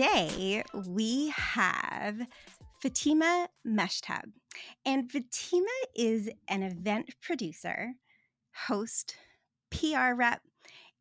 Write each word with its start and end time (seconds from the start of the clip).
Today 0.00 0.64
we 0.86 1.28
have 1.28 2.26
Fatima 2.80 3.48
Mechtab. 3.66 4.32
And 4.86 5.12
Fatima 5.12 5.66
is 5.94 6.30
an 6.48 6.62
event 6.62 7.10
producer, 7.20 7.92
host, 8.66 9.14
PR 9.70 10.14
rep, 10.14 10.40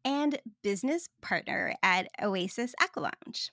and 0.03 0.39
business 0.63 1.07
partner 1.21 1.75
at 1.81 2.09
Oasis 2.21 2.75
Aqua 2.81 3.03
Lounge. 3.03 3.51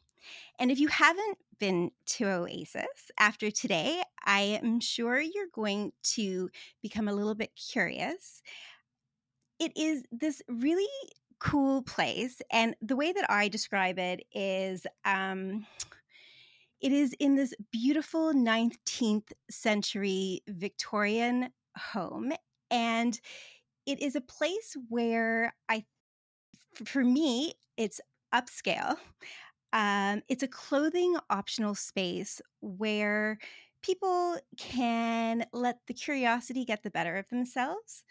And 0.58 0.72
if 0.72 0.80
you 0.80 0.88
haven't 0.88 1.38
been 1.60 1.92
to 2.06 2.26
Oasis 2.26 3.12
after 3.16 3.52
today, 3.52 4.02
I 4.24 4.58
am 4.64 4.80
sure 4.80 5.20
you're 5.20 5.46
going 5.54 5.92
to 6.14 6.50
become 6.82 7.06
a 7.06 7.14
little 7.14 7.36
bit 7.36 7.52
curious. 7.54 8.42
It 9.60 9.70
is 9.76 10.02
this 10.10 10.42
really 10.48 10.88
cool 11.38 11.82
place. 11.82 12.40
And 12.50 12.74
the 12.80 12.96
way 12.96 13.12
that 13.12 13.30
I 13.30 13.48
describe 13.48 13.98
it 13.98 14.24
is 14.32 14.86
um, 15.04 15.66
it 16.80 16.92
is 16.92 17.14
in 17.18 17.34
this 17.34 17.54
beautiful 17.72 18.32
19th 18.32 19.32
century 19.50 20.42
Victorian 20.48 21.50
home. 21.76 22.32
And 22.70 23.18
it 23.86 24.02
is 24.02 24.16
a 24.16 24.20
place 24.20 24.76
where 24.88 25.54
I, 25.68 25.84
for 26.84 27.04
me, 27.04 27.54
it's 27.76 28.00
upscale. 28.34 28.96
Um, 29.72 30.22
it's 30.28 30.42
a 30.42 30.48
clothing 30.48 31.16
optional 31.30 31.74
space 31.74 32.40
where 32.60 33.38
people 33.82 34.38
can 34.56 35.46
let 35.52 35.78
the 35.86 35.94
curiosity 35.94 36.64
get 36.64 36.82
the 36.82 36.90
better 36.90 37.16
of 37.16 37.28
themselves. 37.28 38.04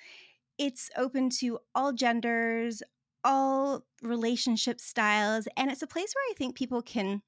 It's 0.57 0.89
open 0.95 1.29
to 1.41 1.59
all 1.73 1.91
genders, 1.91 2.81
all 3.25 3.83
relationship 4.01 4.79
styles, 4.79 5.47
and 5.57 5.69
it's 5.69 5.81
a 5.81 5.87
place 5.87 6.13
where 6.15 6.31
I 6.31 6.33
think 6.37 6.55
people 6.55 6.81
can 6.81 7.21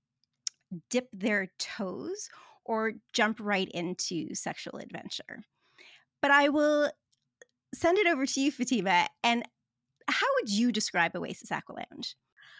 dip 0.90 1.10
their 1.12 1.50
toes 1.60 2.30
or 2.64 2.94
jump 3.14 3.40
right 3.42 3.70
into 3.74 4.34
sexual 4.36 4.78
adventure. 4.78 5.44
But 6.22 6.32
I 6.32 6.50
will 6.50 6.92
send 7.74 7.98
it 7.98 8.08
over 8.08 8.26
to 8.26 8.40
you, 8.40 8.52
Fatima. 8.52 9.08
And 9.24 9.44
how 10.08 10.28
would 10.40 10.50
you 10.50 10.72
describe 10.72 11.16
Oasis 11.16 11.52
Aqua 11.52 11.76
Lounge? 11.92 12.16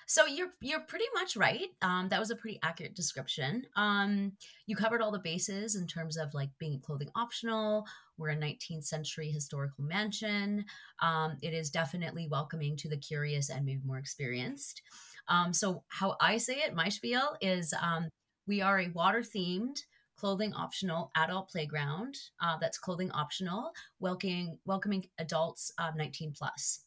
So 0.10 0.26
you're 0.26 0.52
you're 0.62 0.80
pretty 0.80 1.06
much 1.14 1.36
right. 1.36 1.68
Um, 1.82 2.08
that 2.10 2.20
was 2.20 2.32
a 2.32 2.36
pretty 2.36 2.60
accurate 2.64 2.96
description. 2.96 3.64
Um, 3.76 4.32
you 4.66 4.76
covered 4.76 5.02
all 5.02 5.12
the 5.12 5.20
bases 5.20 5.76
in 5.76 5.86
terms 5.86 6.16
of 6.16 6.34
like 6.34 6.50
being 6.60 6.80
clothing 6.80 7.12
optional. 7.14 7.86
We're 8.18 8.30
a 8.30 8.38
19th 8.38 8.86
century 8.86 9.30
historical 9.30 9.84
mansion. 9.84 10.64
Um, 11.02 11.36
it 11.42 11.54
is 11.54 11.70
definitely 11.70 12.30
welcoming 12.32 12.78
to 12.78 12.88
the 12.88 12.96
curious 12.96 13.50
and 13.50 13.66
maybe 13.66 13.82
more 13.86 13.98
experienced. 13.98 14.82
Um, 15.28 15.52
so 15.52 15.84
how 15.90 16.16
I 16.22 16.38
say 16.38 16.60
it, 16.60 16.74
my 16.74 16.88
spiel 16.88 17.36
is 17.42 17.74
um, 17.82 18.08
we 18.48 18.62
are 18.62 18.80
a 18.80 18.90
water 18.90 19.20
themed 19.20 19.82
clothing 20.16 20.54
optional 20.54 21.12
adult 21.18 21.50
playground 21.50 22.16
uh, 22.42 22.58
that's 22.60 22.80
clothing 22.80 23.12
optional 23.12 23.72
welcoming 24.00 24.58
welcoming 24.66 25.06
adults 25.20 25.72
uh, 25.78 25.92
19 25.96 26.34
plus 26.36 26.86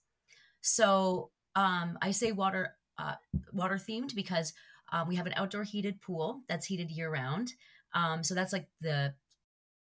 so 0.62 1.30
um, 1.54 1.96
i 2.02 2.10
say 2.10 2.32
water 2.32 2.74
uh, 3.00 3.14
water 3.52 3.76
themed 3.76 4.14
because 4.14 4.52
um, 4.92 5.08
we 5.08 5.16
have 5.16 5.26
an 5.26 5.34
outdoor 5.36 5.64
heated 5.64 6.00
pool 6.00 6.42
that's 6.48 6.66
heated 6.66 6.90
year 6.90 7.10
round. 7.10 7.52
Um, 7.94 8.22
so 8.22 8.34
that's 8.34 8.52
like 8.52 8.68
the 8.80 9.14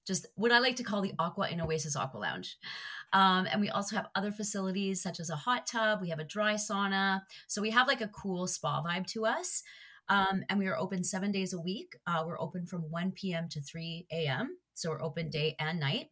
just 0.06 0.26
what 0.36 0.52
I 0.52 0.58
like 0.58 0.76
to 0.76 0.82
call 0.82 1.02
the 1.02 1.12
Aqua 1.18 1.48
in 1.48 1.60
Oasis 1.60 1.96
Aqua 1.96 2.18
Lounge. 2.18 2.56
Um, 3.12 3.46
and 3.50 3.60
we 3.60 3.68
also 3.68 3.96
have 3.96 4.08
other 4.14 4.32
facilities 4.32 5.02
such 5.02 5.20
as 5.20 5.28
a 5.28 5.36
hot 5.36 5.66
tub. 5.66 6.00
We 6.00 6.08
have 6.08 6.18
a 6.18 6.24
dry 6.24 6.54
sauna. 6.54 7.22
So 7.46 7.60
we 7.60 7.70
have 7.70 7.86
like 7.86 8.00
a 8.00 8.08
cool 8.08 8.46
spa 8.46 8.82
vibe 8.82 9.06
to 9.08 9.26
us. 9.26 9.62
Um, 10.08 10.42
and 10.48 10.58
we 10.58 10.66
are 10.66 10.78
open 10.78 11.04
seven 11.04 11.30
days 11.30 11.52
a 11.52 11.60
week. 11.60 11.96
Uh, 12.06 12.24
we're 12.26 12.40
open 12.40 12.64
from 12.66 12.90
1 12.90 13.12
p.m. 13.12 13.48
to 13.50 13.60
3 13.60 14.06
a.m. 14.10 14.56
So 14.72 14.88
we're 14.90 15.02
open 15.02 15.28
day 15.28 15.54
and 15.58 15.78
night. 15.78 16.08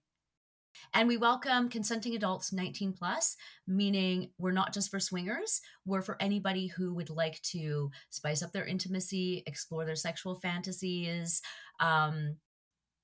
And 0.95 1.09
we 1.09 1.17
welcome 1.17 1.69
consenting 1.69 2.15
adults 2.15 2.53
19 2.53 2.93
plus, 2.93 3.37
meaning 3.67 4.31
we're 4.39 4.53
not 4.53 4.73
just 4.73 4.91
for 4.91 5.01
swingers, 5.01 5.61
we're 5.85 6.03
for 6.03 6.17
anybody 6.21 6.67
who 6.67 6.95
would 6.95 7.11
like 7.11 7.41
to 7.43 7.91
spice 8.11 8.43
up 8.43 8.53
their 8.53 8.67
intimacy, 8.67 9.43
explore 9.47 9.85
their 9.85 9.97
sexual 9.97 10.37
fantasies, 10.37 11.43
um, 11.81 12.37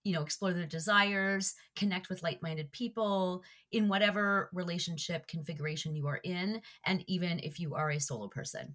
you 0.05 0.13
know, 0.13 0.23
explore 0.23 0.53
their 0.53 0.67
desires, 0.67 1.55
connect 1.77 2.09
with 2.09 2.23
like 2.23 2.43
minded 2.43 2.73
people 2.73 3.43
in 3.71 3.89
whatever 3.89 4.51
relationship 4.53 5.27
configuration 5.27 5.95
you 5.95 6.07
are 6.09 6.21
in, 6.25 6.61
and 6.85 7.05
even 7.07 7.39
if 7.41 7.61
you 7.61 7.75
are 7.75 7.91
a 7.91 8.01
solo 8.01 8.29
person. 8.29 8.75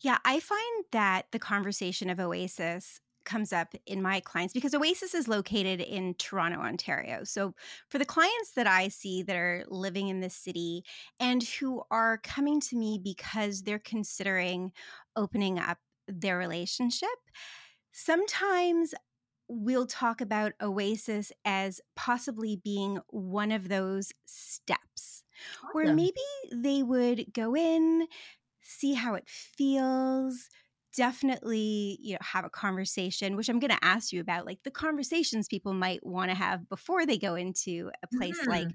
Yeah, 0.00 0.18
I 0.24 0.40
find 0.40 0.84
that 0.92 1.26
the 1.32 1.38
conversation 1.38 2.10
of 2.10 2.20
Oasis 2.20 3.00
comes 3.24 3.52
up 3.52 3.74
in 3.86 4.02
my 4.02 4.20
clients 4.20 4.52
because 4.52 4.74
Oasis 4.74 5.14
is 5.14 5.28
located 5.28 5.80
in 5.80 6.14
Toronto, 6.14 6.58
Ontario. 6.58 7.24
So, 7.24 7.54
for 7.88 7.98
the 7.98 8.04
clients 8.04 8.52
that 8.56 8.66
I 8.66 8.88
see 8.88 9.22
that 9.22 9.36
are 9.36 9.64
living 9.68 10.08
in 10.08 10.20
this 10.20 10.34
city 10.34 10.84
and 11.20 11.42
who 11.42 11.82
are 11.90 12.18
coming 12.18 12.60
to 12.60 12.76
me 12.76 13.00
because 13.02 13.62
they're 13.62 13.78
considering 13.78 14.72
opening 15.16 15.58
up 15.58 15.78
their 16.08 16.38
relationship, 16.38 17.08
sometimes 17.92 18.94
we'll 19.48 19.86
talk 19.86 20.20
about 20.20 20.52
Oasis 20.60 21.32
as 21.44 21.80
possibly 21.94 22.56
being 22.56 22.98
one 23.08 23.52
of 23.52 23.68
those 23.68 24.12
steps 24.24 25.22
awesome. 25.58 25.70
where 25.72 25.88
maybe 25.88 26.12
they 26.52 26.82
would 26.82 27.32
go 27.32 27.54
in, 27.54 28.06
see 28.60 28.94
how 28.94 29.14
it 29.14 29.28
feels 29.28 30.48
definitely 30.94 31.98
you 32.02 32.12
know 32.12 32.18
have 32.20 32.44
a 32.44 32.50
conversation 32.50 33.36
which 33.36 33.48
i'm 33.48 33.58
going 33.58 33.70
to 33.70 33.84
ask 33.84 34.12
you 34.12 34.20
about 34.20 34.44
like 34.44 34.62
the 34.62 34.70
conversations 34.70 35.48
people 35.48 35.72
might 35.72 36.04
want 36.04 36.30
to 36.30 36.36
have 36.36 36.68
before 36.68 37.06
they 37.06 37.16
go 37.16 37.34
into 37.34 37.90
a 38.02 38.16
place 38.16 38.38
mm-hmm. 38.40 38.50
like 38.50 38.68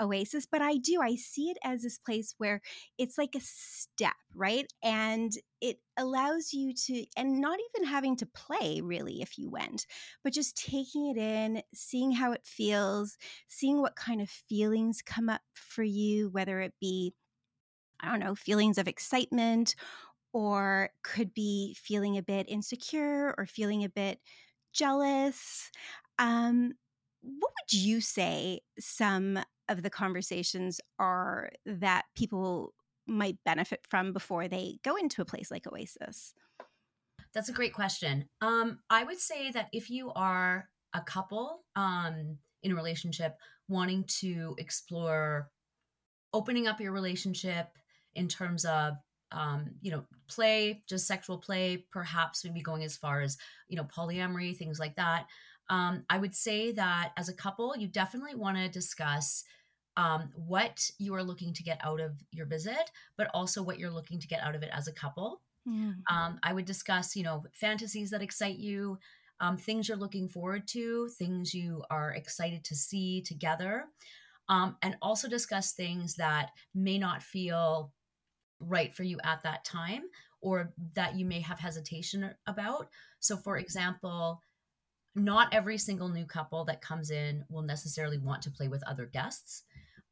oasis 0.00 0.46
but 0.50 0.62
i 0.62 0.76
do 0.76 1.00
i 1.02 1.16
see 1.16 1.50
it 1.50 1.58
as 1.64 1.82
this 1.82 1.98
place 1.98 2.34
where 2.38 2.60
it's 2.98 3.18
like 3.18 3.34
a 3.34 3.40
step 3.40 4.14
right 4.34 4.72
and 4.82 5.32
it 5.60 5.78
allows 5.96 6.52
you 6.52 6.72
to 6.74 7.04
and 7.16 7.40
not 7.40 7.58
even 7.74 7.88
having 7.88 8.16
to 8.16 8.26
play 8.26 8.80
really 8.80 9.20
if 9.20 9.38
you 9.38 9.50
went 9.50 9.86
but 10.22 10.32
just 10.32 10.56
taking 10.56 11.08
it 11.08 11.16
in 11.16 11.62
seeing 11.74 12.12
how 12.12 12.32
it 12.32 12.44
feels 12.44 13.16
seeing 13.48 13.80
what 13.80 13.96
kind 13.96 14.20
of 14.20 14.28
feelings 14.28 15.02
come 15.04 15.28
up 15.28 15.42
for 15.54 15.82
you 15.82 16.28
whether 16.30 16.60
it 16.60 16.74
be 16.80 17.14
I 18.00 18.10
don't 18.10 18.20
know, 18.20 18.34
feelings 18.34 18.76
of 18.76 18.86
excitement 18.86 19.74
or 20.34 20.90
could 21.04 21.32
be 21.32 21.76
feeling 21.80 22.18
a 22.18 22.22
bit 22.22 22.46
insecure 22.48 23.34
or 23.38 23.46
feeling 23.46 23.84
a 23.84 23.88
bit 23.88 24.18
jealous. 24.72 25.70
Um, 26.18 26.74
what 27.22 27.52
would 27.62 27.72
you 27.72 28.00
say 28.02 28.60
some 28.78 29.38
of 29.68 29.82
the 29.82 29.90
conversations 29.90 30.80
are 30.98 31.50
that 31.64 32.02
people 32.16 32.74
might 33.06 33.38
benefit 33.44 33.80
from 33.88 34.12
before 34.12 34.48
they 34.48 34.78
go 34.82 34.96
into 34.96 35.22
a 35.22 35.24
place 35.24 35.50
like 35.50 35.66
Oasis? 35.66 36.34
That's 37.32 37.48
a 37.48 37.52
great 37.52 37.72
question. 37.72 38.28
Um, 38.40 38.80
I 38.90 39.04
would 39.04 39.20
say 39.20 39.52
that 39.52 39.68
if 39.72 39.88
you 39.88 40.12
are 40.14 40.68
a 40.94 41.00
couple 41.00 41.62
um, 41.76 42.38
in 42.62 42.72
a 42.72 42.76
relationship 42.76 43.36
wanting 43.68 44.04
to 44.20 44.56
explore 44.58 45.48
opening 46.32 46.66
up 46.66 46.80
your 46.80 46.92
relationship 46.92 47.68
in 48.14 48.28
terms 48.28 48.64
of 48.64 48.94
um, 49.32 49.70
you 49.80 49.90
know, 49.90 50.04
play, 50.28 50.82
just 50.88 51.06
sexual 51.06 51.38
play, 51.38 51.86
perhaps 51.90 52.44
maybe 52.44 52.60
going 52.60 52.84
as 52.84 52.96
far 52.96 53.20
as, 53.20 53.36
you 53.68 53.76
know, 53.76 53.84
polyamory, 53.84 54.56
things 54.56 54.78
like 54.78 54.96
that. 54.96 55.26
Um, 55.70 56.04
I 56.10 56.18
would 56.18 56.34
say 56.34 56.72
that 56.72 57.12
as 57.16 57.28
a 57.28 57.34
couple, 57.34 57.74
you 57.76 57.88
definitely 57.88 58.34
want 58.34 58.58
to 58.58 58.68
discuss 58.68 59.44
um, 59.96 60.30
what 60.34 60.90
you 60.98 61.14
are 61.14 61.22
looking 61.22 61.54
to 61.54 61.62
get 61.62 61.80
out 61.82 62.00
of 62.00 62.12
your 62.32 62.46
visit, 62.46 62.90
but 63.16 63.30
also 63.32 63.62
what 63.62 63.78
you're 63.78 63.90
looking 63.90 64.20
to 64.20 64.26
get 64.26 64.42
out 64.42 64.54
of 64.54 64.62
it 64.62 64.70
as 64.72 64.88
a 64.88 64.92
couple. 64.92 65.40
Mm. 65.66 65.94
Um, 66.10 66.38
I 66.42 66.52
would 66.52 66.66
discuss, 66.66 67.16
you 67.16 67.22
know, 67.22 67.44
fantasies 67.54 68.10
that 68.10 68.22
excite 68.22 68.58
you, 68.58 68.98
um, 69.40 69.56
things 69.56 69.88
you're 69.88 69.96
looking 69.96 70.28
forward 70.28 70.68
to, 70.68 71.08
things 71.16 71.54
you 71.54 71.82
are 71.90 72.12
excited 72.12 72.64
to 72.64 72.74
see 72.74 73.22
together, 73.22 73.84
um, 74.50 74.76
and 74.82 74.96
also 75.00 75.28
discuss 75.28 75.72
things 75.72 76.16
that 76.16 76.50
may 76.74 76.98
not 76.98 77.22
feel 77.22 77.93
right 78.68 78.94
for 78.94 79.02
you 79.02 79.18
at 79.24 79.42
that 79.42 79.64
time 79.64 80.02
or 80.40 80.72
that 80.94 81.16
you 81.16 81.24
may 81.24 81.40
have 81.40 81.58
hesitation 81.58 82.30
about. 82.46 82.88
So, 83.20 83.36
for 83.36 83.56
example, 83.56 84.42
not 85.14 85.54
every 85.54 85.78
single 85.78 86.08
new 86.08 86.26
couple 86.26 86.64
that 86.64 86.82
comes 86.82 87.10
in 87.10 87.44
will 87.48 87.62
necessarily 87.62 88.18
want 88.18 88.42
to 88.42 88.50
play 88.50 88.68
with 88.68 88.82
other 88.86 89.06
guests. 89.06 89.62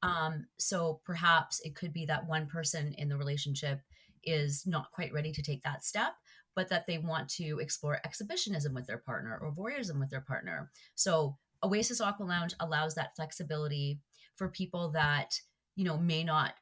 Um, 0.03 0.47
so 0.59 1.01
perhaps 1.05 1.61
it 1.65 1.75
could 1.75 1.93
be 1.93 2.07
that 2.07 2.27
one 2.27 2.47
person 2.47 2.95
in 2.99 3.09
the 3.09 3.17
relationship 3.17 3.81
is 4.25 4.67
not 4.67 4.91
quite 4.91 5.13
ready 5.13 5.33
to 5.33 5.43
take 5.43 5.63
that 5.63 5.85
step, 5.85 6.15
but 6.55 6.69
that 6.69 6.87
they 6.87 6.99
want 6.99 7.29
to 7.31 7.59
explore 7.61 8.01
exhibitionism 8.05 8.75
with 8.75 8.87
their 8.87 8.99
partner 8.99 9.39
or 9.41 9.53
voyeurism 9.53 9.99
with 9.99 10.11
their 10.11 10.21
partner. 10.21 10.71
So 10.95 11.37
Oasis 11.63 12.01
Aqua 12.01 12.25
Lounge 12.25 12.55
allows 12.61 12.95
that 12.95 13.15
flexibility 13.17 14.01
for 14.35 14.49
people 14.49 14.91
that 14.91 15.41
you 15.77 15.85
know 15.85 15.97
may 15.97 16.25
not 16.25 16.55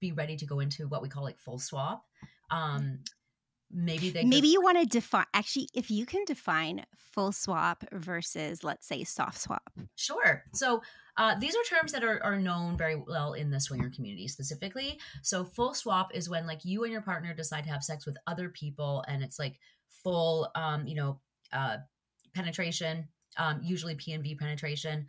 be 0.00 0.12
ready 0.12 0.36
to 0.36 0.46
go 0.46 0.60
into 0.60 0.88
what 0.88 1.02
we 1.02 1.08
call 1.08 1.22
like 1.22 1.38
full 1.38 1.58
swap. 1.58 2.04
Um 2.50 3.00
maybe 3.70 4.08
they 4.10 4.24
maybe 4.24 4.46
just, 4.46 4.52
you 4.54 4.62
want 4.62 4.78
to 4.78 4.86
define 4.86 5.26
actually 5.34 5.68
if 5.74 5.90
you 5.90 6.06
can 6.06 6.24
define 6.24 6.84
full 6.96 7.32
swap 7.32 7.84
versus 7.92 8.64
let's 8.64 8.86
say 8.86 9.04
soft 9.04 9.38
swap. 9.38 9.70
Sure. 9.96 10.42
So 10.54 10.82
uh, 11.18 11.34
these 11.38 11.54
are 11.56 11.62
terms 11.64 11.90
that 11.92 12.04
are, 12.04 12.22
are 12.22 12.38
known 12.38 12.78
very 12.78 12.94
well 12.94 13.32
in 13.32 13.50
the 13.50 13.60
swinger 13.60 13.90
community 13.90 14.28
specifically. 14.28 15.00
So 15.22 15.44
full 15.44 15.74
swap 15.74 16.14
is 16.14 16.30
when 16.30 16.46
like 16.46 16.64
you 16.64 16.84
and 16.84 16.92
your 16.92 17.02
partner 17.02 17.34
decide 17.34 17.64
to 17.64 17.70
have 17.70 17.82
sex 17.82 18.06
with 18.06 18.16
other 18.26 18.48
people 18.48 19.04
and 19.08 19.22
it's 19.22 19.38
like 19.38 19.58
full 20.02 20.48
um 20.54 20.86
you 20.86 20.94
know 20.94 21.20
uh 21.52 21.78
penetration 22.34 23.08
um 23.36 23.60
usually 23.62 23.96
p 23.96 24.12
and 24.12 24.22
v 24.22 24.34
penetration. 24.34 25.06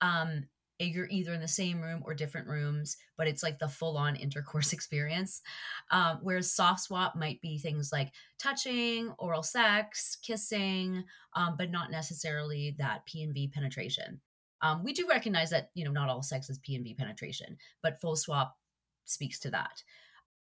Um 0.00 0.44
you're 0.84 1.08
either 1.10 1.32
in 1.32 1.40
the 1.40 1.48
same 1.48 1.80
room 1.80 2.02
or 2.04 2.14
different 2.14 2.46
rooms, 2.46 2.96
but 3.16 3.26
it's 3.26 3.42
like 3.42 3.58
the 3.58 3.68
full 3.68 3.96
on 3.96 4.16
intercourse 4.16 4.72
experience. 4.72 5.42
Um, 5.90 6.18
whereas 6.22 6.52
soft 6.52 6.80
swap 6.80 7.16
might 7.16 7.40
be 7.40 7.58
things 7.58 7.90
like 7.92 8.12
touching, 8.38 9.12
oral 9.18 9.42
sex, 9.42 10.16
kissing, 10.22 11.04
um, 11.34 11.56
but 11.56 11.70
not 11.70 11.90
necessarily 11.90 12.74
that 12.78 13.06
P 13.06 13.22
and 13.22 13.34
V 13.34 13.48
penetration. 13.48 14.20
Um, 14.62 14.84
we 14.84 14.92
do 14.92 15.06
recognize 15.08 15.50
that 15.50 15.70
you 15.74 15.84
know 15.84 15.90
not 15.90 16.08
all 16.08 16.22
sex 16.22 16.48
is 16.48 16.58
P 16.58 16.76
and 16.76 16.84
V 16.84 16.94
penetration, 16.94 17.56
but 17.82 18.00
full 18.00 18.16
swap 18.16 18.56
speaks 19.04 19.38
to 19.40 19.50
that. 19.50 19.82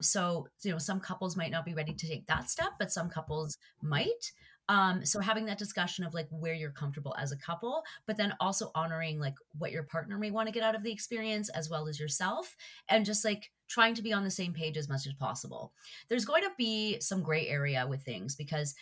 So 0.01 0.47
you 0.63 0.71
know 0.71 0.77
some 0.77 0.99
couples 0.99 1.37
might 1.37 1.51
not 1.51 1.65
be 1.65 1.73
ready 1.73 1.93
to 1.93 2.07
take 2.07 2.27
that 2.27 2.49
step, 2.49 2.73
but 2.79 2.91
some 2.91 3.09
couples 3.09 3.57
might. 3.81 4.31
Um, 4.69 5.05
so 5.05 5.19
having 5.19 5.45
that 5.45 5.57
discussion 5.57 6.05
of 6.05 6.13
like 6.13 6.27
where 6.29 6.53
you're 6.53 6.71
comfortable 6.71 7.15
as 7.19 7.31
a 7.31 7.37
couple, 7.37 7.83
but 8.07 8.17
then 8.17 8.33
also 8.39 8.71
honoring 8.75 9.19
like 9.19 9.35
what 9.57 9.71
your 9.71 9.83
partner 9.83 10.17
may 10.17 10.31
want 10.31 10.47
to 10.47 10.53
get 10.53 10.63
out 10.63 10.75
of 10.75 10.83
the 10.83 10.91
experience 10.91 11.49
as 11.49 11.69
well 11.69 11.87
as 11.87 11.99
yourself, 11.99 12.55
and 12.87 13.05
just 13.05 13.25
like 13.25 13.51
trying 13.67 13.95
to 13.95 14.01
be 14.01 14.13
on 14.13 14.23
the 14.23 14.31
same 14.31 14.53
page 14.53 14.77
as 14.77 14.89
much 14.89 15.05
as 15.07 15.13
possible. 15.13 15.73
There's 16.07 16.25
going 16.25 16.43
to 16.43 16.51
be 16.57 16.99
some 17.01 17.23
gray 17.23 17.47
area 17.47 17.85
with 17.87 18.03
things 18.03 18.35
because 18.35 18.75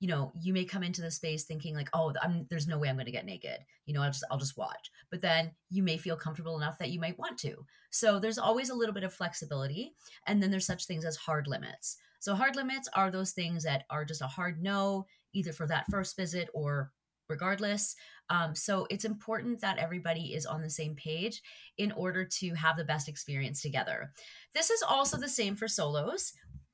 you 0.00 0.08
know 0.08 0.32
you 0.40 0.52
may 0.52 0.64
come 0.64 0.82
into 0.82 1.02
the 1.02 1.10
space 1.10 1.44
thinking 1.44 1.74
like 1.74 1.90
oh 1.92 2.14
I'm, 2.22 2.46
there's 2.48 2.66
no 2.66 2.78
way 2.78 2.88
i'm 2.88 2.96
going 2.96 3.04
to 3.04 3.12
get 3.12 3.26
naked. 3.26 3.58
You 3.86 3.94
know 3.94 4.02
i'll 4.02 4.10
just 4.10 4.24
i'll 4.30 4.38
just 4.38 4.56
watch. 4.56 4.90
But 5.10 5.20
then 5.20 5.52
you 5.68 5.82
may 5.82 5.96
feel 5.96 6.16
comfortable 6.16 6.56
enough 6.56 6.78
that 6.78 6.90
you 6.90 6.98
might 6.98 7.18
want 7.18 7.38
to. 7.40 7.66
So 7.90 8.18
there's 8.18 8.38
always 8.38 8.70
a 8.70 8.74
little 8.74 8.94
bit 8.94 9.04
of 9.04 9.12
flexibility 9.12 9.92
and 10.26 10.42
then 10.42 10.50
there's 10.50 10.66
such 10.66 10.86
things 10.86 11.04
as 11.04 11.16
hard 11.16 11.46
limits. 11.46 11.98
So 12.20 12.34
hard 12.34 12.54
limits 12.54 12.88
are 12.94 13.10
those 13.10 13.32
things 13.32 13.64
that 13.64 13.84
are 13.88 14.04
just 14.04 14.20
a 14.20 14.26
hard 14.26 14.62
no 14.62 15.06
either 15.32 15.52
for 15.52 15.66
that 15.66 15.86
first 15.90 16.16
visit 16.16 16.48
or 16.54 16.90
regardless. 17.28 17.94
Um, 18.28 18.54
so 18.54 18.86
it's 18.90 19.04
important 19.04 19.60
that 19.60 19.78
everybody 19.78 20.34
is 20.34 20.46
on 20.46 20.62
the 20.62 20.70
same 20.70 20.94
page 20.96 21.40
in 21.78 21.92
order 21.92 22.24
to 22.24 22.54
have 22.54 22.76
the 22.76 22.84
best 22.84 23.08
experience 23.08 23.62
together. 23.62 24.12
This 24.54 24.70
is 24.70 24.82
also 24.82 25.16
the 25.16 25.28
same 25.28 25.56
for 25.56 25.68
solos, 25.68 26.32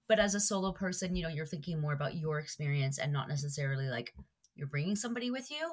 but 0.08 0.18
as 0.18 0.34
a 0.34 0.40
solo 0.40 0.72
person, 0.72 1.14
you 1.14 1.22
know, 1.22 1.28
you're 1.28 1.46
thinking 1.46 1.80
more 1.80 1.92
about 1.92 2.16
your 2.16 2.38
experience 2.38 2.98
and 2.98 3.12
not 3.12 3.28
necessarily 3.28 3.88
like 3.88 4.14
you're 4.54 4.66
bringing 4.66 4.96
somebody 4.96 5.30
with 5.30 5.50
you. 5.50 5.72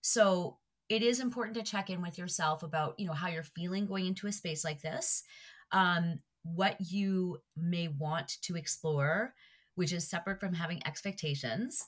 So 0.00 0.58
it 0.88 1.02
is 1.02 1.20
important 1.20 1.56
to 1.56 1.70
check 1.70 1.90
in 1.90 2.00
with 2.00 2.16
yourself 2.16 2.62
about, 2.62 2.94
you 2.98 3.06
know, 3.06 3.12
how 3.12 3.28
you're 3.28 3.42
feeling 3.42 3.86
going 3.86 4.06
into 4.06 4.26
a 4.26 4.32
space 4.32 4.64
like 4.64 4.80
this. 4.80 5.24
Um, 5.72 6.20
what 6.44 6.76
you 6.80 7.38
may 7.56 7.88
want 7.88 8.38
to 8.42 8.56
explore 8.56 9.34
which 9.78 9.92
is 9.92 10.10
separate 10.10 10.40
from 10.40 10.54
having 10.54 10.84
expectations 10.84 11.86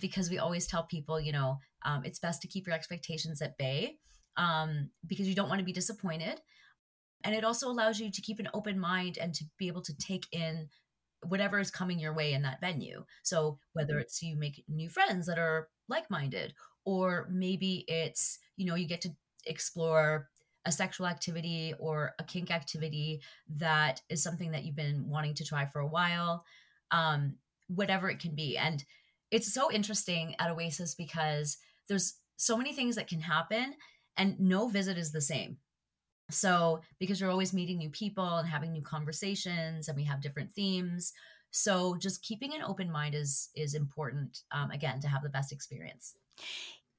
because 0.00 0.28
we 0.28 0.38
always 0.38 0.66
tell 0.66 0.82
people, 0.82 1.18
you 1.18 1.32
know, 1.32 1.58
um, 1.82 2.02
it's 2.04 2.18
best 2.18 2.42
to 2.42 2.48
keep 2.48 2.66
your 2.66 2.76
expectations 2.76 3.40
at 3.40 3.56
bay 3.56 3.96
um, 4.36 4.90
because 5.06 5.26
you 5.26 5.34
don't 5.34 5.48
want 5.48 5.58
to 5.58 5.64
be 5.64 5.72
disappointed. 5.72 6.42
And 7.24 7.34
it 7.34 7.42
also 7.42 7.68
allows 7.68 7.98
you 7.98 8.10
to 8.10 8.20
keep 8.20 8.38
an 8.38 8.50
open 8.52 8.78
mind 8.78 9.16
and 9.18 9.32
to 9.32 9.44
be 9.58 9.66
able 9.66 9.80
to 9.84 9.96
take 9.96 10.26
in 10.30 10.68
whatever 11.26 11.58
is 11.58 11.70
coming 11.70 11.98
your 11.98 12.14
way 12.14 12.34
in 12.34 12.42
that 12.42 12.60
venue. 12.60 13.06
So 13.22 13.58
whether 13.72 13.94
mm-hmm. 13.94 14.02
it's 14.02 14.22
you 14.22 14.36
make 14.36 14.62
new 14.68 14.90
friends 14.90 15.26
that 15.26 15.38
are 15.38 15.68
like-minded, 15.88 16.52
or 16.84 17.28
maybe 17.32 17.86
it's, 17.88 18.38
you 18.58 18.66
know, 18.66 18.74
you 18.74 18.86
get 18.86 19.00
to 19.00 19.16
explore 19.46 20.28
a 20.66 20.72
sexual 20.72 21.06
activity 21.06 21.72
or 21.78 22.12
a 22.18 22.24
kink 22.24 22.50
activity 22.50 23.22
that 23.48 24.02
is 24.10 24.22
something 24.22 24.50
that 24.50 24.64
you've 24.64 24.76
been 24.76 25.08
wanting 25.08 25.32
to 25.32 25.44
try 25.46 25.64
for 25.64 25.80
a 25.80 25.88
while 25.88 26.44
um, 26.90 27.34
whatever 27.68 28.08
it 28.10 28.20
can 28.20 28.34
be. 28.34 28.56
And 28.56 28.84
it's 29.30 29.52
so 29.52 29.70
interesting 29.72 30.34
at 30.38 30.50
Oasis 30.50 30.94
because 30.94 31.58
there's 31.88 32.14
so 32.36 32.56
many 32.56 32.72
things 32.72 32.96
that 32.96 33.08
can 33.08 33.20
happen 33.20 33.74
and 34.16 34.38
no 34.40 34.68
visit 34.68 34.98
is 34.98 35.12
the 35.12 35.20
same. 35.20 35.58
So, 36.30 36.80
because 36.98 37.20
you're 37.20 37.30
always 37.30 37.52
meeting 37.52 37.78
new 37.78 37.90
people 37.90 38.38
and 38.38 38.48
having 38.48 38.72
new 38.72 38.82
conversations 38.82 39.86
and 39.88 39.96
we 39.96 40.04
have 40.04 40.20
different 40.20 40.52
themes. 40.52 41.12
So, 41.52 41.96
just 41.96 42.22
keeping 42.22 42.52
an 42.52 42.62
open 42.62 42.90
mind 42.90 43.14
is 43.14 43.50
is 43.54 43.74
important 43.74 44.40
um, 44.50 44.72
again 44.72 45.00
to 45.00 45.08
have 45.08 45.22
the 45.22 45.28
best 45.28 45.52
experience. 45.52 46.14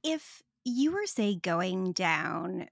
If 0.02 0.42
you 0.64 0.92
were 0.92 1.06
say 1.06 1.36
going 1.36 1.92
down 1.92 2.68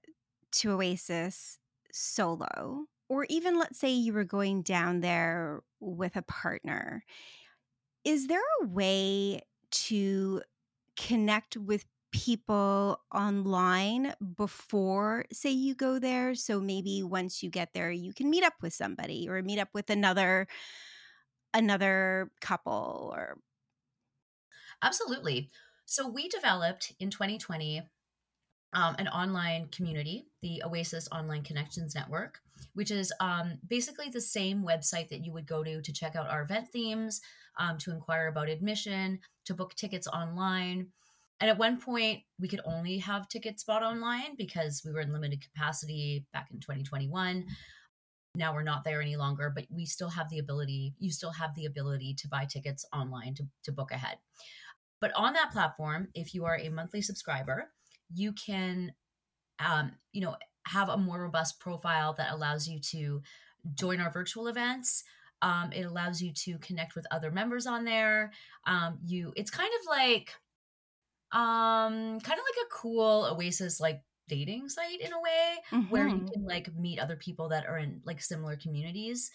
to 0.53 0.71
Oasis 0.71 1.59
solo, 1.91 2.85
or 3.09 3.25
even 3.29 3.57
let's 3.57 3.79
say 3.79 3.91
you 3.91 4.13
were 4.13 4.23
going 4.25 4.61
down 4.61 5.01
there 5.01 5.63
with 5.79 6.15
a 6.15 6.21
partner, 6.23 7.03
is 8.03 8.27
there 8.27 8.43
a 8.61 8.67
way 8.67 9.41
to 9.71 10.41
connect 10.97 11.57
with 11.57 11.85
people 12.11 13.01
online 13.13 14.13
before 14.35 15.25
say 15.31 15.51
you 15.51 15.75
go 15.75 15.99
there? 15.99 16.35
So 16.35 16.59
maybe 16.61 17.03
once 17.03 17.43
you 17.43 17.49
get 17.49 17.73
there 17.73 17.91
you 17.91 18.13
can 18.13 18.29
meet 18.29 18.43
up 18.43 18.55
with 18.61 18.73
somebody 18.73 19.29
or 19.29 19.41
meet 19.43 19.59
up 19.59 19.69
with 19.73 19.89
another 19.89 20.47
another 21.53 22.31
couple 22.41 23.11
or 23.13 23.37
absolutely. 24.81 25.49
So 25.85 26.07
we 26.07 26.27
developed 26.27 26.93
in 26.99 27.09
2020 27.09 27.89
um, 28.73 28.95
an 28.99 29.07
online 29.07 29.69
community, 29.69 30.27
the 30.41 30.61
Oasis 30.65 31.07
Online 31.11 31.43
Connections 31.43 31.95
Network, 31.95 32.39
which 32.73 32.91
is 32.91 33.13
um, 33.19 33.59
basically 33.67 34.09
the 34.09 34.21
same 34.21 34.63
website 34.63 35.09
that 35.09 35.23
you 35.23 35.31
would 35.31 35.47
go 35.47 35.63
to 35.63 35.81
to 35.81 35.93
check 35.93 36.15
out 36.15 36.29
our 36.29 36.41
event 36.41 36.67
themes, 36.69 37.21
um, 37.59 37.77
to 37.79 37.91
inquire 37.91 38.27
about 38.27 38.49
admission, 38.49 39.19
to 39.45 39.53
book 39.53 39.73
tickets 39.75 40.07
online. 40.07 40.87
And 41.39 41.49
at 41.49 41.57
one 41.57 41.79
point, 41.79 42.21
we 42.39 42.47
could 42.47 42.61
only 42.65 42.97
have 42.97 43.29
tickets 43.29 43.63
bought 43.63 43.83
online 43.83 44.35
because 44.37 44.81
we 44.85 44.91
were 44.91 45.01
in 45.01 45.13
limited 45.13 45.41
capacity 45.41 46.25
back 46.33 46.47
in 46.51 46.59
2021. 46.59 47.45
Now 48.35 48.53
we're 48.53 48.63
not 48.63 48.83
there 48.83 49.01
any 49.01 49.15
longer, 49.15 49.51
but 49.53 49.65
we 49.69 49.85
still 49.85 50.09
have 50.09 50.29
the 50.29 50.39
ability, 50.39 50.93
you 50.99 51.11
still 51.11 51.31
have 51.31 51.55
the 51.55 51.65
ability 51.65 52.15
to 52.19 52.27
buy 52.27 52.45
tickets 52.45 52.85
online 52.93 53.33
to, 53.35 53.43
to 53.63 53.71
book 53.71 53.91
ahead. 53.91 54.17
But 54.99 55.11
on 55.15 55.33
that 55.33 55.51
platform, 55.51 56.07
if 56.13 56.33
you 56.33 56.45
are 56.45 56.57
a 56.57 56.69
monthly 56.69 57.01
subscriber, 57.01 57.71
you 58.13 58.33
can 58.33 58.93
um, 59.59 59.91
you 60.11 60.21
know 60.21 60.35
have 60.67 60.89
a 60.89 60.97
more 60.97 61.21
robust 61.21 61.59
profile 61.59 62.13
that 62.13 62.31
allows 62.31 62.67
you 62.67 62.79
to 62.79 63.21
join 63.73 63.99
our 63.99 64.11
virtual 64.11 64.47
events 64.47 65.03
um, 65.41 65.71
it 65.71 65.83
allows 65.83 66.21
you 66.21 66.33
to 66.33 66.57
connect 66.57 66.95
with 66.95 67.05
other 67.11 67.31
members 67.31 67.67
on 67.67 67.85
there 67.85 68.31
um, 68.65 68.99
you 69.05 69.33
it's 69.35 69.51
kind 69.51 69.71
of 69.81 69.87
like 69.87 70.33
um 71.33 72.21
kind 72.21 72.39
of 72.39 72.45
like 72.45 72.65
a 72.65 72.73
cool 72.73 73.27
oasis 73.29 73.81
like 73.81 74.01
dating 74.29 74.69
site 74.69 75.01
in 75.01 75.11
a 75.11 75.21
way 75.21 75.55
mm-hmm. 75.71 75.89
where 75.89 76.07
you 76.07 76.15
mm-hmm. 76.15 76.27
can 76.27 76.45
like 76.45 76.73
meet 76.75 76.99
other 76.99 77.15
people 77.15 77.49
that 77.49 77.65
are 77.65 77.77
in 77.77 78.01
like 78.05 78.21
similar 78.21 78.55
communities 78.55 79.31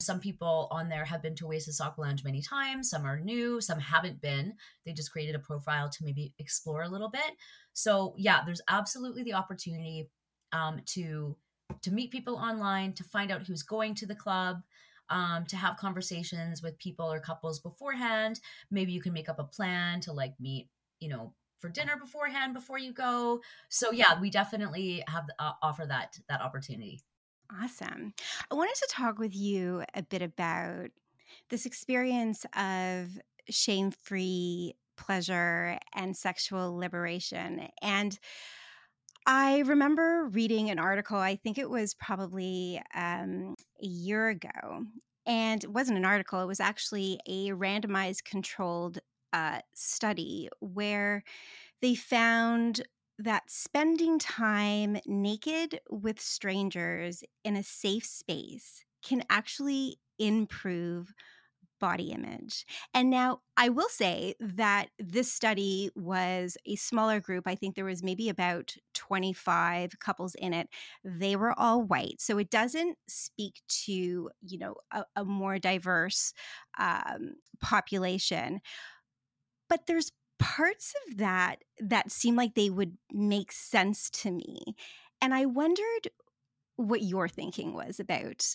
some 0.00 0.20
people 0.20 0.68
on 0.70 0.88
there 0.88 1.04
have 1.04 1.22
been 1.22 1.34
to 1.36 1.46
Oasis 1.46 1.80
Aqua 1.80 2.02
Lounge 2.02 2.24
many 2.24 2.42
times. 2.42 2.90
Some 2.90 3.06
are 3.06 3.20
new, 3.20 3.60
some 3.60 3.78
haven't 3.78 4.20
been. 4.20 4.54
They 4.84 4.92
just 4.92 5.12
created 5.12 5.34
a 5.34 5.40
profile 5.40 5.88
to 5.88 6.04
maybe 6.04 6.34
explore 6.38 6.82
a 6.82 6.88
little 6.88 7.10
bit. 7.10 7.32
So 7.72 8.14
yeah, 8.16 8.40
there's 8.44 8.60
absolutely 8.68 9.22
the 9.22 9.34
opportunity 9.34 10.10
um, 10.52 10.80
to 10.86 11.36
to 11.82 11.90
meet 11.90 12.10
people 12.10 12.36
online, 12.36 12.92
to 12.92 13.04
find 13.04 13.30
out 13.30 13.42
who's 13.46 13.62
going 13.62 13.94
to 13.94 14.06
the 14.06 14.14
club, 14.14 14.62
um, 15.08 15.44
to 15.46 15.56
have 15.56 15.76
conversations 15.76 16.62
with 16.62 16.78
people 16.78 17.10
or 17.10 17.20
couples 17.20 17.60
beforehand. 17.60 18.40
Maybe 18.70 18.92
you 18.92 19.00
can 19.00 19.12
make 19.12 19.28
up 19.28 19.38
a 19.38 19.44
plan 19.44 20.00
to 20.00 20.12
like 20.12 20.34
meet, 20.38 20.68
you 21.00 21.08
know, 21.08 21.32
for 21.58 21.68
dinner 21.68 21.96
beforehand 21.96 22.52
before 22.52 22.78
you 22.78 22.92
go. 22.92 23.40
So 23.70 23.90
yeah, 23.90 24.20
we 24.20 24.30
definitely 24.30 25.02
have 25.08 25.24
uh, 25.38 25.52
offer 25.62 25.86
that 25.86 26.18
that 26.28 26.42
opportunity. 26.42 27.00
Awesome. 27.52 28.14
I 28.50 28.54
wanted 28.54 28.74
to 28.76 28.88
talk 28.90 29.18
with 29.18 29.34
you 29.34 29.84
a 29.94 30.02
bit 30.02 30.22
about 30.22 30.88
this 31.50 31.66
experience 31.66 32.44
of 32.56 33.08
shame 33.50 33.90
free 33.90 34.74
pleasure 34.96 35.78
and 35.94 36.16
sexual 36.16 36.76
liberation. 36.76 37.68
And 37.82 38.18
I 39.26 39.60
remember 39.60 40.26
reading 40.26 40.70
an 40.70 40.78
article, 40.78 41.16
I 41.16 41.36
think 41.36 41.58
it 41.58 41.70
was 41.70 41.94
probably 41.94 42.82
um, 42.94 43.54
a 43.82 43.86
year 43.86 44.28
ago. 44.28 44.84
And 45.26 45.64
it 45.64 45.72
wasn't 45.72 45.98
an 45.98 46.04
article, 46.04 46.42
it 46.42 46.46
was 46.46 46.60
actually 46.60 47.18
a 47.26 47.50
randomized 47.50 48.24
controlled 48.24 48.98
uh, 49.32 49.60
study 49.74 50.48
where 50.60 51.24
they 51.80 51.94
found 51.94 52.82
that 53.18 53.44
spending 53.50 54.18
time 54.18 54.98
naked 55.06 55.80
with 55.90 56.20
strangers 56.20 57.22
in 57.44 57.56
a 57.56 57.62
safe 57.62 58.04
space 58.04 58.84
can 59.04 59.22
actually 59.30 59.98
improve 60.18 61.12
body 61.80 62.12
image. 62.12 62.64
And 62.94 63.10
now 63.10 63.40
I 63.56 63.68
will 63.68 63.88
say 63.88 64.34
that 64.40 64.88
this 64.98 65.32
study 65.32 65.90
was 65.94 66.56
a 66.66 66.76
smaller 66.76 67.20
group. 67.20 67.44
I 67.46 67.56
think 67.56 67.74
there 67.74 67.84
was 67.84 68.02
maybe 68.02 68.28
about 68.28 68.74
25 68.94 69.98
couples 69.98 70.34
in 70.36 70.54
it. 70.54 70.68
They 71.04 71.36
were 71.36 71.52
all 71.58 71.82
white. 71.82 72.20
So 72.20 72.38
it 72.38 72.48
doesn't 72.50 72.96
speak 73.08 73.60
to, 73.84 73.92
you 73.92 74.58
know, 74.58 74.76
a, 74.92 75.04
a 75.16 75.24
more 75.24 75.58
diverse 75.58 76.32
um, 76.78 77.34
population. 77.60 78.60
But 79.68 79.86
there's 79.86 80.10
parts 80.38 80.94
of 81.06 81.18
that 81.18 81.64
that 81.78 82.10
seem 82.10 82.36
like 82.36 82.54
they 82.54 82.70
would 82.70 82.96
make 83.12 83.52
sense 83.52 84.10
to 84.10 84.30
me. 84.30 84.76
And 85.20 85.34
I 85.34 85.46
wondered 85.46 86.08
what 86.76 87.02
your 87.02 87.28
thinking 87.28 87.72
was 87.72 88.00
about 88.00 88.46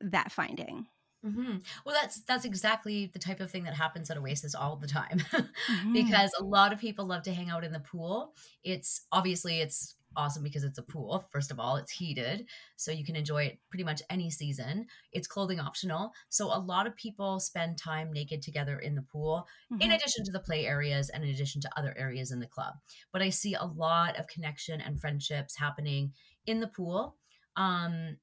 that 0.00 0.32
finding. 0.32 0.86
Mm-hmm. 1.24 1.58
Well, 1.86 1.96
that's 1.98 2.20
that's 2.22 2.44
exactly 2.44 3.06
the 3.06 3.18
type 3.18 3.40
of 3.40 3.50
thing 3.50 3.64
that 3.64 3.74
happens 3.74 4.10
at 4.10 4.18
Oasis 4.18 4.54
all 4.54 4.76
the 4.76 4.86
time, 4.86 5.18
mm-hmm. 5.32 5.92
because 5.94 6.30
a 6.38 6.44
lot 6.44 6.72
of 6.72 6.78
people 6.78 7.06
love 7.06 7.22
to 7.22 7.32
hang 7.32 7.48
out 7.48 7.64
in 7.64 7.72
the 7.72 7.80
pool. 7.80 8.34
It's 8.62 9.06
obviously 9.10 9.60
it's 9.60 9.94
awesome 10.16 10.42
because 10.42 10.64
it's 10.64 10.78
a 10.78 10.82
pool. 10.82 11.26
First 11.32 11.50
of 11.50 11.58
all, 11.60 11.76
it's 11.76 11.92
heated, 11.92 12.46
so 12.76 12.90
you 12.92 13.04
can 13.04 13.16
enjoy 13.16 13.44
it 13.44 13.58
pretty 13.70 13.84
much 13.84 14.02
any 14.10 14.30
season. 14.30 14.86
It's 15.12 15.26
clothing 15.26 15.60
optional, 15.60 16.12
so 16.28 16.46
a 16.46 16.58
lot 16.58 16.86
of 16.86 16.96
people 16.96 17.40
spend 17.40 17.78
time 17.78 18.12
naked 18.12 18.42
together 18.42 18.78
in 18.78 18.94
the 18.94 19.02
pool, 19.02 19.46
mm-hmm. 19.72 19.82
in 19.82 19.92
addition 19.92 20.24
to 20.24 20.32
the 20.32 20.40
play 20.40 20.66
areas 20.66 21.10
and 21.10 21.24
in 21.24 21.30
addition 21.30 21.60
to 21.62 21.70
other 21.76 21.94
areas 21.98 22.30
in 22.30 22.40
the 22.40 22.46
club. 22.46 22.74
But 23.12 23.22
I 23.22 23.30
see 23.30 23.54
a 23.54 23.64
lot 23.64 24.18
of 24.18 24.28
connection 24.28 24.80
and 24.80 25.00
friendships 25.00 25.56
happening 25.56 26.12
in 26.46 26.60
the 26.60 26.66
pool. 26.66 27.16
Um, 27.56 28.18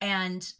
and 0.00 0.52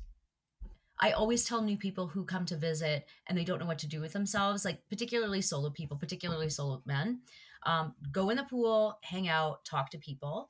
I 1.00 1.10
always 1.10 1.44
tell 1.44 1.60
new 1.60 1.76
people 1.76 2.06
who 2.06 2.24
come 2.24 2.46
to 2.46 2.56
visit 2.56 3.06
and 3.26 3.36
they 3.36 3.44
don't 3.44 3.58
know 3.58 3.66
what 3.66 3.80
to 3.80 3.88
do 3.88 4.00
with 4.00 4.12
themselves, 4.12 4.64
like 4.64 4.88
particularly 4.88 5.40
solo 5.40 5.70
people, 5.70 5.96
particularly 5.96 6.48
solo 6.48 6.82
men, 6.86 7.20
um, 7.66 7.94
go 8.12 8.30
in 8.30 8.36
the 8.36 8.44
pool, 8.44 8.98
hang 9.02 9.28
out, 9.28 9.64
talk 9.64 9.90
to 9.90 9.98
people 9.98 10.48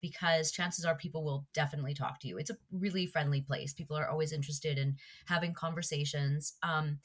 because 0.00 0.50
chances 0.50 0.84
are 0.84 0.96
people 0.96 1.24
will 1.24 1.46
definitely 1.54 1.94
talk 1.94 2.20
to 2.20 2.28
you. 2.28 2.36
It's 2.36 2.50
a 2.50 2.58
really 2.72 3.06
friendly 3.06 3.40
place. 3.40 3.72
People 3.72 3.96
are 3.96 4.08
always 4.08 4.32
interested 4.32 4.76
in 4.76 4.96
having 5.26 5.54
conversations. 5.54 6.54
Um, 6.62 6.98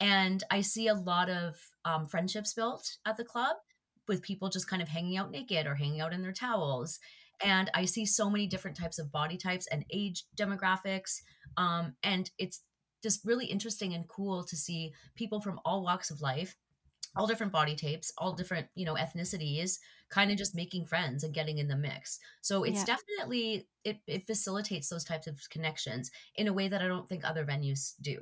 and 0.00 0.42
I 0.50 0.60
see 0.60 0.88
a 0.88 0.94
lot 0.94 1.30
of 1.30 1.54
um, 1.84 2.08
friendships 2.08 2.52
built 2.52 2.98
at 3.06 3.16
the 3.16 3.24
club 3.24 3.56
with 4.08 4.22
people 4.22 4.48
just 4.48 4.68
kind 4.68 4.82
of 4.82 4.88
hanging 4.88 5.16
out 5.16 5.30
naked 5.30 5.66
or 5.66 5.76
hanging 5.76 6.00
out 6.00 6.12
in 6.12 6.22
their 6.22 6.32
towels. 6.32 6.98
And 7.44 7.70
I 7.74 7.84
see 7.84 8.04
so 8.04 8.28
many 8.28 8.48
different 8.48 8.76
types 8.76 8.98
of 8.98 9.12
body 9.12 9.36
types 9.36 9.68
and 9.68 9.84
age 9.92 10.24
demographics. 10.36 11.22
Um, 11.56 11.94
and 12.02 12.28
it's 12.38 12.62
just 13.02 13.24
really 13.24 13.46
interesting 13.46 13.94
and 13.94 14.08
cool 14.08 14.44
to 14.44 14.56
see 14.56 14.92
people 15.14 15.40
from 15.40 15.60
all 15.64 15.84
walks 15.84 16.10
of 16.10 16.20
life 16.20 16.56
all 17.16 17.26
different 17.26 17.52
body 17.52 17.74
types 17.74 18.12
all 18.18 18.32
different 18.32 18.66
you 18.74 18.84
know 18.84 18.94
ethnicities 18.94 19.78
kind 20.08 20.30
of 20.30 20.36
just 20.36 20.54
making 20.54 20.84
friends 20.84 21.24
and 21.24 21.32
getting 21.32 21.56
in 21.56 21.68
the 21.68 21.76
mix. 21.76 22.18
So 22.42 22.64
it's 22.64 22.80
yeah. 22.80 22.96
definitely 22.96 23.66
it, 23.82 23.98
it 24.06 24.26
facilitates 24.26 24.88
those 24.88 25.04
types 25.04 25.26
of 25.26 25.38
connections 25.48 26.10
in 26.34 26.48
a 26.48 26.52
way 26.52 26.68
that 26.68 26.82
i 26.82 26.88
don't 26.88 27.08
think 27.08 27.24
other 27.24 27.44
venues 27.44 27.94
do. 28.00 28.18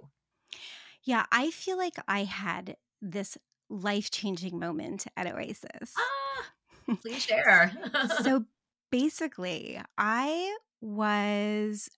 Yeah 1.03 1.25
i 1.33 1.51
feel 1.51 1.77
like 1.77 1.97
i 2.07 2.25
had 2.25 2.77
this 3.03 3.37
life-changing 3.69 4.59
moment 4.59 5.07
at 5.17 5.33
oasis. 5.33 5.95
Ah, 5.97 6.97
please 7.03 7.23
share. 7.25 7.73
So 8.23 8.45
basically 8.91 9.81
i 9.97 10.57
was 10.81 11.89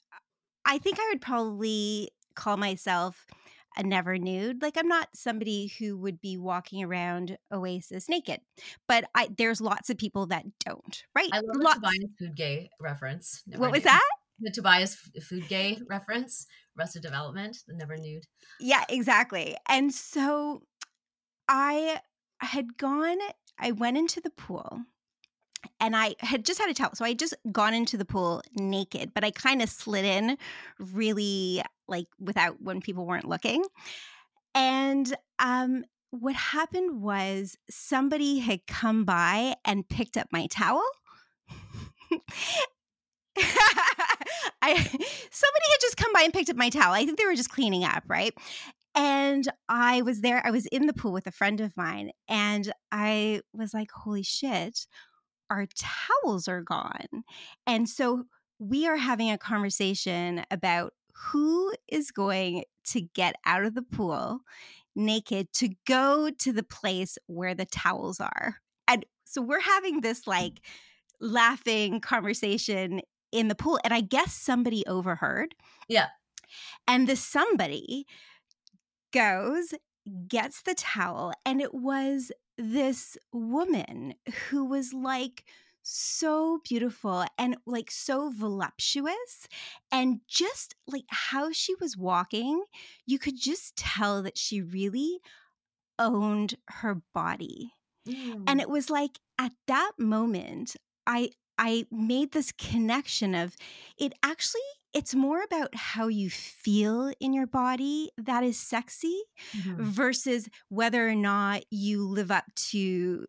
I 0.64 0.78
think 0.78 0.98
I 1.00 1.08
would 1.10 1.20
probably 1.20 2.10
call 2.34 2.56
myself 2.56 3.26
a 3.76 3.82
never 3.82 4.18
nude. 4.18 4.62
Like 4.62 4.76
I'm 4.76 4.88
not 4.88 5.08
somebody 5.14 5.72
who 5.78 5.96
would 5.98 6.20
be 6.20 6.36
walking 6.36 6.84
around 6.84 7.38
Oasis 7.52 8.08
naked, 8.08 8.40
but 8.88 9.04
I 9.14 9.28
there's 9.36 9.60
lots 9.60 9.90
of 9.90 9.98
people 9.98 10.26
that 10.26 10.44
don't. 10.64 11.04
Right? 11.14 11.30
I 11.32 11.40
love 11.40 11.56
lots. 11.56 11.80
the 11.80 11.88
Tobias 11.88 12.10
Fünke 12.20 12.68
reference. 12.80 13.42
Never 13.46 13.60
what 13.60 13.66
nude. 13.68 13.74
was 13.74 13.82
that? 13.84 14.08
The 14.40 14.50
Tobias 14.50 14.96
Fünke 15.20 15.80
reference. 15.88 16.46
Arrested 16.78 17.02
Development, 17.02 17.56
the 17.66 17.74
never 17.74 17.96
nude. 17.96 18.24
Yeah, 18.58 18.84
exactly. 18.88 19.56
And 19.68 19.92
so 19.92 20.62
I 21.48 22.00
had 22.38 22.76
gone. 22.76 23.18
I 23.58 23.72
went 23.72 23.98
into 23.98 24.20
the 24.20 24.30
pool 24.30 24.80
and 25.80 25.94
I 25.96 26.14
had 26.20 26.44
just 26.44 26.60
had 26.60 26.70
a 26.70 26.74
towel. 26.74 26.94
So 26.94 27.04
I 27.04 27.08
had 27.08 27.18
just 27.18 27.34
gone 27.50 27.74
into 27.74 27.96
the 27.96 28.04
pool 28.04 28.42
naked, 28.54 29.12
but 29.14 29.24
I 29.24 29.30
kind 29.30 29.62
of 29.62 29.68
slid 29.68 30.04
in 30.04 30.38
really 30.78 31.62
like 31.88 32.06
without 32.18 32.60
when 32.60 32.80
people 32.80 33.06
weren't 33.06 33.28
looking. 33.28 33.64
And 34.54 35.14
um, 35.38 35.84
what 36.10 36.34
happened 36.34 37.02
was 37.02 37.56
somebody 37.70 38.38
had 38.38 38.66
come 38.66 39.04
by 39.04 39.56
and 39.64 39.88
picked 39.88 40.16
up 40.16 40.28
my 40.30 40.46
towel. 40.46 40.84
I 44.64 44.74
somebody 44.74 45.66
had 45.70 45.80
just 45.80 45.96
come 45.96 46.12
by 46.12 46.22
and 46.22 46.32
picked 46.32 46.50
up 46.50 46.56
my 46.56 46.68
towel. 46.68 46.92
I 46.92 47.04
think 47.04 47.18
they 47.18 47.24
were 47.24 47.34
just 47.34 47.50
cleaning 47.50 47.84
up, 47.84 48.04
right? 48.06 48.34
And 48.94 49.48
I 49.68 50.02
was 50.02 50.20
there, 50.20 50.46
I 50.46 50.50
was 50.50 50.66
in 50.66 50.86
the 50.86 50.92
pool 50.92 51.12
with 51.12 51.26
a 51.26 51.32
friend 51.32 51.60
of 51.60 51.76
mine, 51.76 52.10
and 52.28 52.70
I 52.90 53.40
was 53.54 53.72
like, 53.72 53.90
holy 53.90 54.22
shit, 54.22 54.86
our 55.48 55.66
towels 55.74 56.46
are 56.46 56.60
gone. 56.60 57.24
And 57.66 57.88
so 57.88 58.24
we 58.58 58.86
are 58.86 58.96
having 58.96 59.30
a 59.30 59.38
conversation 59.38 60.44
about 60.50 60.92
who 61.12 61.72
is 61.88 62.10
going 62.10 62.64
to 62.84 63.00
get 63.00 63.36
out 63.44 63.64
of 63.64 63.74
the 63.74 63.82
pool 63.82 64.40
naked 64.94 65.52
to 65.54 65.70
go 65.86 66.30
to 66.38 66.52
the 66.52 66.62
place 66.62 67.16
where 67.26 67.54
the 67.54 67.64
towels 67.64 68.20
are. 68.20 68.56
And 68.88 69.06
so 69.24 69.40
we're 69.40 69.60
having 69.60 70.00
this 70.00 70.22
mm. 70.22 70.28
like 70.28 70.60
laughing 71.20 72.00
conversation 72.00 73.00
in 73.30 73.48
the 73.48 73.54
pool. 73.54 73.78
And 73.84 73.94
I 73.94 74.00
guess 74.00 74.34
somebody 74.34 74.86
overheard. 74.86 75.54
Yeah. 75.88 76.08
And 76.86 77.08
the 77.08 77.16
somebody 77.16 78.06
goes, 79.12 79.72
gets 80.28 80.62
the 80.62 80.74
towel, 80.74 81.32
and 81.46 81.60
it 81.60 81.72
was 81.72 82.32
this 82.58 83.16
woman 83.32 84.14
who 84.48 84.64
was 84.64 84.92
like 84.92 85.44
so 85.82 86.60
beautiful 86.64 87.24
and 87.38 87.56
like 87.66 87.90
so 87.90 88.30
voluptuous 88.30 89.48
and 89.90 90.20
just 90.28 90.74
like 90.86 91.04
how 91.08 91.50
she 91.52 91.74
was 91.80 91.96
walking 91.96 92.64
you 93.06 93.18
could 93.18 93.38
just 93.38 93.76
tell 93.76 94.22
that 94.22 94.38
she 94.38 94.60
really 94.60 95.18
owned 95.98 96.54
her 96.68 97.02
body 97.12 97.72
mm. 98.08 98.42
and 98.46 98.60
it 98.60 98.68
was 98.68 98.90
like 98.90 99.18
at 99.38 99.52
that 99.66 99.92
moment 99.98 100.76
i 101.06 101.30
i 101.58 101.84
made 101.90 102.32
this 102.32 102.52
connection 102.52 103.34
of 103.34 103.56
it 103.98 104.12
actually 104.22 104.60
it's 104.94 105.14
more 105.14 105.42
about 105.42 105.74
how 105.74 106.08
you 106.08 106.28
feel 106.28 107.12
in 107.18 107.32
your 107.32 107.46
body 107.46 108.10
that 108.18 108.44
is 108.44 108.58
sexy 108.58 109.22
mm-hmm. 109.56 109.82
versus 109.82 110.48
whether 110.68 111.08
or 111.08 111.14
not 111.14 111.64
you 111.70 112.06
live 112.06 112.30
up 112.30 112.44
to 112.54 113.26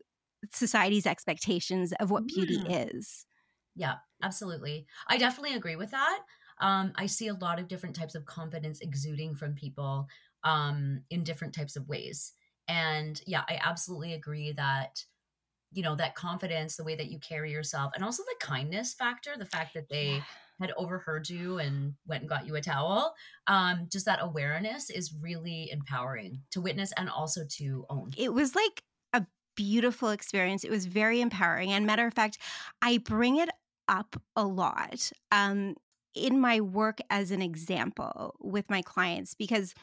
society's 0.52 1.06
expectations 1.06 1.94
of 2.00 2.12
what 2.12 2.28
beauty 2.28 2.58
mm. 2.58 2.90
is. 2.96 3.26
Yeah, 3.76 3.96
absolutely. 4.22 4.86
I 5.08 5.18
definitely 5.18 5.56
agree 5.56 5.76
with 5.76 5.92
that. 5.92 6.20
Um, 6.60 6.94
I 6.96 7.08
see 7.08 7.28
a 7.28 7.34
lot 7.34 7.60
of 7.60 7.68
different 7.68 7.96
types 7.96 8.16
of 8.16 8.26
confidence 8.26 8.80
exuding 8.82 9.36
from 9.36 9.56
people 9.56 10.08
um, 10.44 11.02
in 11.10 11.24
different 11.24 11.54
types 11.54 11.76
of 11.76 11.88
ways. 11.88 12.34
And 12.68 13.20
yeah, 13.26 13.44
I 13.50 13.60
absolutely 13.62 14.14
agree 14.14 14.54
that 14.54 15.04
you 15.72 15.82
know 15.82 15.96
that 15.96 16.14
confidence 16.14 16.78
the 16.78 16.84
way 16.84 16.96
that 16.96 17.10
you 17.10 17.20
carry 17.20 17.52
yourself 17.52 17.92
and 17.96 18.04
also 18.04 18.22
the 18.24 18.46
kindness 18.46 18.94
factor 18.94 19.32
the 19.40 19.46
fact 19.46 19.74
that 19.74 19.90
they 19.90 20.18
yeah 20.18 20.24
had 20.62 20.72
overheard 20.78 21.30
you 21.30 21.60
and 21.60 21.94
went 22.08 22.22
and 22.22 22.30
got 22.30 22.46
you 22.46 22.56
a 22.56 22.62
towel 22.62 23.14
um 23.48 23.88
just 23.92 24.06
that 24.06 24.20
awareness 24.22 24.90
is 24.90 25.14
really 25.22 25.70
empowering 25.72 26.42
to 26.52 26.62
witness 26.62 26.94
and 26.98 27.10
also 27.10 27.42
to 27.50 27.86
own 27.90 28.12
it 28.18 28.34
was 28.34 28.56
like 28.56 28.82
beautiful 29.56 30.10
experience. 30.10 30.64
It 30.64 30.72
was 30.72 30.86
very 30.86 31.22
empowering 31.22 31.72
and 31.72 31.86
matter 31.86 32.06
of 32.06 32.14
fact 32.14 32.38
i 32.82 32.98
bring 32.98 33.38
it 33.38 33.50
up 33.88 34.16
a 34.36 34.46
lot 34.46 35.12
um 35.32 35.76
in 36.16 36.40
my 36.40 36.62
work 36.62 37.00
as 37.10 37.32
an 37.32 37.42
example 37.42 38.36
with 38.40 38.70
my 38.70 38.82
clients 38.82 39.34
because 39.34 39.74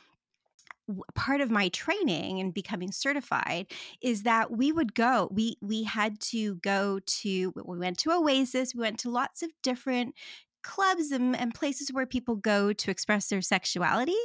part 1.14 1.40
of 1.40 1.50
my 1.50 1.68
training 1.68 2.40
and 2.40 2.52
becoming 2.52 2.90
certified 2.90 3.66
is 4.00 4.24
that 4.24 4.50
we 4.50 4.72
would 4.72 4.94
go 4.94 5.28
we 5.30 5.56
we 5.60 5.84
had 5.84 6.18
to 6.20 6.56
go 6.56 6.98
to 7.06 7.52
we 7.54 7.78
went 7.78 7.98
to 7.98 8.10
oasis 8.10 8.74
we 8.74 8.80
went 8.80 8.98
to 8.98 9.10
lots 9.10 9.42
of 9.42 9.50
different 9.62 10.14
clubs 10.62 11.10
and, 11.10 11.36
and, 11.36 11.54
places 11.54 11.92
where 11.92 12.06
people 12.06 12.36
go 12.36 12.72
to 12.72 12.90
express 12.90 13.28
their 13.28 13.42
sexuality. 13.42 14.16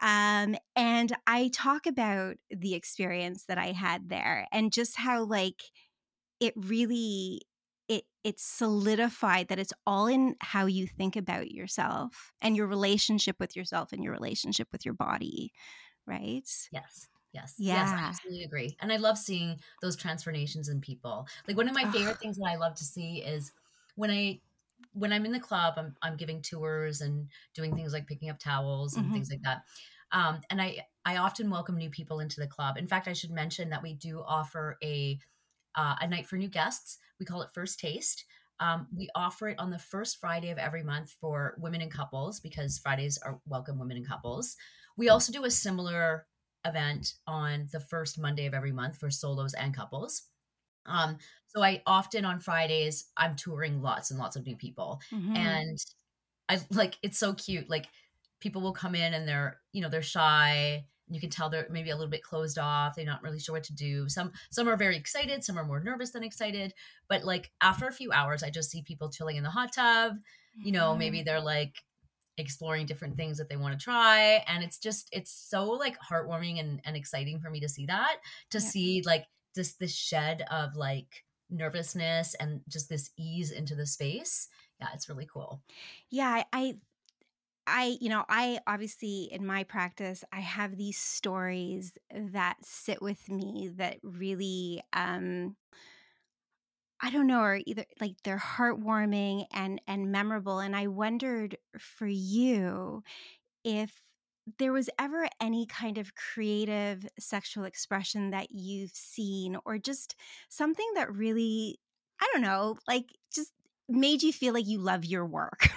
Um, 0.00 0.56
and 0.74 1.12
I 1.26 1.50
talk 1.52 1.86
about 1.86 2.36
the 2.50 2.74
experience 2.74 3.44
that 3.48 3.58
I 3.58 3.72
had 3.72 4.08
there 4.08 4.46
and 4.52 4.72
just 4.72 4.96
how, 4.96 5.24
like, 5.24 5.62
it 6.40 6.54
really 6.56 7.42
it 7.88 8.04
it's 8.24 8.42
solidified 8.42 9.48
that 9.48 9.58
it's 9.58 9.72
all 9.86 10.06
in 10.06 10.34
how 10.40 10.66
you 10.66 10.86
think 10.86 11.16
about 11.16 11.50
yourself 11.50 12.32
and 12.40 12.56
your 12.56 12.66
relationship 12.66 13.36
with 13.38 13.54
yourself 13.54 13.92
and 13.92 14.02
your 14.02 14.12
relationship 14.12 14.68
with 14.72 14.84
your 14.84 14.94
body, 14.94 15.52
right? 16.06 16.48
Yes. 16.72 17.08
Yes. 17.32 17.54
Yeah. 17.58 17.74
Yes, 17.74 17.90
I 17.90 18.08
absolutely 18.08 18.44
agree. 18.44 18.76
And 18.80 18.92
I 18.92 18.96
love 18.96 19.18
seeing 19.18 19.58
those 19.82 19.96
transformations 19.96 20.68
in 20.68 20.80
people. 20.80 21.26
Like 21.48 21.56
one 21.56 21.68
of 21.68 21.74
my 21.74 21.90
favorite 21.90 22.18
things 22.20 22.36
that 22.36 22.48
I 22.48 22.56
love 22.56 22.76
to 22.76 22.84
see 22.84 23.16
is 23.18 23.52
when 23.96 24.10
I 24.10 24.40
when 24.94 25.12
I'm 25.12 25.26
in 25.26 25.32
the 25.32 25.40
club, 25.40 25.74
I'm 25.76 25.96
I'm 26.02 26.16
giving 26.16 26.42
tours 26.42 27.00
and 27.00 27.28
doing 27.54 27.74
things 27.74 27.92
like 27.92 28.06
picking 28.06 28.30
up 28.30 28.38
towels 28.38 28.96
and 28.96 29.06
Mhm. 29.06 29.12
things 29.12 29.30
like 29.30 29.42
that. 29.42 29.62
Um, 30.12 30.40
and 30.50 30.60
I 30.62 30.86
I 31.04 31.16
often 31.18 31.50
welcome 31.50 31.76
new 31.76 31.90
people 31.90 32.20
into 32.20 32.40
the 32.40 32.46
club. 32.46 32.76
In 32.78 32.86
fact, 32.86 33.08
I 33.08 33.12
should 33.12 33.30
mention 33.30 33.70
that 33.70 33.82
we 33.82 33.94
do 33.94 34.22
offer 34.22 34.78
a 34.82 35.18
uh, 35.74 35.96
a 36.00 36.06
night 36.06 36.26
for 36.26 36.36
new 36.36 36.48
guests. 36.48 36.98
We 37.18 37.26
call 37.26 37.42
it 37.42 37.50
First 37.52 37.80
Taste. 37.80 38.24
Um, 38.60 38.86
we 38.96 39.08
offer 39.16 39.48
it 39.48 39.58
on 39.58 39.70
the 39.70 39.78
first 39.78 40.18
Friday 40.20 40.50
of 40.50 40.58
every 40.58 40.84
month 40.84 41.10
for 41.20 41.56
women 41.58 41.82
and 41.82 41.90
couples 41.90 42.38
because 42.40 42.78
Fridays 42.78 43.18
are 43.18 43.40
welcome 43.46 43.78
women 43.78 43.96
and 43.96 44.06
couples. 44.06 44.56
We 44.96 45.08
also 45.08 45.32
do 45.32 45.44
a 45.44 45.50
similar 45.50 46.28
event 46.64 47.14
on 47.26 47.68
the 47.72 47.80
first 47.80 48.18
Monday 48.18 48.46
of 48.46 48.54
every 48.54 48.72
month 48.72 48.96
for 48.96 49.10
solos 49.10 49.54
and 49.54 49.74
couples. 49.74 50.28
Um, 50.86 51.18
so 51.46 51.62
I 51.62 51.82
often 51.86 52.24
on 52.24 52.40
Fridays 52.40 53.10
I'm 53.16 53.36
touring 53.36 53.80
lots 53.82 54.10
and 54.10 54.18
lots 54.18 54.36
of 54.36 54.44
new 54.46 54.56
people, 54.56 55.00
Mhm. 55.10 55.34
and 55.34 55.78
I 56.48 56.60
like 56.70 56.98
it's 57.02 57.18
so 57.18 57.34
cute. 57.34 57.68
Like 57.70 57.88
people 58.40 58.62
will 58.62 58.72
come 58.74 58.94
in 58.94 59.14
and 59.14 59.26
they're 59.28 59.60
you 59.72 59.82
know 59.82 59.88
they're 59.88 60.02
shy. 60.02 60.86
And 61.06 61.14
you 61.14 61.20
can 61.20 61.28
tell 61.30 61.50
they're 61.50 61.68
maybe 61.70 61.90
a 61.90 61.96
little 61.96 62.10
bit 62.10 62.22
closed 62.22 62.58
off. 62.58 62.94
They're 62.96 63.04
not 63.04 63.22
really 63.22 63.38
sure 63.38 63.54
what 63.54 63.64
to 63.64 63.74
do. 63.74 64.08
Some 64.08 64.32
some 64.50 64.68
are 64.68 64.76
very 64.76 64.96
excited. 64.96 65.44
Some 65.44 65.58
are 65.58 65.64
more 65.64 65.80
nervous 65.80 66.12
than 66.12 66.24
excited. 66.24 66.74
But 67.08 67.24
like 67.24 67.52
after 67.60 67.86
a 67.86 67.92
few 67.92 68.10
hours, 68.12 68.42
I 68.42 68.50
just 68.50 68.70
see 68.70 68.82
people 68.82 69.10
chilling 69.10 69.36
in 69.36 69.44
the 69.44 69.50
hot 69.50 69.72
tub. 69.74 70.14
You 70.62 70.72
know, 70.72 70.96
maybe 70.96 71.20
Mhm. 71.20 71.24
they're 71.24 71.40
like 71.42 71.84
exploring 72.36 72.84
different 72.86 73.16
things 73.16 73.38
that 73.38 73.48
they 73.48 73.56
want 73.56 73.78
to 73.78 73.82
try 73.84 74.42
and 74.48 74.64
it's 74.64 74.78
just 74.80 75.08
it's 75.12 75.30
so 75.30 75.70
like 75.70 75.96
heartwarming 76.00 76.58
and, 76.58 76.80
and 76.84 76.96
exciting 76.96 77.38
for 77.38 77.48
me 77.48 77.60
to 77.60 77.68
see 77.68 77.86
that 77.86 78.16
to 78.50 78.60
Yeah. 78.60 78.72
see 78.72 79.02
like 79.06 79.26
just 79.54 79.78
this 79.78 79.94
shed 79.94 80.42
of 80.50 80.76
like 80.76 81.24
nervousness 81.50 82.34
and 82.34 82.62
just 82.68 82.88
this 82.88 83.10
ease 83.16 83.50
into 83.50 83.74
the 83.74 83.86
space 83.86 84.48
yeah 84.80 84.88
it's 84.94 85.08
really 85.08 85.26
cool 85.32 85.62
Yeah, 86.10 86.42
I, 86.52 86.78
I 87.66 87.98
you 88.00 88.10
know, 88.10 88.24
I 88.28 88.60
obviously 88.66 89.28
in 89.32 89.46
my 89.46 89.64
practice, 89.64 90.24
I 90.32 90.40
have 90.40 90.76
these 90.76 90.98
stories 90.98 91.98
that 92.12 92.58
sit 92.64 93.02
with 93.02 93.28
me 93.30 93.72
that 93.76 93.98
really 94.04 94.82
um 94.92 95.56
I 97.00 97.10
don't 97.10 97.26
know, 97.26 97.40
are 97.40 97.60
either 97.66 97.84
like 98.00 98.16
they're 98.22 98.38
heartwarming 98.38 99.46
and 99.52 99.80
and 99.86 100.10
memorable. 100.12 100.60
And 100.60 100.74
I 100.74 100.86
wondered 100.86 101.56
for 101.78 102.06
you 102.06 103.02
if 103.64 104.04
there 104.58 104.72
was 104.72 104.90
ever 104.98 105.28
any 105.40 105.66
kind 105.66 105.98
of 105.98 106.14
creative 106.14 107.06
sexual 107.18 107.64
expression 107.64 108.30
that 108.30 108.48
you've 108.50 108.90
seen 108.94 109.56
or 109.64 109.78
just 109.78 110.14
something 110.48 110.86
that 110.94 111.12
really, 111.12 111.78
I 112.20 112.28
don't 112.32 112.42
know, 112.42 112.76
like 112.86 113.06
just 113.34 113.52
made 113.88 114.22
you 114.22 114.32
feel 114.32 114.54
like 114.54 114.66
you 114.66 114.78
love 114.78 115.04
your 115.04 115.26
work. 115.26 115.68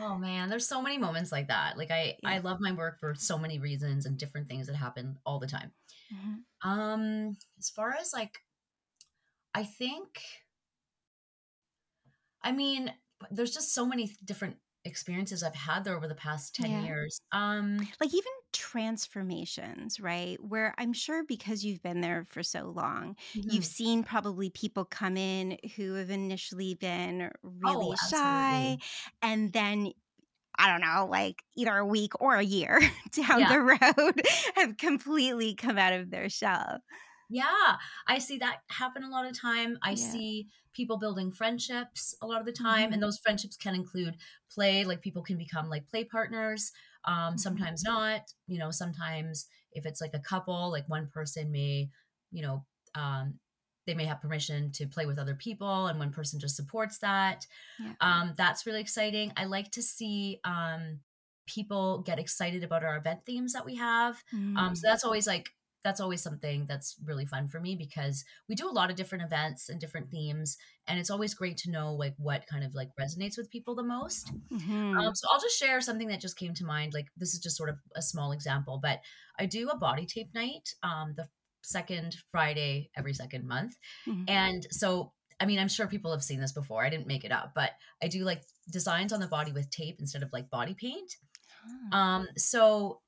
oh 0.00 0.16
man 0.16 0.48
there's 0.48 0.66
so 0.68 0.80
many 0.80 0.98
moments 0.98 1.32
like 1.32 1.48
that 1.48 1.76
like 1.76 1.90
i 1.90 2.16
i 2.24 2.38
love 2.38 2.60
my 2.60 2.72
work 2.72 2.98
for 2.98 3.14
so 3.14 3.38
many 3.38 3.58
reasons 3.58 4.06
and 4.06 4.16
different 4.18 4.46
things 4.46 4.66
that 4.66 4.76
happen 4.76 5.18
all 5.26 5.38
the 5.38 5.46
time 5.46 5.72
Mhm. 6.12 6.44
um 6.62 7.36
as 7.58 7.70
far 7.70 7.94
as 7.94 8.12
like 8.12 8.38
i 9.54 9.64
think 9.64 10.22
i 12.42 12.52
mean 12.52 12.92
there's 13.30 13.52
just 13.52 13.74
so 13.74 13.84
many 13.86 14.10
different 14.24 14.56
experiences 14.84 15.42
i've 15.42 15.54
had 15.54 15.84
there 15.84 15.96
over 15.96 16.08
the 16.08 16.14
past 16.14 16.54
10 16.54 16.74
Yeah. 16.74 16.78
years 16.78 17.20
um 17.32 17.88
like 18.00 18.12
even 18.14 18.32
transformations, 18.52 20.00
right? 20.00 20.42
Where 20.42 20.74
I'm 20.78 20.92
sure 20.92 21.24
because 21.24 21.64
you've 21.64 21.82
been 21.82 22.00
there 22.00 22.24
for 22.24 22.42
so 22.42 22.70
long, 22.70 23.16
you've 23.48 23.64
mhm. 23.64 23.66
seen 23.66 24.04
probably 24.04 24.50
people 24.50 24.84
come 24.84 25.16
in 25.16 25.58
who 25.76 25.94
have 25.94 26.10
initially 26.10 26.74
been 26.74 27.30
really 27.42 27.94
oh 27.94 27.96
shy 27.96 28.78
and 29.22 29.52
then 29.52 29.92
I 30.58 30.70
don't 30.70 30.82
know, 30.82 31.06
like 31.10 31.44
either 31.56 31.76
a 31.76 31.86
week 31.86 32.12
or 32.20 32.36
a 32.36 32.42
year 32.44 32.80
down 33.12 33.46
yeah 33.46 33.48
the 33.48 33.60
road 33.60 34.22
have 34.56 34.76
completely 34.78 35.54
come 35.54 35.78
out 35.78 35.94
of 35.94 36.10
their 36.10 36.28
shell. 36.30 36.80
Yeah, 37.30 37.76
I 38.06 38.18
see 38.18 38.38
that 38.38 38.62
happen 38.70 39.02
a 39.02 39.10
lot 39.10 39.26
of 39.26 39.38
time. 39.38 39.78
I 39.82 39.94
Yeah. 39.94 39.96
see 39.96 40.48
people 40.78 40.98
building 40.98 41.32
friendships 41.32 42.14
a 42.22 42.28
lot 42.28 42.40
of 42.40 42.46
the 42.46 42.52
time, 42.54 42.90
hmm 42.90 42.94
and 42.94 43.02
those 43.02 43.18
friendships 43.18 43.58
can 43.58 43.74
include 43.76 44.16
play. 44.50 44.84
Like 44.86 45.02
people 45.02 45.22
can 45.24 45.38
become 45.38 45.68
like 45.68 45.88
play 45.90 46.04
partners. 46.04 46.72
Um, 47.04 47.36
hmm 47.36 47.38
sometimes 47.38 47.84
not. 47.84 48.22
You 48.46 48.58
know, 48.60 48.70
sometimes 48.72 49.48
if 49.72 49.86
it's 49.86 50.00
like 50.00 50.14
a 50.14 50.20
couple, 50.20 50.70
like 50.70 50.88
one 50.88 51.08
person 51.08 51.52
may, 51.52 51.90
you 52.32 52.42
know, 52.42 52.66
um, 52.94 53.40
they 53.86 53.94
may 53.94 54.06
have 54.06 54.22
permission 54.22 54.72
to 54.72 54.86
play 54.86 55.06
with 55.06 55.18
other 55.18 55.34
people, 55.34 55.88
and 55.88 55.98
one 55.98 56.12
person 56.12 56.40
just 56.40 56.56
supports 56.56 56.98
that. 57.00 57.46
Yeah. 57.78 57.94
Um, 58.00 58.34
that's 58.36 58.66
really 58.66 58.80
exciting. 58.80 59.32
I 59.36 59.44
like 59.44 59.70
to 59.72 59.82
see 59.82 60.40
um, 60.44 61.00
people 61.46 62.02
get 62.02 62.18
excited 62.18 62.64
about 62.64 62.84
our 62.84 62.96
event 62.96 63.24
themes 63.26 63.52
that 63.54 63.64
we 63.64 63.76
have. 63.76 64.22
Um, 64.56 64.74
so 64.74 64.82
Mm. 64.82 64.88
that's 64.88 65.04
always 65.04 65.26
like 65.26 65.50
that's 65.88 66.00
always 66.00 66.22
something 66.22 66.66
that's 66.66 66.96
really 67.02 67.24
fun 67.24 67.48
for 67.48 67.60
me 67.60 67.74
because 67.74 68.24
we 68.48 68.54
do 68.54 68.68
a 68.68 68.70
lot 68.78 68.90
of 68.90 68.96
different 68.96 69.24
events 69.24 69.70
and 69.70 69.80
different 69.80 70.10
themes, 70.10 70.58
and 70.86 70.98
it's 71.00 71.10
always 71.10 71.34
great 71.34 71.56
to 71.58 71.70
know 71.70 71.94
like 71.94 72.14
what 72.18 72.46
kind 72.46 72.62
of 72.62 72.74
like 72.74 72.90
resonates 73.00 73.38
with 73.38 73.50
people 73.50 73.74
the 73.74 73.82
most. 73.82 74.30
hmm 74.50 74.98
Um, 74.98 75.14
so 75.14 75.28
I'll 75.32 75.40
just 75.40 75.58
share 75.58 75.80
something 75.80 76.08
that 76.08 76.20
just 76.20 76.36
came 76.38 76.54
to 76.54 76.64
mind. 76.64 76.92
Like 76.94 77.06
this 77.16 77.32
is 77.34 77.40
just 77.40 77.56
sort 77.56 77.70
of 77.70 77.76
a 77.96 78.02
small 78.02 78.32
example, 78.32 78.78
but 78.82 79.00
I 79.38 79.46
do 79.46 79.70
a 79.70 79.76
body 79.78 80.06
tape 80.06 80.34
night 80.34 80.74
um, 80.82 81.14
the 81.16 81.28
second 81.62 82.16
Friday 82.30 82.90
every 82.96 83.14
second 83.14 83.46
month, 83.46 83.76
hmm 84.04 84.24
and 84.26 84.66
so 84.70 85.12
I 85.40 85.46
mean 85.46 85.58
I'm 85.58 85.68
sure 85.68 85.86
people 85.86 86.12
have 86.12 86.22
seen 86.22 86.40
this 86.40 86.52
before. 86.52 86.84
I 86.84 86.90
didn't 86.90 87.06
make 87.06 87.24
it 87.24 87.32
up, 87.32 87.52
but 87.54 87.72
I 88.02 88.08
do 88.08 88.24
like 88.24 88.42
designs 88.70 89.12
on 89.12 89.20
the 89.20 89.26
body 89.26 89.52
with 89.52 89.70
tape 89.70 89.96
instead 90.00 90.22
of 90.22 90.30
like 90.32 90.50
body 90.50 90.74
paint. 90.74 91.16
Um, 91.92 92.28
so 92.36 93.00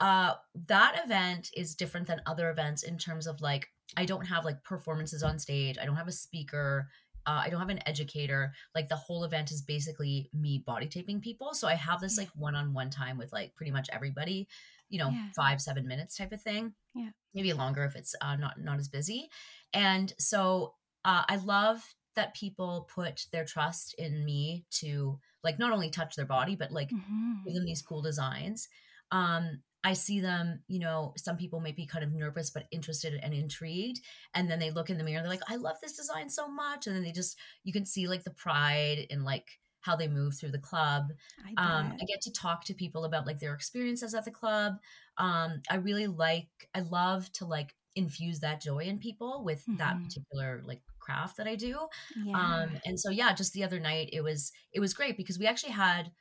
uh 0.00 0.34
that 0.66 1.00
event 1.04 1.50
is 1.56 1.74
different 1.74 2.06
than 2.06 2.20
other 2.26 2.50
events 2.50 2.82
in 2.82 2.98
terms 2.98 3.26
of 3.26 3.40
like 3.40 3.68
I 3.96 4.04
don't 4.04 4.26
have 4.26 4.44
like 4.44 4.62
performances 4.64 5.22
on 5.22 5.38
stage. 5.38 5.78
I 5.80 5.86
don't 5.86 5.96
have 5.96 6.08
a 6.08 6.12
speaker. 6.12 6.88
Uh, 7.24 7.42
I 7.44 7.48
don't 7.50 7.60
have 7.60 7.70
an 7.70 7.80
educator. 7.86 8.52
Like 8.74 8.88
the 8.88 8.96
whole 8.96 9.24
event 9.24 9.50
is 9.50 9.62
basically 9.62 10.28
me 10.32 10.62
body 10.64 10.86
taping 10.86 11.20
people. 11.20 11.54
So 11.54 11.66
I 11.66 11.74
have 11.74 12.00
this 12.00 12.16
Yeah. 12.16 12.24
like 12.24 12.30
one 12.36 12.54
on 12.54 12.72
one 12.72 12.90
time 12.90 13.18
with 13.18 13.32
like 13.32 13.54
pretty 13.56 13.72
much 13.72 13.88
everybody, 13.92 14.48
you 14.88 14.98
know, 14.98 15.10
Yeah. 15.10 15.28
five, 15.34 15.60
seven 15.60 15.86
minutes 15.88 16.16
type 16.16 16.32
of 16.32 16.42
thing. 16.42 16.74
Yeah. 16.94 17.10
Maybe 17.34 17.52
longer 17.52 17.84
if 17.84 17.96
it's 17.96 18.14
uh, 18.20 18.36
not 18.36 18.60
not 18.60 18.78
as 18.78 18.88
busy. 18.88 19.28
And 19.72 20.12
so 20.18 20.74
uh, 21.04 21.24
I 21.28 21.36
love 21.36 21.94
that 22.14 22.34
people 22.34 22.88
put 22.94 23.26
their 23.32 23.44
trust 23.44 23.94
in 23.98 24.24
me 24.24 24.64
to 24.70 25.18
like 25.44 25.58
not 25.58 25.72
only 25.72 25.90
touch 25.90 26.16
their 26.16 26.26
body, 26.26 26.56
but 26.56 26.72
like 26.72 26.90
hmm 26.90 27.34
give 27.44 27.54
them 27.54 27.64
these 27.64 27.82
cool 27.82 28.02
designs. 28.02 28.68
Um, 29.12 29.62
I 29.84 29.92
see 29.92 30.20
them, 30.20 30.62
you 30.66 30.80
know, 30.80 31.12
some 31.16 31.36
people 31.36 31.60
may 31.60 31.72
be 31.72 31.86
kind 31.86 32.04
of 32.04 32.12
nervous 32.12 32.50
but 32.50 32.66
interested 32.72 33.14
and 33.22 33.32
intrigued. 33.32 34.00
And 34.34 34.50
then 34.50 34.58
they 34.58 34.70
look 34.70 34.90
in 34.90 34.98
the 34.98 35.04
mirror, 35.04 35.20
they're 35.22 35.30
like, 35.30 35.40
I 35.48 35.56
love 35.56 35.76
this 35.80 35.96
design 35.96 36.28
so 36.28 36.48
much. 36.48 36.86
And 36.86 36.96
then 36.96 37.04
they 37.04 37.12
just, 37.12 37.38
you 37.62 37.72
can 37.72 37.86
see 37.86 38.08
like 38.08 38.24
the 38.24 38.32
pride 38.32 39.06
and 39.10 39.24
like 39.24 39.60
how 39.80 39.94
they 39.94 40.08
move 40.08 40.34
through 40.34 40.50
the 40.50 40.58
club. 40.58 41.12
I 41.44 41.56
Um. 41.56 41.92
I 42.00 42.04
get 42.06 42.20
to 42.22 42.32
talk 42.32 42.64
to 42.64 42.74
people 42.74 43.04
about 43.04 43.26
like 43.26 43.38
their 43.38 43.54
experiences 43.54 44.14
at 44.14 44.24
the 44.24 44.30
club. 44.30 44.74
Um, 45.18 45.62
I 45.70 45.76
really 45.76 46.06
like, 46.06 46.48
I 46.74 46.80
love 46.80 47.32
to 47.34 47.46
like 47.46 47.74
infuse 47.94 48.40
that 48.40 48.60
joy 48.60 48.80
in 48.80 48.98
people 48.98 49.42
with 49.44 49.66
that 49.78 49.98
hmm 49.98 50.02
particular 50.02 50.62
like 50.64 50.82
craft 50.98 51.36
that 51.38 51.46
I 51.46 51.54
do. 51.54 51.88
Yeah. 52.14 52.38
Um, 52.38 52.76
and 52.84 52.98
so 53.00 53.10
yeah, 53.10 53.32
just 53.32 53.52
the 53.52 53.64
other 53.64 53.80
night 53.80 54.10
it 54.12 54.22
was 54.22 54.52
it 54.72 54.80
was 54.80 54.94
great 54.94 55.16
because 55.16 55.38
we 55.38 55.46
actually 55.46 55.72
had 55.72 56.12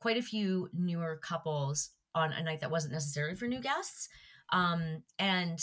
quite 0.00 0.16
a 0.16 0.22
few 0.22 0.70
newer 0.72 1.18
couples 1.22 1.90
on 2.14 2.32
a 2.32 2.42
night 2.42 2.60
that 2.60 2.70
wasn't 2.70 2.92
necessarily 2.92 3.34
for 3.34 3.46
new 3.46 3.60
guests. 3.60 4.08
Um, 4.52 5.02
and 5.18 5.58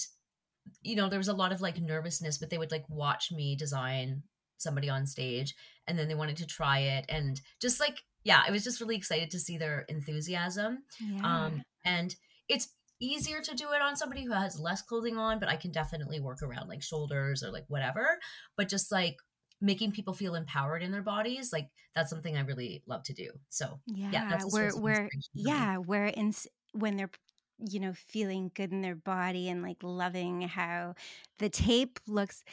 you 0.82 0.96
know, 0.96 1.10
there 1.10 1.20
was 1.20 1.28
a 1.28 1.34
lot 1.34 1.52
of 1.52 1.62
like 1.62 1.80
nervousness, 1.80 2.38
but 2.38 2.50
they 2.50 2.58
would 2.58 2.72
like 2.72 2.86
watch 2.90 3.32
me 3.32 3.56
design 3.56 4.24
somebody 4.58 4.90
on 4.90 5.06
stage 5.06 5.54
and 5.88 6.00
then 6.00 6.08
they 6.08 6.16
wanted 6.16 6.38
to 6.38 6.48
try 6.48 6.80
it 6.80 7.06
and 7.10 7.42
just 7.62 7.80
like 7.80 8.02
yeah, 8.26 8.42
I 8.46 8.52
was 8.52 8.64
just 8.64 8.82
really 8.82 8.96
excited 8.96 9.30
to 9.32 9.40
see 9.40 9.58
their 9.58 9.86
enthusiasm. 9.88 10.80
Yeah. 11.00 11.46
Um, 11.46 11.62
and 11.86 12.14
it's 12.50 12.70
easier 13.00 13.40
to 13.40 13.56
do 13.56 13.72
it 13.72 13.82
on 13.82 13.96
somebody 13.96 14.26
who 14.26 14.32
has 14.32 14.60
less 14.60 14.82
clothing 14.82 15.16
on, 15.18 15.40
but 15.40 15.48
I 15.48 15.56
can 15.56 15.72
definitely 15.72 16.20
work 16.20 16.42
around 16.42 16.68
like 16.68 16.82
shoulders 16.82 17.44
or 17.44 17.52
like 17.52 17.66
whatever. 17.68 18.18
But 18.58 18.68
just 18.68 18.92
like 18.92 19.18
making 19.62 19.92
people 19.92 20.14
feel 20.14 20.36
empowered 20.36 20.84
in 20.84 20.92
their 20.92 21.02
bodies, 21.04 21.54
like 21.54 21.70
that's 21.96 22.10
something 22.10 22.38
I 22.38 22.42
really 22.42 22.84
love 22.88 23.04
to 23.04 23.14
do. 23.14 23.32
So 23.50 23.82
yeah, 23.88 24.22
Yeah, 24.22 24.24
that's 24.30 24.46
a 24.46 24.50
where 24.50 24.76
source 24.76 24.78
of 24.78 24.84
where 24.84 25.12
inspiration 25.12 25.32
for 25.42 25.42
yeah, 25.44 25.78
where 25.78 26.06
in 26.08 26.34
when 26.74 26.98
they're 26.98 27.12
you 27.60 27.80
know 27.80 27.94
feeling 27.94 28.52
good 28.54 28.72
in 28.72 28.82
their 28.82 28.96
body 28.96 29.48
and 29.50 29.62
like 29.62 29.78
loving 29.82 30.42
how 30.42 30.94
the 31.40 31.50
tape 31.50 32.00
looks 32.08 32.44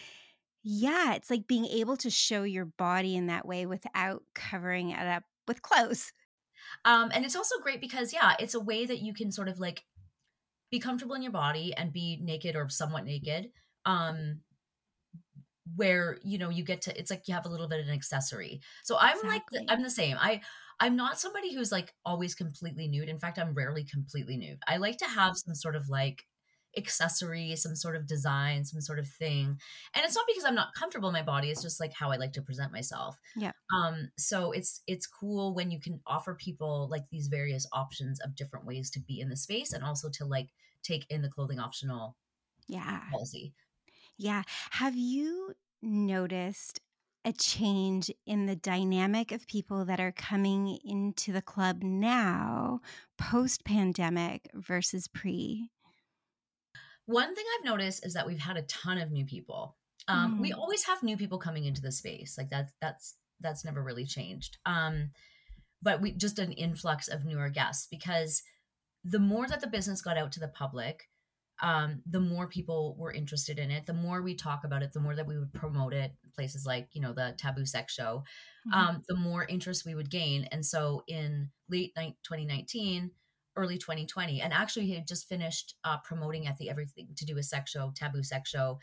Yeah, 0.65 1.15
it's 1.15 1.31
like 1.31 1.47
being 1.49 1.67
able 1.67 1.97
to 1.99 2.11
show 2.11 2.45
your 2.45 2.67
body 2.67 3.17
in 3.17 3.27
that 3.29 3.47
way 3.47 3.67
without 3.67 4.25
covering 4.35 4.91
it 4.91 5.07
up 5.07 5.25
with 5.49 5.63
clothes. 5.63 6.13
Um, 6.85 7.11
and 7.15 7.25
it's 7.25 7.37
also 7.37 7.61
great 7.61 7.81
because, 7.81 8.13
yeah, 8.13 8.37
it's 8.41 8.55
a 8.55 8.61
way 8.61 8.87
that 8.87 9.01
you 9.01 9.15
can 9.15 9.33
sort 9.33 9.49
of 9.49 9.61
like 9.61 9.85
be 10.71 10.79
comfortable 10.81 11.15
in 11.15 11.23
your 11.23 11.33
body 11.33 11.75
and 11.75 11.93
be 11.93 12.19
naked 12.23 12.57
or 12.57 12.69
somewhat 12.69 13.05
naked. 13.05 13.53
Um, 13.85 14.43
where 15.77 16.19
you 16.23 16.39
know 16.39 16.49
you 16.49 16.65
get 16.65 16.83
to 16.83 16.99
it's 16.99 17.11
like 17.11 17.23
you 17.27 17.35
have 17.35 17.47
a 17.47 17.49
little 17.49 17.69
bit 17.69 17.81
of 17.81 17.87
an 17.87 17.95
accessory. 17.95 18.61
So 18.85 18.97
i'm 18.99 19.19
exactly. 19.19 19.59
like 19.61 19.67
i'm 19.71 19.83
the 19.83 19.91
same. 19.91 20.17
I 20.19 20.41
i'm 20.81 20.97
not 20.97 21.19
somebody 21.19 21.55
who's 21.55 21.73
like 21.73 21.93
always 22.05 22.35
completely 22.35 22.89
nude. 22.89 23.09
In 23.09 23.19
fact 23.19 23.39
i'm 23.39 23.55
rarely 23.55 23.85
completely 23.85 24.37
nude. 24.37 24.59
I 24.67 24.79
like 24.79 24.99
to 24.99 25.07
have 25.07 25.37
some 25.37 25.55
sort 25.55 25.77
of 25.77 25.89
like 25.89 26.25
accessory 26.75 27.55
some 27.55 27.77
sort 27.77 27.97
of 27.97 28.07
design 28.07 28.65
some 28.65 28.81
sort 28.81 28.99
of 28.99 29.07
thing. 29.07 29.59
And 29.95 30.05
it's 30.05 30.15
not 30.15 30.25
because 30.27 30.45
i'm 30.45 30.55
not 30.55 30.75
comfortable 30.75 31.09
in 31.09 31.15
my 31.15 31.23
body. 31.23 31.51
It's 31.51 31.63
just 31.63 31.81
like 31.81 31.93
how 31.93 32.11
i 32.11 32.17
like 32.17 32.33
to 32.33 32.43
present 32.43 32.73
myself. 32.73 33.19
Yeah. 33.37 33.53
Um 33.75 34.11
so 34.17 34.53
it's 34.53 34.83
it's 34.87 35.07
cool 35.07 35.55
when 35.55 35.71
you 35.71 35.81
can 35.81 36.01
offer 36.07 36.35
people 36.35 36.89
like 36.91 37.05
these 37.11 37.29
various 37.29 37.69
options 37.73 38.21
of 38.21 38.35
different 38.35 38.67
ways 38.67 38.91
to 38.91 39.01
be 39.01 39.21
in 39.21 39.29
the 39.29 39.37
space 39.37 39.73
and 39.73 39.85
also 39.85 40.09
to 40.15 40.25
like 40.25 40.49
take 40.83 41.07
in 41.09 41.23
the 41.23 41.29
clothing 41.29 41.61
optional 41.61 42.17
yeah. 42.67 43.03
policy 43.11 43.53
yeah. 44.23 44.43
Have 44.71 44.97
you 44.97 45.55
noticed 45.83 46.81
a 47.25 47.33
change 47.33 48.11
in 48.27 48.47
the 48.47 48.57
dynamic 48.57 49.33
of 49.33 49.47
people 49.47 49.85
that 49.85 50.01
are 50.01 50.13
coming 50.13 50.79
into 50.85 51.33
the 51.33 51.43
club 51.43 51.83
now, 51.83 52.81
post 53.19 53.65
pandemic 53.65 54.49
versus 54.55 55.09
pre? 55.09 55.71
One 57.07 57.35
thing 57.35 57.45
I've 57.59 57.65
noticed 57.65 58.07
is 58.07 58.15
that 58.15 58.27
we've 58.27 58.39
had 58.39 58.57
a 58.57 58.63
ton 58.63 58.99
of 58.99 59.11
new 59.11 59.25
people. 59.25 59.77
Um, 60.09 60.37
mm. 60.37 60.41
We 60.41 60.53
always 60.53 60.85
have 60.85 61.03
new 61.03 61.17
people 61.17 61.39
coming 61.39 61.65
into 61.65 61.83
the 61.83 61.93
space, 61.93 62.37
like 62.39 62.49
that's 62.49 62.73
that's 62.81 63.17
that's 63.41 63.65
never 63.65 63.83
really 63.83 64.07
changed. 64.07 64.59
Um, 64.67 65.11
but 65.81 66.01
we 66.01 66.13
just 66.13 66.39
an 66.39 66.53
influx 66.53 67.09
of 67.09 67.25
newer 67.25 67.49
guests 67.51 67.89
because 67.91 68.43
the 69.05 69.19
more 69.19 69.49
that 69.49 69.61
the 69.61 69.67
business 69.67 70.01
got 70.01 70.17
out 70.17 70.33
to 70.33 70.41
the 70.41 70.49
public, 70.49 71.09
um, 71.61 72.03
the 72.07 72.21
more 72.21 72.49
people 72.49 72.97
were 72.99 73.13
interested 73.13 73.59
in 73.59 73.71
it, 73.71 73.87
the 73.87 73.93
more 73.93 74.23
we 74.23 74.35
talk 74.35 74.65
about 74.65 74.83
it, 74.83 74.93
the 74.93 75.01
more 75.01 75.15
that 75.15 75.27
we 75.27 75.39
would 75.39 75.53
promote 75.53 75.93
it, 75.93 76.13
places 76.35 76.67
like, 76.67 76.89
you 76.93 77.01
know, 77.01 77.13
the 77.13 77.35
Taboo 77.39 77.67
Sex 77.67 77.93
Show, 77.93 78.25
mm-hmm. 78.67 78.79
um, 78.79 79.03
the 79.09 79.17
more 79.17 79.45
interest 79.45 79.87
we 79.87 79.95
would 79.95 80.11
gain. 80.11 80.49
And 80.51 80.65
so 80.65 81.03
in 81.07 81.51
late 81.71 81.93
2019, 81.97 83.11
early 83.57 83.79
2020, 83.79 84.41
and 84.41 84.53
actually 84.53 84.87
he 84.87 84.95
had 84.95 85.07
just 85.07 85.29
finished 85.29 85.75
uh, 85.85 85.99
promoting 85.99 86.47
at 86.47 86.57
the 86.57 86.71
Everything 86.71 87.09
to 87.17 87.25
Do 87.25 87.35
with 87.35 87.45
Sex 87.45 87.71
Show, 87.71 87.93
Taboo 87.95 88.23
Sex 88.23 88.51
Show, 88.51 88.79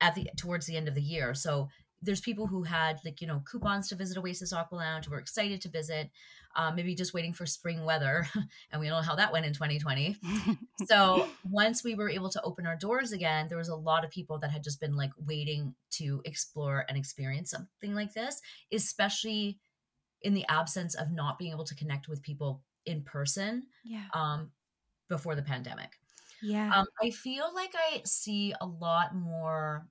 at 0.00 0.14
the 0.14 0.28
towards 0.36 0.66
the 0.66 0.76
end 0.76 0.88
of 0.88 0.94
the 0.94 1.02
year. 1.02 1.34
So 1.34 1.68
there's 2.04 2.20
people 2.20 2.46
who 2.46 2.62
had 2.62 3.00
like 3.04 3.20
you 3.20 3.26
know 3.26 3.42
coupons 3.50 3.88
to 3.88 3.96
visit 3.96 4.18
Oasis 4.18 4.52
Aqua 4.52 4.76
Lounge, 4.76 5.08
were 5.08 5.18
excited 5.18 5.60
to 5.62 5.68
visit, 5.68 6.10
uh, 6.56 6.70
maybe 6.70 6.94
just 6.94 7.14
waiting 7.14 7.32
for 7.32 7.46
spring 7.46 7.84
weather, 7.84 8.26
and 8.70 8.80
we 8.80 8.88
know 8.88 9.00
how 9.00 9.14
that 9.14 9.32
went 9.32 9.46
in 9.46 9.52
2020. 9.52 10.16
so 10.86 11.28
once 11.44 11.82
we 11.82 11.94
were 11.94 12.10
able 12.10 12.30
to 12.30 12.42
open 12.42 12.66
our 12.66 12.76
doors 12.76 13.12
again, 13.12 13.48
there 13.48 13.58
was 13.58 13.68
a 13.68 13.76
lot 13.76 14.04
of 14.04 14.10
people 14.10 14.38
that 14.38 14.50
had 14.50 14.62
just 14.62 14.80
been 14.80 14.96
like 14.96 15.12
waiting 15.18 15.74
to 15.92 16.22
explore 16.24 16.84
and 16.88 16.96
experience 16.96 17.50
something 17.50 17.94
like 17.94 18.14
this, 18.14 18.40
especially 18.72 19.58
in 20.22 20.34
the 20.34 20.46
absence 20.48 20.94
of 20.94 21.10
not 21.10 21.38
being 21.38 21.52
able 21.52 21.64
to 21.64 21.74
connect 21.74 22.08
with 22.08 22.22
people 22.22 22.62
in 22.86 23.02
person. 23.02 23.64
Yeah. 23.84 24.04
Um, 24.12 24.50
before 25.08 25.34
the 25.34 25.42
pandemic. 25.42 25.98
Yeah. 26.42 26.70
Um, 26.74 26.86
I 27.02 27.10
feel 27.10 27.50
like 27.54 27.74
I 27.74 28.02
see 28.04 28.54
a 28.60 28.66
lot 28.66 29.14
more 29.14 29.86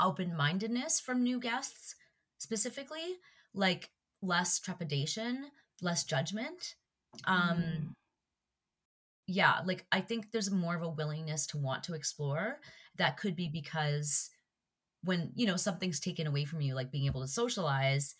open 0.00 0.36
mindedness 0.36 1.00
from 1.00 1.22
new 1.22 1.40
guests 1.40 1.94
specifically, 2.38 3.18
like 3.54 3.90
less 4.22 4.58
trepidation, 4.58 5.46
less 5.82 6.04
judgment. 6.04 6.74
Um, 7.26 7.58
mm. 7.58 7.88
Yeah, 9.26 9.60
like 9.64 9.86
I 9.92 10.00
think 10.00 10.32
there's 10.32 10.50
more 10.50 10.74
of 10.74 10.82
a 10.82 10.88
willingness 10.88 11.46
to 11.48 11.58
want 11.58 11.84
to 11.84 11.94
explore. 11.94 12.58
That 12.96 13.16
could 13.16 13.36
be 13.36 13.48
because 13.48 14.30
when, 15.04 15.30
you 15.34 15.46
know, 15.46 15.56
something's 15.56 16.00
taken 16.00 16.26
away 16.26 16.44
from 16.44 16.60
you, 16.60 16.74
like 16.74 16.90
being 16.90 17.06
able 17.06 17.22
to 17.22 17.28
socialize, 17.28 18.14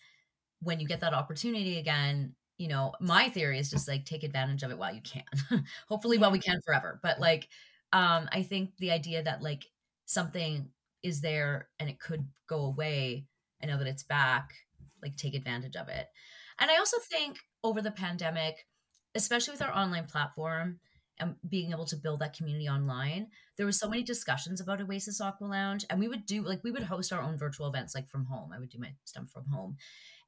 when 0.61 0.79
you 0.79 0.87
get 0.87 1.01
that 1.01 1.13
opportunity 1.13 1.77
again, 1.77 2.35
you 2.57 2.67
know, 2.67 2.93
my 3.01 3.29
theory 3.29 3.59
is 3.59 3.69
just 3.71 3.87
like 3.87 4.05
take 4.05 4.23
advantage 4.23 4.63
of 4.63 4.71
it 4.71 4.77
while 4.77 4.93
you 4.93 5.01
can. 5.01 5.23
Hopefully 5.89 6.17
while 6.17 6.31
we 6.31 6.39
can 6.39 6.61
forever. 6.65 6.99
But 7.03 7.19
like 7.19 7.49
um 7.93 8.29
I 8.31 8.43
think 8.43 8.77
the 8.77 8.91
idea 8.91 9.23
that 9.23 9.41
like 9.41 9.65
something 10.05 10.69
is 11.03 11.21
there 11.21 11.69
and 11.79 11.89
it 11.89 11.99
could 11.99 12.27
go 12.47 12.65
away 12.65 13.25
I 13.61 13.67
know 13.67 13.77
that 13.77 13.87
it's 13.87 14.03
back 14.03 14.53
like 15.03 15.15
take 15.15 15.35
advantage 15.35 15.75
of 15.75 15.87
it. 15.87 16.07
And 16.59 16.69
i 16.69 16.77
also 16.77 16.97
think 17.11 17.39
over 17.63 17.81
the 17.81 17.91
pandemic 17.91 18.65
especially 19.15 19.51
with 19.51 19.61
our 19.61 19.75
online 19.75 20.05
platform 20.05 20.79
and 21.19 21.35
being 21.47 21.71
able 21.71 21.85
to 21.85 21.97
build 21.97 22.19
that 22.19 22.35
community 22.35 22.67
online 22.67 23.27
there 23.57 23.65
was 23.65 23.79
so 23.79 23.89
many 23.89 24.03
discussions 24.03 24.61
about 24.61 24.81
oasis 24.81 25.21
aqua 25.21 25.45
lounge 25.45 25.85
and 25.89 25.99
we 25.99 26.07
would 26.07 26.25
do 26.25 26.43
like 26.43 26.63
we 26.63 26.71
would 26.71 26.83
host 26.83 27.11
our 27.13 27.21
own 27.21 27.37
virtual 27.37 27.67
events 27.67 27.93
like 27.93 28.07
from 28.07 28.25
home. 28.25 28.51
I 28.53 28.59
would 28.59 28.69
do 28.69 28.79
my 28.79 28.93
stuff 29.05 29.29
from 29.31 29.45
home. 29.45 29.77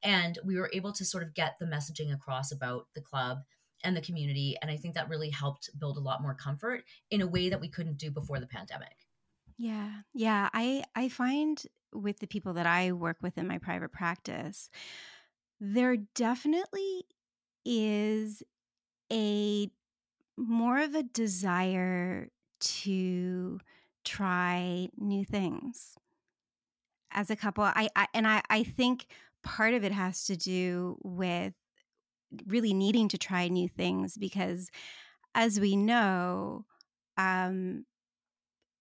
And 0.03 0.37
we 0.43 0.57
were 0.57 0.69
able 0.73 0.91
to 0.93 1.05
sort 1.05 1.23
of 1.23 1.33
get 1.33 1.55
the 1.59 1.65
messaging 1.65 2.13
across 2.13 2.51
about 2.51 2.87
the 2.93 3.01
club 3.01 3.39
and 3.83 3.95
the 3.95 4.01
community 4.01 4.55
and 4.61 4.71
i 4.71 4.77
think 4.77 4.95
that 4.95 5.09
really 5.09 5.29
helped 5.29 5.69
build 5.77 5.97
a 5.97 6.01
lot 6.01 6.21
more 6.21 6.33
comfort 6.33 6.83
in 7.11 7.21
a 7.21 7.27
way 7.27 7.49
that 7.49 7.61
we 7.61 7.67
couldn't 7.69 7.97
do 7.97 8.09
before 8.09 8.39
the 8.39 8.47
pandemic 8.47 8.95
yeah. 9.57 9.91
Yeah, 10.13 10.49
I 10.53 10.83
I 10.95 11.09
find 11.09 11.61
with 11.93 12.19
the 12.19 12.27
people 12.27 12.53
that 12.53 12.65
I 12.65 12.91
work 12.91 13.17
with 13.21 13.37
in 13.37 13.47
my 13.47 13.57
private 13.57 13.91
practice, 13.91 14.69
there 15.59 15.97
definitely 15.97 17.05
is 17.65 18.43
a 19.11 19.69
more 20.37 20.79
of 20.79 20.95
a 20.95 21.03
desire 21.03 22.29
to 22.61 23.59
try 24.05 24.89
new 24.97 25.25
things 25.25 25.97
as 27.11 27.29
a 27.29 27.35
couple 27.35 27.63
I, 27.63 27.89
I 27.95 28.07
and 28.13 28.27
I, 28.27 28.41
I 28.49 28.63
think 28.63 29.07
part 29.43 29.73
of 29.73 29.83
it 29.83 29.91
has 29.91 30.25
to 30.25 30.35
do 30.35 30.97
with 31.03 31.53
really 32.47 32.73
needing 32.73 33.07
to 33.09 33.17
try 33.17 33.47
new 33.47 33.69
things 33.69 34.17
because 34.17 34.69
as 35.35 35.59
we 35.59 35.75
know 35.75 36.65
um 37.17 37.85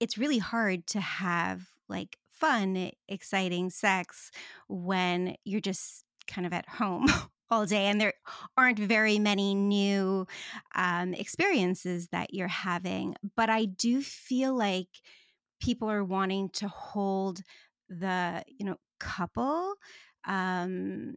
it's 0.03 0.19
really 0.19 0.39
hard 0.39 0.85
to 0.89 1.01
have 1.01 1.69
like 1.89 2.19
fun, 2.29 2.91
exciting 3.09 3.71
sex 3.71 4.33
when 4.67 5.37
you're 5.45 5.61
just 5.61 6.05
kind 6.27 6.45
of 6.45 6.53
at 6.53 6.69
home 6.69 7.07
all 7.51 7.67
day 7.67 7.87
and 7.87 8.01
there 8.01 8.15
aren't 8.57 8.81
very 8.81 9.21
many 9.21 9.55
new 9.55 10.27
um, 10.75 11.15
experiences 11.15 12.09
that 12.09 12.35
you're 12.35 12.49
having. 12.49 13.15
But 13.37 13.49
I 13.49 13.67
do 13.67 14.03
feel 14.03 14.57
like 14.57 14.89
people 15.61 15.89
are 15.89 16.03
wanting 16.03 16.49
to 16.55 16.67
hold 16.67 17.43
the, 17.89 18.43
you 18.49 18.67
know, 18.67 18.79
couple. 18.99 19.75
Um, 20.27 21.15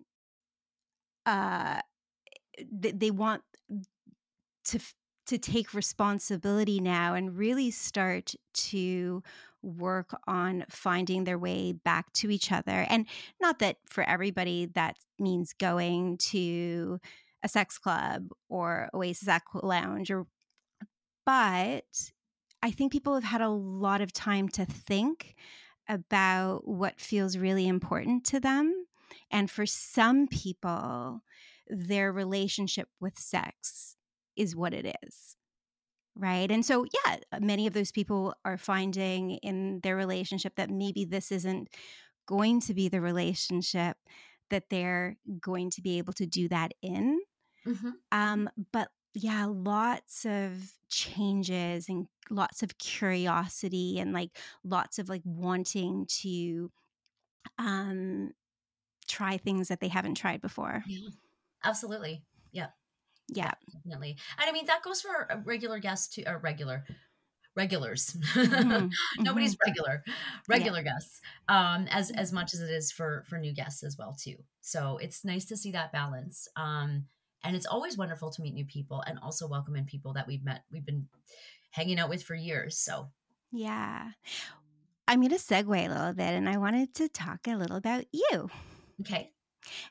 uh, 1.25 1.79
they, 2.71 2.91
they 2.91 3.09
want 3.09 3.41
to 4.65 4.79
to 5.27 5.38
take 5.38 5.73
responsibility 5.73 6.79
now 6.79 7.13
and 7.13 7.38
really 7.38 7.71
start 7.71 8.33
to 8.53 9.23
work 9.61 10.15
on 10.27 10.63
finding 10.69 11.23
their 11.23 11.39
way 11.39 11.71
back 11.71 12.13
to 12.13 12.29
each 12.29 12.51
other. 12.51 12.85
And 12.89 13.07
not 13.41 13.59
that 13.59 13.77
for 13.85 14.03
everybody 14.03 14.67
that 14.75 14.97
means 15.19 15.53
going 15.53 16.17
to 16.17 16.99
a 17.43 17.47
sex 17.47 17.77
club 17.77 18.29
or 18.49 18.89
Oasis 18.93 19.27
Aqua 19.27 19.65
Lounge 19.65 20.11
or 20.11 20.27
but 21.25 22.11
I 22.61 22.71
think 22.71 22.91
people 22.91 23.15
have 23.15 23.23
had 23.23 23.41
a 23.41 23.49
lot 23.49 24.01
of 24.01 24.13
time 24.13 24.47
to 24.49 24.65
think 24.65 25.35
about 25.89 26.67
what 26.67 26.99
feels 26.99 27.38
really 27.38 27.67
important 27.67 28.25
to 28.25 28.39
them. 28.39 28.85
And 29.31 29.49
for 29.49 29.65
some 29.65 30.27
people, 30.27 31.21
their 31.67 32.11
relationship 32.11 32.89
with 32.99 33.17
sex 33.17 33.94
is 34.35 34.55
what 34.55 34.73
it 34.73 34.95
is. 35.03 35.35
Right. 36.17 36.49
And 36.49 36.65
so, 36.65 36.85
yeah, 37.05 37.17
many 37.41 37.67
of 37.67 37.73
those 37.73 37.91
people 37.91 38.35
are 38.45 38.57
finding 38.57 39.31
in 39.31 39.81
their 39.83 39.97
relationship 39.97 40.55
that 40.55 40.69
maybe 40.69 41.03
this 41.03 41.31
isn't 41.31 41.69
going 42.25 42.61
to 42.61 42.73
be 42.73 42.87
the 42.87 43.01
relationship 43.01 43.97
that 44.49 44.69
they're 44.69 45.17
going 45.41 45.69
to 45.71 45.81
be 45.81 45.97
able 45.97 46.13
to 46.13 46.25
do 46.25 46.47
that 46.49 46.73
in. 46.81 47.19
Mm-hmm. 47.67 47.89
Um, 48.11 48.49
but 48.71 48.89
yeah, 49.13 49.45
lots 49.49 50.25
of 50.25 50.71
changes 50.89 51.89
and 51.89 52.07
lots 52.29 52.63
of 52.63 52.77
curiosity 52.77 53.99
and 53.99 54.13
like 54.13 54.29
lots 54.63 54.99
of 54.99 55.09
like 55.09 55.21
wanting 55.23 56.05
to 56.21 56.71
um 57.57 58.31
try 59.07 59.37
things 59.37 59.67
that 59.67 59.79
they 59.79 59.87
haven't 59.87 60.15
tried 60.15 60.41
before. 60.41 60.83
Yeah. 60.87 61.09
Absolutely. 61.63 62.23
Yeah. 62.51 62.67
Yeah. 63.27 63.51
Definitely. 63.71 64.17
And 64.39 64.49
I 64.49 64.51
mean, 64.51 64.65
that 64.67 64.83
goes 64.83 65.01
for 65.01 65.27
regular 65.45 65.79
guest 65.79 66.13
to 66.13 66.23
a 66.23 66.38
regular 66.38 66.85
regulars. 67.55 68.17
Mm-hmm. 68.33 68.88
Nobody's 69.23 69.55
mm-hmm. 69.55 69.69
regular, 69.69 70.03
regular 70.47 70.79
yeah. 70.79 70.83
guests, 70.83 71.21
um, 71.47 71.88
as 71.89 72.11
as 72.11 72.31
much 72.31 72.53
as 72.53 72.61
it 72.61 72.69
is 72.69 72.91
for 72.91 73.23
for 73.27 73.38
new 73.38 73.53
guests 73.53 73.83
as 73.83 73.97
well 73.97 74.15
too. 74.19 74.35
So 74.61 74.97
it's 75.01 75.25
nice 75.25 75.45
to 75.45 75.57
see 75.57 75.71
that 75.71 75.91
balance. 75.91 76.47
Um, 76.55 77.05
and 77.43 77.55
it's 77.55 77.65
always 77.65 77.97
wonderful 77.97 78.31
to 78.31 78.41
meet 78.41 78.55
new 78.55 78.65
people 78.65 79.03
and 79.05 79.19
also 79.19 79.47
welcome 79.47 79.75
in 79.75 79.85
people 79.85 80.13
that 80.13 80.27
we've 80.27 80.43
met, 80.43 80.63
we've 80.71 80.85
been 80.85 81.07
hanging 81.69 81.99
out 81.99 82.09
with 82.09 82.23
for 82.23 82.33
years. 82.33 82.77
So 82.77 83.09
yeah, 83.51 84.11
I'm 85.07 85.19
going 85.19 85.29
to 85.29 85.35
segue 85.38 85.85
a 85.85 85.89
little 85.89 86.13
bit, 86.13 86.33
and 86.33 86.49
I 86.49 86.57
wanted 86.57 86.93
to 86.95 87.07
talk 87.07 87.47
a 87.47 87.55
little 87.55 87.77
about 87.77 88.05
you. 88.11 88.49
Okay. 89.01 89.31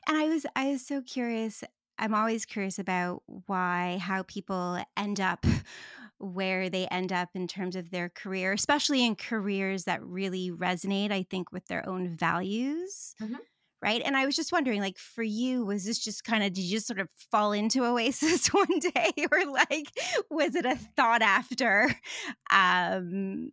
And 0.07 0.17
I 0.17 0.27
was 0.27 0.45
I 0.55 0.71
was 0.71 0.85
so 0.85 1.01
curious. 1.01 1.63
I'm 1.97 2.13
always 2.13 2.45
curious 2.45 2.79
about 2.79 3.23
why 3.47 3.99
how 4.01 4.23
people 4.23 4.79
end 4.97 5.19
up 5.19 5.45
where 6.17 6.69
they 6.69 6.87
end 6.87 7.11
up 7.11 7.29
in 7.33 7.47
terms 7.47 7.75
of 7.75 7.91
their 7.91 8.09
career, 8.09 8.53
especially 8.53 9.05
in 9.05 9.15
careers 9.15 9.83
that 9.83 10.03
really 10.03 10.51
resonate, 10.51 11.11
I 11.11 11.23
think, 11.23 11.51
with 11.51 11.67
their 11.67 11.87
own 11.87 12.15
values. 12.15 13.15
Mm-hmm. 13.21 13.35
Right. 13.81 14.01
And 14.03 14.17
I 14.17 14.25
was 14.25 14.35
just 14.35 14.51
wondering, 14.51 14.81
like, 14.81 14.97
for 14.97 15.21
you, 15.21 15.63
was 15.65 15.85
this 15.85 15.99
just 15.99 16.23
kind 16.23 16.43
of, 16.43 16.53
did 16.53 16.61
you 16.61 16.77
just 16.77 16.87
sort 16.87 16.99
of 16.99 17.09
fall 17.29 17.51
into 17.51 17.85
Oasis 17.85 18.47
one 18.53 18.79
day? 18.79 19.11
Or 19.31 19.45
like, 19.45 19.91
was 20.31 20.55
it 20.55 20.65
a 20.65 20.75
thought 20.75 21.21
after? 21.21 21.93
Um, 22.49 23.51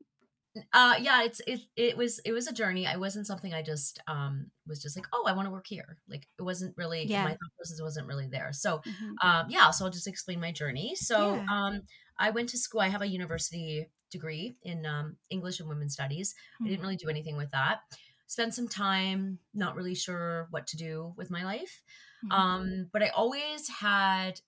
uh 0.75 0.95
yeah 1.01 1.23
it's 1.25 1.41
it 1.47 1.61
it 1.77 1.97
was 1.97 2.19
it 2.27 2.33
was 2.33 2.47
a 2.47 2.53
journey 2.53 2.87
i 2.87 2.97
wasn't 2.97 3.27
something 3.27 3.55
i 3.55 3.63
just 3.63 4.01
um 4.07 4.51
was 4.67 4.83
just 4.83 4.97
like 4.97 5.07
oh 5.15 5.25
i 5.27 5.33
want 5.33 5.47
to 5.47 5.51
work 5.51 5.67
here 5.67 5.97
like 6.11 6.27
it 6.39 6.43
wasn't 6.43 6.77
really 6.77 7.07
yeah. 7.07 7.25
my 7.25 7.31
thought 7.31 7.57
process 7.57 7.81
wasn't 7.81 8.07
really 8.07 8.29
there 8.29 8.51
so 8.53 8.79
mm-hmm. 8.79 9.27
um 9.27 9.47
yeah 9.49 9.71
so 9.71 9.85
i'll 9.85 9.91
just 9.91 10.07
explain 10.07 10.39
my 10.39 10.53
journey 10.53 10.95
so 10.95 11.37
yeah. 11.37 11.47
um 11.51 11.81
I 12.19 12.31
went 12.31 12.51
to 12.51 12.59
school. 12.59 12.81
I 12.81 12.89
have 12.89 13.03
a 13.03 13.07
university 13.07 13.89
degree 14.11 14.57
in 14.63 14.87
um, 14.87 15.17
English 15.31 15.61
and 15.61 15.69
women's 15.69 15.95
studies. 15.95 16.35
Mm-hmm. 16.35 16.65
I 16.65 16.69
didn't 16.69 16.81
hmm. 16.81 16.87
really 16.87 16.97
do 16.97 17.09
anything 17.09 17.37
with 17.37 17.51
that. 17.51 17.81
Spent 18.27 18.55
some 18.55 18.69
time 18.69 19.39
not 19.53 19.75
really 19.75 19.95
sure 19.95 20.47
what 20.51 20.67
to 20.69 20.77
do 20.77 21.15
with 21.17 21.31
my 21.31 21.45
life. 21.45 21.83
Mm-hmm. 22.25 22.33
Um, 22.33 22.89
but 22.93 23.03
I 23.03 23.09
always 23.09 23.69
had, 23.69 24.41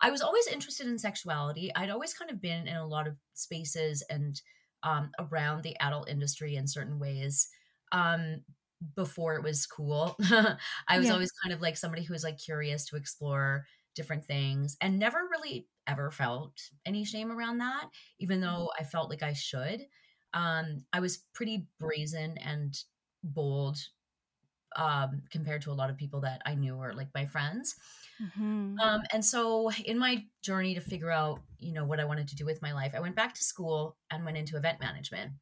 I 0.00 0.10
was 0.10 0.20
always 0.20 0.46
interested 0.48 0.86
in 0.86 0.98
sexuality. 0.98 1.72
I'd 1.74 1.90
always 1.90 2.12
kind 2.12 2.30
of 2.30 2.40
been 2.40 2.68
in 2.68 2.76
a 2.76 2.86
lot 2.86 3.08
of 3.08 3.16
spaces 3.34 4.04
and 4.10 4.40
um, 4.82 5.10
around 5.18 5.62
the 5.62 5.76
adult 5.80 6.08
industry 6.08 6.56
in 6.56 6.66
certain 6.66 6.98
ways. 6.98 7.48
Um, 7.92 8.42
before 8.94 9.34
it 9.34 9.42
was 9.42 9.66
cool. 9.66 10.16
I 10.88 10.98
was 10.98 11.06
yeah. 11.06 11.12
always 11.12 11.32
kind 11.42 11.52
of 11.52 11.60
like 11.60 11.76
somebody 11.76 12.04
who 12.04 12.12
was 12.12 12.22
like 12.22 12.38
curious 12.38 12.84
to 12.86 12.96
explore 12.96 13.66
different 13.96 14.24
things 14.24 14.76
and 14.80 14.98
never 14.98 15.18
really 15.30 15.66
ever 15.88 16.10
felt 16.10 16.52
any 16.86 17.04
shame 17.04 17.32
around 17.32 17.58
that, 17.58 17.86
even 18.20 18.40
mm-hmm. 18.40 18.48
though 18.48 18.70
I 18.78 18.84
felt 18.84 19.10
like 19.10 19.22
I 19.22 19.32
should. 19.32 19.80
Um, 20.34 20.84
I 20.92 21.00
was 21.00 21.24
pretty 21.34 21.66
brazen 21.80 22.36
and 22.38 22.76
bold 23.24 23.78
um, 24.76 25.22
compared 25.30 25.62
to 25.62 25.70
a 25.70 25.74
lot 25.74 25.90
of 25.90 25.96
people 25.96 26.20
that 26.22 26.42
I 26.44 26.54
knew 26.54 26.74
or 26.74 26.92
like 26.92 27.08
my 27.14 27.26
friends. 27.26 27.74
Mm-hmm. 28.22 28.78
Um, 28.80 29.02
and 29.12 29.24
so 29.24 29.70
in 29.84 29.98
my 29.98 30.24
journey 30.42 30.74
to 30.74 30.80
figure 30.80 31.10
out, 31.10 31.40
you 31.58 31.72
know, 31.72 31.84
what 31.84 32.00
I 32.00 32.04
wanted 32.04 32.28
to 32.28 32.36
do 32.36 32.44
with 32.44 32.62
my 32.62 32.72
life, 32.72 32.92
I 32.94 33.00
went 33.00 33.16
back 33.16 33.34
to 33.34 33.42
school 33.42 33.96
and 34.10 34.24
went 34.24 34.36
into 34.36 34.56
event 34.56 34.80
management 34.80 35.32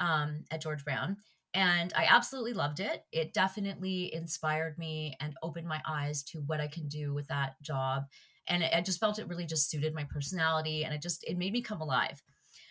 um, 0.00 0.44
at 0.50 0.62
George 0.62 0.84
Brown. 0.84 1.16
And 1.54 1.92
I 1.96 2.06
absolutely 2.10 2.52
loved 2.52 2.80
it. 2.80 3.04
It 3.12 3.32
definitely 3.32 4.12
inspired 4.12 4.78
me 4.78 5.16
and 5.20 5.34
opened 5.42 5.66
my 5.66 5.80
eyes 5.88 6.22
to 6.24 6.40
what 6.40 6.60
I 6.60 6.66
can 6.66 6.86
do 6.88 7.14
with 7.14 7.28
that 7.28 7.54
job 7.62 8.04
and 8.48 8.64
I 8.64 8.80
just 8.80 9.00
felt 9.00 9.18
it 9.18 9.28
really 9.28 9.46
just 9.46 9.70
suited 9.70 9.94
my 9.94 10.04
personality 10.04 10.84
and 10.84 10.94
it 10.94 11.02
just 11.02 11.24
it 11.24 11.36
made 11.36 11.52
me 11.52 11.62
come 11.62 11.80
alive. 11.80 12.22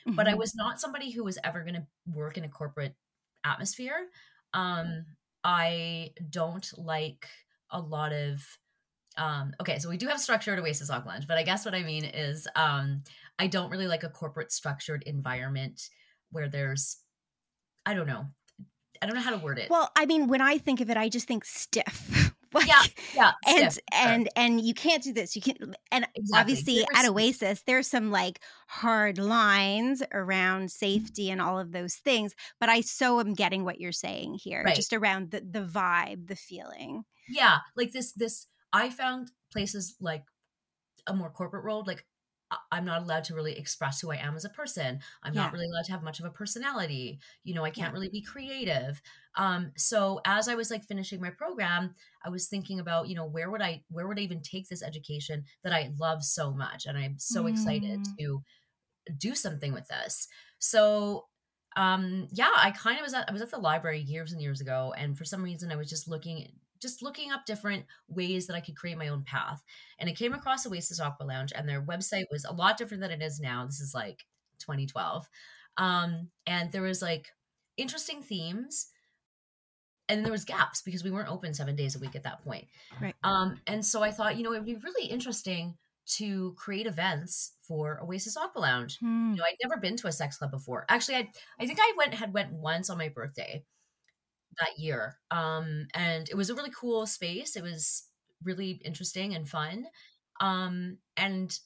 Mm-hmm. 0.08 0.16
But 0.16 0.28
I 0.28 0.32
mm-hmm. 0.32 0.40
was 0.40 0.56
not 0.56 0.80
somebody 0.80 1.12
who 1.12 1.24
was 1.24 1.38
ever 1.44 1.62
going 1.62 1.76
to 1.76 1.86
work 2.08 2.38
in 2.38 2.46
a 2.46 2.50
corporate 2.50 2.96
atmosphere. 3.44 4.08
Um, 4.54 5.06
I 5.46 6.10
don't 6.28 6.68
like 6.76 7.28
a 7.70 7.80
lot 7.80 8.12
of 8.12 8.42
um, 9.18 9.54
okay, 9.62 9.80
so 9.80 9.88
we 9.88 9.96
do 9.96 10.08
have 10.08 10.20
structured 10.20 10.60
Oasis 10.60 10.90
Lounge, 10.90 11.26
but 11.26 11.38
I 11.38 11.44
guess 11.44 11.64
what 11.64 11.74
I 11.74 11.84
mean 11.84 12.04
is 12.04 12.50
um, 12.56 13.04
I 13.40 13.48
don't 13.48 13.70
really 13.70 13.88
like 13.88 14.04
a 14.04 14.10
corporate 14.10 14.52
structured 14.52 15.04
environment 15.04 15.90
where 16.32 16.50
there's 16.50 16.98
I 17.86 17.94
don't 17.94 18.08
know. 18.08 18.26
I 19.02 19.06
don't 19.06 19.16
know 19.16 19.22
how 19.22 19.32
to 19.32 19.38
word 19.38 19.60
it. 19.60 19.70
Well, 19.70 19.92
I 19.96 20.06
mean, 20.06 20.28
when 20.28 20.42
I 20.42 20.58
think 20.58 20.82
of 20.82 20.90
it, 20.90 20.98
I 20.98 21.10
just 21.10 21.28
think 21.28 21.46
stiff. 21.46 22.25
Like, 22.56 22.68
yeah, 22.68 22.84
yeah, 23.14 23.32
and 23.48 23.80
and 23.92 24.24
sure. 24.24 24.32
and 24.38 24.62
you 24.62 24.74
can't 24.74 25.04
do 25.04 25.12
this. 25.12 25.36
You 25.36 25.42
can't. 25.42 25.58
And 25.92 26.08
exactly. 26.16 26.40
obviously, 26.40 26.86
at 26.96 27.06
Oasis, 27.06 27.64
there's 27.64 27.88
some 27.88 28.12
like 28.12 28.40
hard 28.68 29.18
lines 29.18 30.02
around 30.14 30.72
safety 30.72 31.30
and 31.30 31.42
all 31.42 31.60
of 31.60 31.74
those 31.74 31.96
things. 31.96 32.34
But 32.60 32.70
I 32.70 32.80
so 32.80 33.20
am 33.20 33.34
getting 33.34 33.66
what 33.66 33.82
you're 33.82 33.92
saying 33.92 34.40
here, 34.42 34.64
right. 34.64 34.76
just 34.76 34.94
around 34.94 35.32
the 35.32 35.42
the 35.42 35.66
vibe, 35.66 36.28
the 36.28 36.36
feeling. 36.38 37.04
Yeah, 37.28 37.58
like 37.76 37.92
this. 37.92 38.14
This 38.14 38.48
I 38.72 38.90
found 38.90 39.32
places 39.52 39.96
like 40.00 40.24
a 41.08 41.14
more 41.14 41.30
corporate 41.30 41.66
world, 41.66 41.88
like 41.88 42.06
I'm 42.72 42.86
not 42.86 43.02
allowed 43.02 43.24
to 43.26 43.36
really 43.36 43.58
express 43.58 44.00
who 44.00 44.12
I 44.12 44.18
am 44.18 44.36
as 44.36 44.46
a 44.46 44.50
person. 44.50 45.00
I'm 45.24 45.34
yeah. 45.34 45.44
not 45.44 45.54
really 45.54 45.66
allowed 45.66 45.86
to 45.86 45.92
have 45.92 46.04
much 46.04 46.20
of 46.20 46.26
a 46.26 46.32
personality. 46.32 47.20
You 47.44 47.56
know, 47.56 47.66
I 47.66 47.72
can't 47.72 47.90
yeah. 47.90 47.94
really 47.94 48.10
be 48.10 48.22
creative. 48.22 49.02
Um, 49.36 49.72
so 49.76 50.22
as 50.26 50.48
I 50.48 50.56
was 50.56 50.70
like 50.70 50.84
finishing 50.84 51.20
my 51.20 51.32
program, 51.32 51.94
I 52.24 52.30
was 52.30 52.48
thinking 52.48 52.80
about, 52.80 53.10
you 53.10 53.16
know, 53.16 53.26
where 53.26 53.50
would 53.50 53.62
I 53.62 53.84
where 53.90 54.08
would 54.08 54.20
I 54.20 54.24
even 54.24 54.42
take 54.42 54.70
this 54.70 54.84
education 54.84 55.44
that 55.64 55.74
I 55.74 55.92
love 56.00 56.24
so 56.24 56.52
much 56.52 56.86
and 56.86 56.98
I'm 56.98 57.16
so 57.18 57.44
mm. 57.44 57.50
excited 57.50 58.06
to 58.20 58.42
do 59.18 59.36
something 59.36 59.74
with 59.74 59.88
this. 59.88 60.28
So 60.60 61.26
um 61.76 62.28
yeah, 62.32 62.52
I 62.56 62.72
kind 62.72 62.98
of 62.98 63.04
was 63.04 63.14
at 63.14 63.28
I 63.28 63.34
was 63.34 63.42
at 63.42 63.52
the 63.52 63.58
library 63.58 64.00
years 64.00 64.32
and 64.32 64.42
years 64.42 64.62
ago 64.62 64.94
and 64.98 65.18
for 65.18 65.26
some 65.26 65.44
reason 65.44 65.72
I 65.72 65.76
was 65.76 65.90
just 65.90 66.08
looking 66.08 66.48
just 66.86 67.02
looking 67.02 67.32
up 67.32 67.46
different 67.46 67.86
ways 68.08 68.46
that 68.48 68.56
I 68.56 68.60
could 68.60 68.76
create 68.76 68.98
my 68.98 69.08
own 69.08 69.24
path. 69.24 69.64
And 69.98 70.08
I 70.10 70.14
came 70.14 70.34
across 70.34 70.68
Oasis 70.68 71.00
Aqua 71.00 71.26
Lounge, 71.26 71.52
and 71.56 71.68
their 71.68 71.82
website 71.82 72.26
was 72.32 72.46
a 72.46 72.54
lot 72.54 72.78
different 72.78 73.02
than 73.02 73.12
it 73.12 73.22
is 73.22 73.40
now. 73.40 73.66
This 73.66 73.80
is 73.80 73.94
like 73.96 74.26
2012. 74.60 75.28
Um, 75.78 76.30
and 76.46 76.72
there 76.72 76.84
was 76.84 77.02
like 77.02 77.30
interesting 77.78 78.22
themes. 78.22 78.88
And 80.08 80.24
there 80.24 80.32
was 80.32 80.46
gaps 80.46 80.84
because 80.84 81.04
we 81.04 81.10
weren't 81.10 81.32
open 81.32 81.56
seven 81.56 81.76
days 81.76 81.96
a 81.96 82.00
week 82.00 82.16
at 82.16 82.24
that 82.24 82.44
point. 82.44 82.68
Right. 83.02 83.16
Um, 83.24 83.60
and 83.66 83.84
so 83.84 84.04
I 84.04 84.12
thought, 84.12 84.38
you 84.38 84.44
know, 84.44 84.54
it 84.54 84.58
would 84.58 84.66
be 84.66 84.76
really 84.76 85.08
interesting 85.08 85.78
to 86.08 86.54
create 86.54 86.86
events 86.86 87.54
for 87.68 88.00
Oasis 88.04 88.38
Aqua 88.38 88.60
Lounge. 88.60 89.00
Hmm. 89.00 89.32
You 89.32 89.38
know, 89.38 89.44
I'd 89.44 89.58
never 89.64 89.82
been 89.82 89.98
to 89.98 90.08
a 90.08 90.12
sex 90.12 90.38
club 90.38 90.52
before. 90.52 90.86
Actually, 90.90 91.16
I 91.16 91.30
I 91.60 91.66
think 91.66 91.80
I 91.82 91.94
went 91.98 92.14
had 92.14 92.34
went 92.34 92.54
once 92.54 92.92
on 92.92 93.00
my 93.00 93.10
birthday, 93.10 93.64
that 94.60 94.80
year. 94.80 95.18
Um, 95.32 95.88
and 95.94 96.28
it 96.30 96.36
was 96.36 96.50
a 96.50 96.56
really 96.56 96.72
cool 96.72 97.06
space. 97.06 97.56
It 97.56 97.64
was 97.64 98.08
really 98.44 98.82
interesting 98.84 99.36
and 99.36 99.48
fun. 99.48 99.88
Um, 100.40 100.98
and 101.18 101.58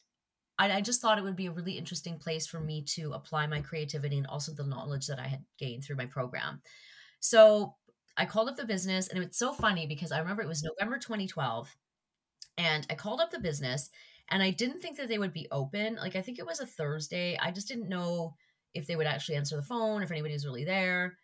I, 0.57 0.73
I 0.73 0.81
just 0.81 1.01
thought 1.01 1.17
it 1.17 1.23
would 1.23 1.35
be 1.35 1.47
a 1.47 1.51
really 1.51 1.77
interesting 1.77 2.19
place 2.19 2.45
for 2.45 2.59
me 2.59 2.83
to 2.95 3.13
apply 3.13 3.47
my 3.47 3.61
creativity 3.61 4.17
and 4.17 4.27
also 4.27 4.53
the 4.53 4.65
knowledge 4.65 5.07
that 5.07 5.19
I 5.19 5.27
had 5.27 5.43
gained 5.57 5.83
through 5.83 5.95
my 5.95 6.05
program. 6.05 6.61
So 7.19 7.75
I 8.17 8.25
called 8.25 8.49
up 8.49 8.57
the 8.57 8.65
business, 8.65 9.07
and 9.07 9.23
it's 9.23 9.39
so 9.39 9.53
funny 9.53 9.87
because 9.87 10.11
I 10.11 10.19
remember 10.19 10.41
it 10.41 10.47
was 10.47 10.63
November 10.63 10.99
2012, 10.99 11.73
and 12.57 12.85
I 12.89 12.95
called 12.95 13.21
up 13.21 13.31
the 13.31 13.39
business, 13.39 13.89
and 14.29 14.43
I 14.43 14.51
didn't 14.51 14.81
think 14.81 14.97
that 14.97 15.07
they 15.07 15.17
would 15.17 15.33
be 15.33 15.47
open. 15.51 15.95
Like 15.95 16.15
I 16.15 16.21
think 16.21 16.37
it 16.39 16.45
was 16.45 16.59
a 16.59 16.65
Thursday. 16.65 17.37
I 17.41 17.51
just 17.51 17.67
didn't 17.67 17.89
know 17.89 18.35
if 18.73 18.85
they 18.85 18.95
would 18.95 19.07
actually 19.07 19.35
answer 19.35 19.55
the 19.55 19.61
phone, 19.63 20.03
if 20.03 20.11
anybody 20.11 20.33
was 20.33 20.45
really 20.45 20.65
there 20.65 21.17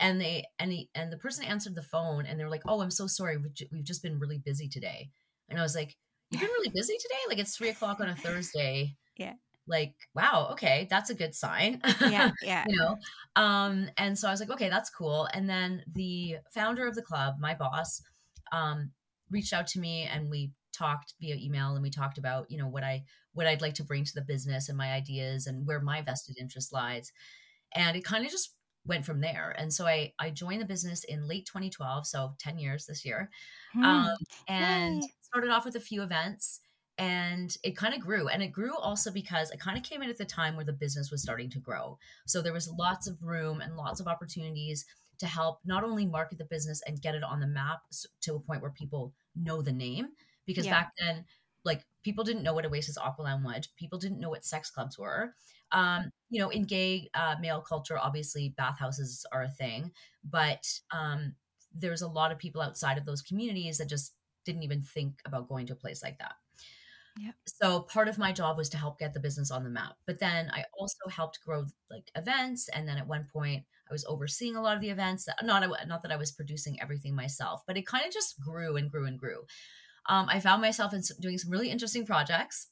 and 0.00 0.20
they 0.20 0.46
and 0.58 0.72
the 0.72 0.88
and 0.94 1.12
the 1.12 1.18
person 1.18 1.44
answered 1.44 1.74
the 1.74 1.82
phone 1.82 2.26
and 2.26 2.40
they're 2.40 2.50
like 2.50 2.62
oh 2.66 2.80
i'm 2.80 2.90
so 2.90 3.06
sorry. 3.06 3.36
We've 3.36 3.84
just 3.84 4.02
been 4.02 4.18
really 4.18 4.38
busy 4.38 4.68
today. 4.68 5.10
And 5.48 5.58
i 5.58 5.62
was 5.62 5.74
like 5.76 5.96
you've 6.30 6.40
been 6.40 6.50
really 6.50 6.70
busy 6.70 6.94
today? 7.00 7.20
Like 7.28 7.38
it's 7.38 7.56
three 7.56 7.68
o'clock 7.68 8.00
on 8.00 8.08
a 8.08 8.16
thursday. 8.24 8.96
Yeah. 9.16 9.34
Like 9.66 9.94
wow 10.14 10.48
okay 10.52 10.88
that's 10.90 11.10
a 11.10 11.14
good 11.14 11.34
sign. 11.34 11.80
Yeah 12.00 12.30
yeah. 12.42 12.64
You 12.66 12.76
know? 12.76 12.96
Um 13.36 13.88
and 13.96 14.18
so 14.18 14.26
i 14.26 14.30
was 14.30 14.40
like 14.40 14.50
okay 14.50 14.70
that's 14.70 14.90
cool. 14.90 15.28
And 15.32 15.48
then 15.48 15.82
the 15.92 16.36
founder 16.52 16.86
of 16.86 16.94
the 16.94 17.02
club 17.02 17.34
my 17.38 17.54
boss 17.54 18.02
um 18.52 18.90
reached 19.30 19.52
out 19.52 19.68
to 19.68 19.78
me 19.80 20.08
and 20.12 20.28
we 20.30 20.52
talked 20.72 21.14
via 21.20 21.36
email 21.36 21.74
and 21.74 21.82
we 21.82 21.90
talked 21.90 22.16
about 22.16 22.50
you 22.50 22.56
know 22.56 22.66
what 22.66 22.82
i 22.82 23.02
what 23.32 23.46
i'd 23.46 23.60
like 23.60 23.74
to 23.74 23.84
bring 23.84 24.04
to 24.04 24.14
the 24.14 24.22
business 24.22 24.68
and 24.68 24.78
my 24.78 24.92
ideas 24.92 25.46
and 25.46 25.66
where 25.66 25.80
my 25.80 26.00
vested 26.00 26.36
interest 26.38 26.72
lies. 26.72 27.12
And 27.74 27.96
it 27.96 28.04
kind 28.04 28.24
of 28.24 28.30
just 28.32 28.54
went 28.86 29.04
from 29.04 29.20
there. 29.20 29.54
And 29.56 29.72
so 29.72 29.86
I 29.86 30.12
I 30.18 30.30
joined 30.30 30.60
the 30.60 30.66
business 30.66 31.04
in 31.04 31.28
late 31.28 31.46
2012, 31.46 32.06
so 32.06 32.34
10 32.38 32.58
years 32.58 32.86
this 32.86 33.04
year, 33.04 33.30
hmm. 33.72 33.84
um, 33.84 34.16
and 34.48 35.02
Yay. 35.02 35.08
started 35.22 35.50
off 35.50 35.64
with 35.64 35.76
a 35.76 35.80
few 35.80 36.02
events. 36.02 36.60
And 36.98 37.56
it 37.64 37.78
kind 37.78 37.94
of 37.94 38.00
grew. 38.00 38.28
And 38.28 38.42
it 38.42 38.48
grew 38.48 38.76
also 38.76 39.10
because 39.10 39.50
it 39.52 39.58
kind 39.58 39.78
of 39.78 39.82
came 39.82 40.02
in 40.02 40.10
at 40.10 40.18
the 40.18 40.26
time 40.26 40.54
where 40.54 40.66
the 40.66 40.74
business 40.74 41.10
was 41.10 41.22
starting 41.22 41.48
to 41.50 41.58
grow. 41.58 41.98
So 42.26 42.42
there 42.42 42.52
was 42.52 42.68
lots 42.78 43.08
of 43.08 43.22
room 43.22 43.62
and 43.62 43.74
lots 43.74 44.00
of 44.00 44.06
opportunities 44.06 44.84
to 45.18 45.26
help 45.26 45.60
not 45.64 45.82
only 45.82 46.04
market 46.04 46.36
the 46.36 46.44
business 46.44 46.82
and 46.86 47.00
get 47.00 47.14
it 47.14 47.22
on 47.22 47.40
the 47.40 47.46
map 47.46 47.78
to 48.22 48.34
a 48.34 48.40
point 48.40 48.60
where 48.60 48.72
people 48.72 49.14
know 49.34 49.62
the 49.62 49.72
name. 49.72 50.08
Because 50.46 50.66
yeah. 50.66 50.72
back 50.72 50.92
then, 50.98 51.24
like 51.64 51.86
people 52.02 52.24
didn't 52.24 52.42
know 52.42 52.54
what 52.54 52.66
Oasis 52.66 52.96
Aqua 52.96 53.22
Lounge 53.22 53.44
was. 53.44 53.68
People 53.76 53.98
didn't 53.98 54.20
know 54.20 54.30
what 54.30 54.44
sex 54.44 54.70
clubs 54.70 54.98
were. 54.98 55.34
Um, 55.72 56.10
you 56.30 56.40
know, 56.40 56.48
in 56.48 56.64
gay 56.64 57.10
uh, 57.14 57.36
male 57.40 57.60
culture, 57.60 57.98
obviously 57.98 58.54
bathhouses 58.56 59.24
are 59.32 59.42
a 59.42 59.50
thing, 59.50 59.92
but 60.24 60.66
um, 60.90 61.34
there's 61.74 62.02
a 62.02 62.08
lot 62.08 62.32
of 62.32 62.38
people 62.38 62.62
outside 62.62 62.98
of 62.98 63.04
those 63.04 63.22
communities 63.22 63.78
that 63.78 63.88
just 63.88 64.14
didn't 64.44 64.62
even 64.62 64.82
think 64.82 65.20
about 65.24 65.48
going 65.48 65.66
to 65.66 65.74
a 65.74 65.76
place 65.76 66.02
like 66.02 66.18
that. 66.18 66.32
Yeah. 67.18 67.32
So 67.44 67.80
part 67.80 68.08
of 68.08 68.18
my 68.18 68.32
job 68.32 68.56
was 68.56 68.68
to 68.70 68.78
help 68.78 68.98
get 68.98 69.14
the 69.14 69.20
business 69.20 69.50
on 69.50 69.64
the 69.64 69.70
map. 69.70 69.96
But 70.06 70.20
then 70.20 70.50
I 70.54 70.64
also 70.78 71.08
helped 71.08 71.44
grow 71.44 71.66
like 71.90 72.10
events. 72.14 72.68
And 72.68 72.88
then 72.88 72.98
at 72.98 73.06
one 73.06 73.26
point 73.32 73.64
I 73.88 73.92
was 73.92 74.04
overseeing 74.06 74.56
a 74.56 74.62
lot 74.62 74.76
of 74.76 74.80
the 74.80 74.90
events. 74.90 75.28
Not 75.42 75.68
not 75.86 76.02
that 76.02 76.12
I 76.12 76.16
was 76.16 76.32
producing 76.32 76.80
everything 76.80 77.14
myself, 77.14 77.62
but 77.66 77.76
it 77.76 77.86
kind 77.86 78.06
of 78.06 78.12
just 78.12 78.40
grew 78.40 78.76
and 78.76 78.90
grew 78.90 79.06
and 79.06 79.18
grew. 79.18 79.44
Um, 80.08 80.26
I 80.28 80.40
found 80.40 80.62
myself 80.62 80.92
in 80.92 81.02
doing 81.20 81.38
some 81.38 81.50
really 81.50 81.70
interesting 81.70 82.06
projects. 82.06 82.68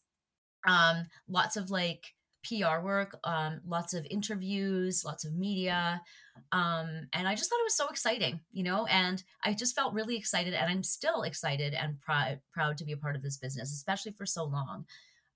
Um, 0.66 1.06
lots 1.28 1.56
of 1.56 1.70
like 1.70 2.14
PR 2.44 2.80
work, 2.82 3.18
um, 3.24 3.60
lots 3.66 3.94
of 3.94 4.06
interviews, 4.10 5.02
lots 5.04 5.24
of 5.24 5.34
media. 5.34 6.00
Um, 6.52 7.08
and 7.12 7.28
I 7.28 7.34
just 7.34 7.50
thought 7.50 7.60
it 7.60 7.66
was 7.66 7.76
so 7.76 7.88
exciting, 7.88 8.40
you 8.52 8.62
know, 8.62 8.86
and 8.86 9.22
I 9.44 9.54
just 9.54 9.74
felt 9.74 9.92
really 9.92 10.16
excited 10.16 10.54
and 10.54 10.70
I'm 10.70 10.82
still 10.82 11.22
excited 11.22 11.74
and 11.74 12.00
proud, 12.00 12.40
proud 12.52 12.78
to 12.78 12.84
be 12.84 12.92
a 12.92 12.96
part 12.96 13.16
of 13.16 13.22
this 13.22 13.36
business, 13.36 13.72
especially 13.72 14.12
for 14.12 14.26
so 14.26 14.44
long. 14.44 14.86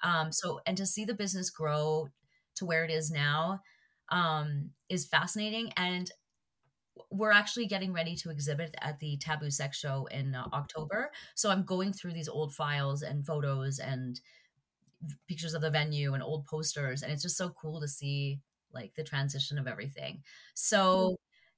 Um, 0.02 0.32
so, 0.32 0.60
and 0.66 0.76
to 0.76 0.86
see 0.86 1.04
the 1.04 1.14
business 1.14 1.50
grow 1.50 2.08
to 2.56 2.64
where 2.64 2.84
it 2.84 2.90
is 2.90 3.10
now 3.10 3.60
um, 4.10 4.70
is 4.88 5.06
fascinating. 5.06 5.72
And 5.76 6.10
we're 7.10 7.32
actually 7.32 7.66
getting 7.66 7.92
ready 7.92 8.16
to 8.16 8.30
exhibit 8.30 8.74
at 8.80 8.98
the 9.00 9.16
Taboo 9.18 9.50
Sex 9.50 9.78
Show 9.78 10.06
in 10.10 10.34
uh, 10.34 10.46
October. 10.52 11.10
So 11.34 11.50
I'm 11.50 11.64
going 11.64 11.92
through 11.92 12.12
these 12.12 12.28
old 12.28 12.54
files 12.54 13.02
and 13.02 13.26
photos 13.26 13.78
and 13.78 14.20
pictures 15.28 15.54
of 15.54 15.62
the 15.62 15.70
venue 15.70 16.14
and 16.14 16.22
old 16.22 16.46
posters 16.46 17.02
and 17.02 17.12
it's 17.12 17.22
just 17.22 17.36
so 17.36 17.50
cool 17.50 17.80
to 17.80 17.88
see 17.88 18.40
like 18.72 18.94
the 18.94 19.04
transition 19.04 19.58
of 19.58 19.66
everything 19.66 20.22
so 20.54 21.16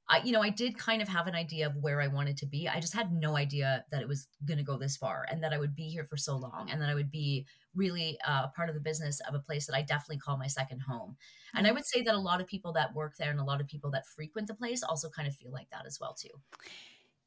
I, 0.09 0.21
you 0.23 0.33
know, 0.33 0.43
I 0.43 0.51
did 0.51 0.77
kind 0.77 1.01
of 1.01 1.09
have 1.09 1.27
an 1.27 1.35
idea 1.35 1.67
of 1.67 1.77
where 1.77 2.01
I 2.01 2.09
wanted 2.09 2.37
to 2.39 2.47
be. 2.47 2.69
I 2.69 2.79
just 2.79 2.95
had 2.95 3.11
no 3.13 3.37
idea 3.37 3.85
that 3.91 4.03
it 4.03 4.09
was 4.09 4.29
going 4.45 4.59
to 4.59 4.65
go 4.65 4.77
this 4.77 4.97
far 4.97 5.27
and 5.31 5.43
that 5.43 5.55
I 5.55 5.59
would 5.59 5.75
be 5.75 5.89
here 5.89 6.05
for 6.05 6.19
so 6.19 6.37
long 6.37 6.69
and 6.71 6.81
that 6.83 6.91
I 6.91 6.95
would 6.95 7.11
be 7.11 7.47
really 7.75 8.19
uh, 8.27 8.43
a 8.45 8.53
part 8.55 8.69
of 8.69 8.75
the 8.75 8.83
business 8.83 9.21
of 9.27 9.35
a 9.35 9.39
place 9.39 9.67
that 9.67 9.75
I 9.75 9.81
definitely 9.81 10.19
call 10.19 10.37
my 10.37 10.47
second 10.47 10.81
home. 10.81 11.17
And 11.55 11.67
I 11.67 11.73
would 11.73 11.87
say 11.87 12.03
that 12.03 12.15
a 12.15 12.19
lot 12.19 12.41
of 12.41 12.47
people 12.47 12.73
that 12.75 12.95
work 12.95 13.17
there 13.19 13.31
and 13.31 13.41
a 13.41 13.45
lot 13.45 13.61
of 13.61 13.67
people 13.67 13.91
that 13.93 14.07
frequent 14.07 14.47
the 14.49 14.55
place 14.55 14.83
also 14.83 15.09
kind 15.09 15.27
of 15.27 15.35
feel 15.35 15.53
like 15.53 15.71
that 15.71 15.87
as 15.87 15.99
well 15.99 16.15
too. 16.15 16.29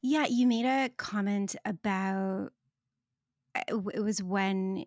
Yeah, 0.03 0.27
you 0.29 0.45
made 0.45 0.65
a 0.65 0.89
comment 0.97 1.55
about 1.65 2.51
uh, 3.55 3.61
it 3.93 4.03
was 4.03 4.21
when 4.21 4.85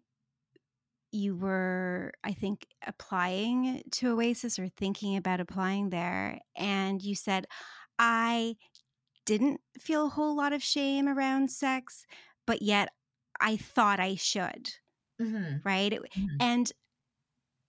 you 1.12 1.34
were, 1.34 2.12
I 2.22 2.32
think, 2.32 2.66
applying 2.86 3.82
to 3.92 4.12
Oasis 4.12 4.58
or 4.58 4.68
thinking 4.68 5.16
about 5.16 5.40
applying 5.40 5.90
there, 5.90 6.38
and 6.56 7.02
you 7.02 7.16
said, 7.16 7.46
I 8.00 8.56
didn't 9.26 9.60
feel 9.78 10.06
a 10.06 10.10
whole 10.10 10.34
lot 10.34 10.52
of 10.52 10.62
shame 10.62 11.08
around 11.08 11.50
sex, 11.50 12.06
but 12.46 12.62
yet 12.62 12.88
I 13.40 13.56
thought 13.56 14.00
I 14.00 14.16
should. 14.16 14.70
Mm-hmm. 15.20 15.58
Right. 15.62 15.92
Mm-hmm. 15.92 16.36
And 16.40 16.72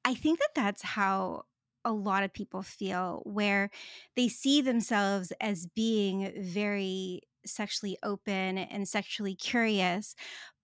I 0.05 0.15
think 0.15 0.39
that 0.39 0.55
that's 0.55 0.81
how 0.81 1.43
a 1.83 1.91
lot 1.91 2.23
of 2.23 2.33
people 2.33 2.63
feel, 2.63 3.21
where 3.25 3.69
they 4.15 4.29
see 4.29 4.61
themselves 4.61 5.33
as 5.41 5.67
being 5.67 6.31
very 6.39 7.21
sexually 7.45 7.97
open 8.03 8.57
and 8.57 8.87
sexually 8.87 9.35
curious, 9.35 10.15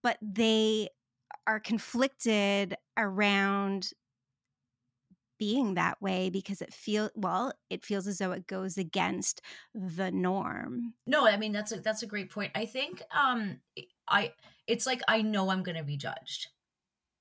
but 0.02 0.16
they 0.22 0.88
are 1.46 1.60
conflicted 1.60 2.76
around 2.96 3.90
being 5.38 5.74
that 5.74 6.00
way 6.00 6.30
because 6.30 6.60
it 6.60 6.72
feel 6.72 7.10
well 7.14 7.52
it 7.70 7.84
feels 7.84 8.06
as 8.06 8.18
though 8.18 8.32
it 8.32 8.46
goes 8.46 8.76
against 8.76 9.40
the 9.74 10.10
norm. 10.10 10.94
No 11.06 11.26
i 11.26 11.36
mean 11.36 11.52
that's 11.52 11.72
a 11.72 11.80
that's 11.80 12.02
a 12.02 12.06
great 12.06 12.30
point. 12.30 12.52
I 12.54 12.66
think 12.66 13.02
um 13.14 13.60
i 14.08 14.32
it's 14.66 14.86
like 14.86 15.00
i 15.08 15.22
know 15.22 15.50
i'm 15.50 15.62
going 15.62 15.76
to 15.76 15.84
be 15.84 15.96
judged. 15.96 16.48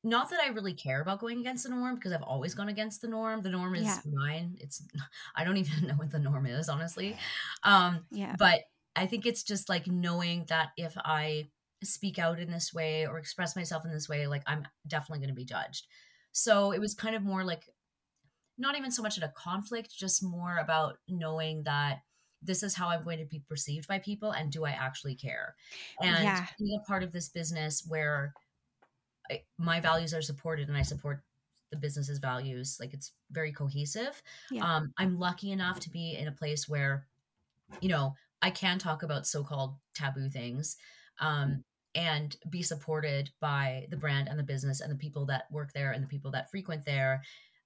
Not 0.04 0.30
that 0.30 0.40
i 0.40 0.50
really 0.50 0.74
care 0.74 1.02
about 1.02 1.20
going 1.20 1.40
against 1.40 1.64
the 1.64 1.70
norm 1.70 1.96
because 1.96 2.14
i've 2.14 2.22
always 2.22 2.54
gone 2.54 2.70
against 2.70 3.02
the 3.02 3.08
norm. 3.08 3.42
The 3.42 3.50
norm 3.50 3.76
is 3.76 3.86
yeah. 3.86 4.00
mine. 4.12 4.58
It's 4.60 4.82
i 5.36 5.44
don't 5.44 5.58
even 5.58 5.88
know 5.88 5.96
what 5.96 6.12
the 6.12 6.20
norm 6.20 6.46
is 6.46 6.70
honestly. 6.70 7.18
Um 7.64 8.06
yeah. 8.12 8.36
but 8.38 8.62
i 8.96 9.06
think 9.06 9.26
it's 9.26 9.44
just 9.44 9.70
like 9.70 9.88
knowing 9.88 10.46
that 10.50 10.70
if 10.78 10.94
i 10.98 11.48
speak 11.84 12.20
out 12.20 12.40
in 12.40 12.52
this 12.52 12.74
way 12.74 13.06
or 13.06 13.18
express 13.18 13.56
myself 13.56 13.86
in 13.86 13.92
this 13.92 14.10
way, 14.10 14.28
like 14.28 14.44
I'm 14.48 14.68
definitely 14.88 15.20
going 15.20 15.30
to 15.30 15.36
be 15.36 15.46
judged. 15.46 15.88
So 16.32 16.72
it 16.72 16.80
was 16.80 16.94
kind 16.94 17.16
of 17.16 17.24
more 17.24 17.44
like 17.44 17.70
not 18.58 18.78
even 18.78 18.92
so 18.92 19.04
much 19.04 19.18
at 19.18 19.24
a 19.24 19.34
conflict, 19.36 19.96
just 19.96 20.24
more 20.24 20.58
about 20.58 20.98
knowing 21.08 21.64
that 21.64 22.02
this 22.42 22.64
is 22.64 22.76
how 22.76 22.88
I'm 22.90 23.04
going 23.04 23.20
to 23.20 23.26
be 23.26 23.42
perceived 23.48 23.88
by 23.88 24.00
people 24.00 24.32
and 24.32 24.52
do 24.52 24.66
I 24.66 24.72
actually 24.72 25.16
care? 25.16 25.56
And 26.02 26.24
yeah. 26.24 26.46
being 26.60 26.80
a 26.80 26.88
part 26.88 27.04
of 27.04 27.12
this 27.12 27.30
business 27.30 27.86
where 27.88 28.34
I, 29.30 29.42
my 29.58 29.80
values 29.80 30.14
are 30.14 30.22
supported 30.22 30.68
and 30.68 30.78
I 30.78 30.84
support 30.84 31.24
the 31.72 31.78
business's 31.78 32.20
values, 32.20 32.78
like 32.80 32.94
it's 32.94 33.12
very 33.32 33.52
cohesive. 33.52 34.22
Yeah. 34.52 34.64
Um, 34.64 34.94
I'm 34.98 35.20
lucky 35.20 35.52
enough 35.52 35.80
to 35.82 35.90
be 35.90 36.16
in 36.16 36.28
a 36.28 36.32
place 36.32 36.70
where, 36.70 37.06
you 37.82 37.90
know, 37.90 38.16
I 38.42 38.52
can 38.52 38.80
talk 38.80 39.04
about 39.04 39.28
so 39.28 39.44
called 39.44 39.76
taboo 39.94 40.30
things 40.30 40.78
um, 41.20 41.64
and 41.96 42.36
be 42.50 42.62
supported 42.62 43.32
by 43.42 43.88
the 43.90 43.98
brand 43.98 44.28
and 44.28 44.38
the 44.38 44.44
business 44.44 44.80
and 44.80 44.92
the 44.92 44.96
people 44.96 45.26
that 45.26 45.52
work 45.52 45.74
there 45.74 45.92
and 45.92 46.04
the 46.04 46.08
people 46.08 46.32
that 46.32 46.52
frequent 46.52 46.86
there 46.86 47.24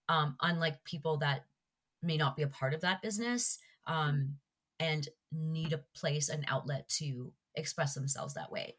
um, 0.10 0.36
unlike 0.42 0.84
people 0.84 1.18
that 1.18 1.46
may 2.04 2.18
not 2.18 2.36
be 2.36 2.44
a 2.44 2.48
part 2.48 2.74
of 2.74 2.82
that 2.82 3.02
business 3.02 3.60
um, 3.88 4.36
and 4.80 5.08
need 5.32 5.74
a 5.74 5.84
place 5.96 6.30
an 6.30 6.44
outlet 6.48 6.88
to 6.90 7.32
express 7.56 7.94
themselves 7.94 8.34
that 8.34 8.52
way 8.52 8.76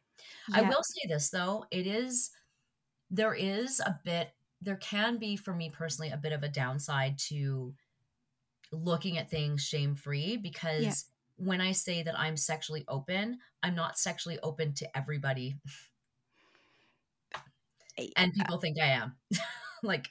yeah. 0.49 0.61
i 0.61 0.63
will 0.63 0.83
say 0.83 1.09
this 1.09 1.31
though 1.31 1.65
it 1.71 1.87
is 1.87 2.31
there 3.11 3.35
is 3.35 3.81
a 3.81 3.99
bit 4.05 4.31
there 4.61 4.77
can 4.77 5.19
be 5.19 5.37
for 5.37 5.55
me 5.55 5.71
personally 5.71 6.11
a 6.11 6.17
bit 6.17 6.33
of 6.33 6.43
a 6.43 6.49
downside 6.49 7.19
to 7.19 7.75
looking 8.71 9.19
at 9.19 9.31
things 9.31 9.63
shame 9.63 9.95
free 9.95 10.37
because 10.37 10.83
yeah 10.83 10.93
when 11.45 11.61
I 11.61 11.73
say 11.73 12.03
that 12.03 12.19
I'm 12.19 12.37
sexually 12.37 12.85
open, 12.89 13.39
I'm 13.63 13.75
not 13.75 13.99
sexually 13.99 14.39
open 14.43 14.75
to 14.75 14.97
everybody. 14.97 15.57
and 18.17 18.33
people 18.33 18.59
think 18.59 18.79
I 18.81 18.87
am. 18.87 19.17
like 19.89 20.09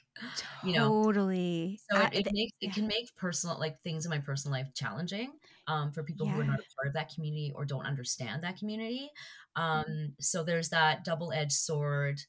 you 0.64 0.74
know 0.74 0.88
totally 0.88 1.80
so 1.90 2.00
it, 2.00 2.26
it 2.26 2.28
makes 2.32 2.52
it 2.60 2.74
can 2.74 2.86
make 2.86 3.14
personal 3.16 3.58
like 3.58 3.80
things 3.80 4.04
in 4.04 4.10
my 4.10 4.18
personal 4.18 4.56
life 4.56 4.68
challenging 4.74 5.32
um, 5.68 5.92
for 5.92 6.02
people 6.02 6.26
yeah. 6.26 6.32
who 6.32 6.40
are 6.40 6.44
not 6.44 6.58
a 6.58 6.74
part 6.76 6.88
of 6.88 6.94
that 6.94 7.12
community 7.14 7.52
or 7.54 7.64
don't 7.64 7.86
understand 7.86 8.42
that 8.42 8.58
community 8.58 9.10
um, 9.56 9.84
mm-hmm. 9.84 10.04
so 10.20 10.42
there's 10.42 10.70
that 10.70 11.04
double-edged 11.04 11.52
sword 11.52 12.20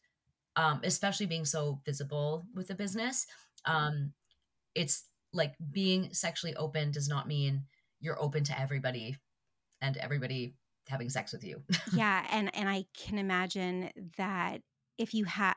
um, 0.56 0.80
especially 0.84 1.26
being 1.26 1.46
so 1.46 1.80
visible 1.86 2.46
with 2.54 2.68
the 2.68 2.76
business 2.76 3.26
mm-hmm. 3.68 3.76
um, 3.76 4.14
it's 4.76 5.06
like 5.34 5.54
being 5.72 6.14
sexually 6.14 6.56
open 6.56 6.92
does 6.92 7.08
not 7.08 7.28
mean 7.28 7.64
you're 8.00 8.22
open 8.22 8.44
to 8.44 8.60
everybody 8.60 9.18
and 9.82 9.98
everybody 9.98 10.56
having 10.88 11.10
sex 11.10 11.34
with 11.34 11.44
you. 11.44 11.62
yeah, 11.94 12.26
and 12.32 12.56
and 12.56 12.70
I 12.70 12.86
can 12.98 13.18
imagine 13.18 13.90
that 14.18 14.62
if 14.98 15.14
you 15.14 15.26
have 15.26 15.56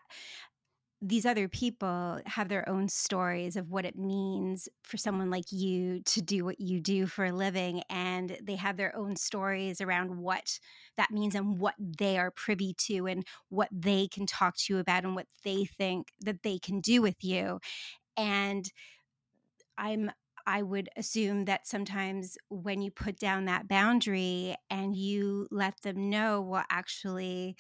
these 1.03 1.27
other 1.27 1.47
people 1.47 2.21
have 2.25 2.49
their 2.49 2.67
own 2.69 2.89
stories 2.89 3.55
of 3.57 3.71
what 3.71 3.85
it 3.85 3.97
means 3.97 4.67
for 4.83 4.97
someone 4.97 5.31
like 5.31 5.53
you 5.53 6.01
to 6.03 6.23
do 6.23 6.45
what 6.45 6.59
you 6.59 6.81
do 6.81 7.07
for 7.07 7.27
a 7.27 7.33
living 7.33 7.83
and 7.91 8.39
they 8.43 8.57
have 8.57 8.79
their 8.79 8.97
own 8.97 9.15
stories 9.15 9.81
around 9.83 10.17
what 10.17 10.59
that 10.97 11.11
means 11.11 11.35
and 11.35 11.59
what 11.59 11.75
they 11.79 12.17
are 12.19 12.31
privy 12.31 12.73
to 12.79 13.07
and 13.07 13.27
what 13.51 13.69
they 13.71 14.09
can 14.09 14.25
talk 14.27 14.57
to 14.57 14.73
you 14.73 14.79
about 14.79 15.05
and 15.05 15.15
what 15.15 15.27
they 15.45 15.67
think 15.67 16.13
that 16.21 16.43
they 16.43 16.59
can 16.59 16.81
do 16.81 17.03
with 17.03 17.23
you. 17.23 17.61
And 18.17 18.71
i'm 19.79 20.11
I 20.49 20.63
would 20.63 20.89
assume 20.97 21.47
that 21.47 21.67
sometimes 21.67 22.39
when 22.51 22.81
you 22.81 22.93
put 22.93 23.19
down 23.19 23.47
that 23.47 23.67
boundary 23.67 24.55
and 24.71 24.95
you 24.95 25.49
let 25.51 25.81
them 25.83 26.09
know, 26.09 26.41
well, 26.41 26.63
actually, 26.71 27.57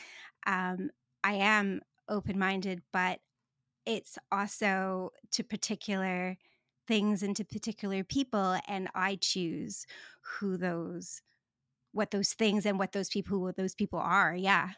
um, 0.47 0.91
I 1.25 1.33
am 1.33 1.81
open 2.09 2.39
minded, 2.39 2.83
but 2.93 3.21
it's 3.85 4.19
also 4.33 5.13
to 5.33 5.43
particular 5.43 6.37
things 6.87 7.23
and 7.23 7.37
to 7.37 7.45
particular 7.45 8.05
people, 8.05 8.59
and 8.69 8.89
I 8.95 9.17
choose 9.17 9.87
who 10.21 10.57
those, 10.57 11.23
what 11.93 12.11
those 12.11 12.33
things 12.33 12.67
and 12.67 12.79
what 12.79 12.93
those 12.93 13.09
people, 13.09 13.39
who 13.39 13.53
those 13.53 13.75
people 13.75 13.99
are. 13.99 14.35
Yeah. 14.35 14.71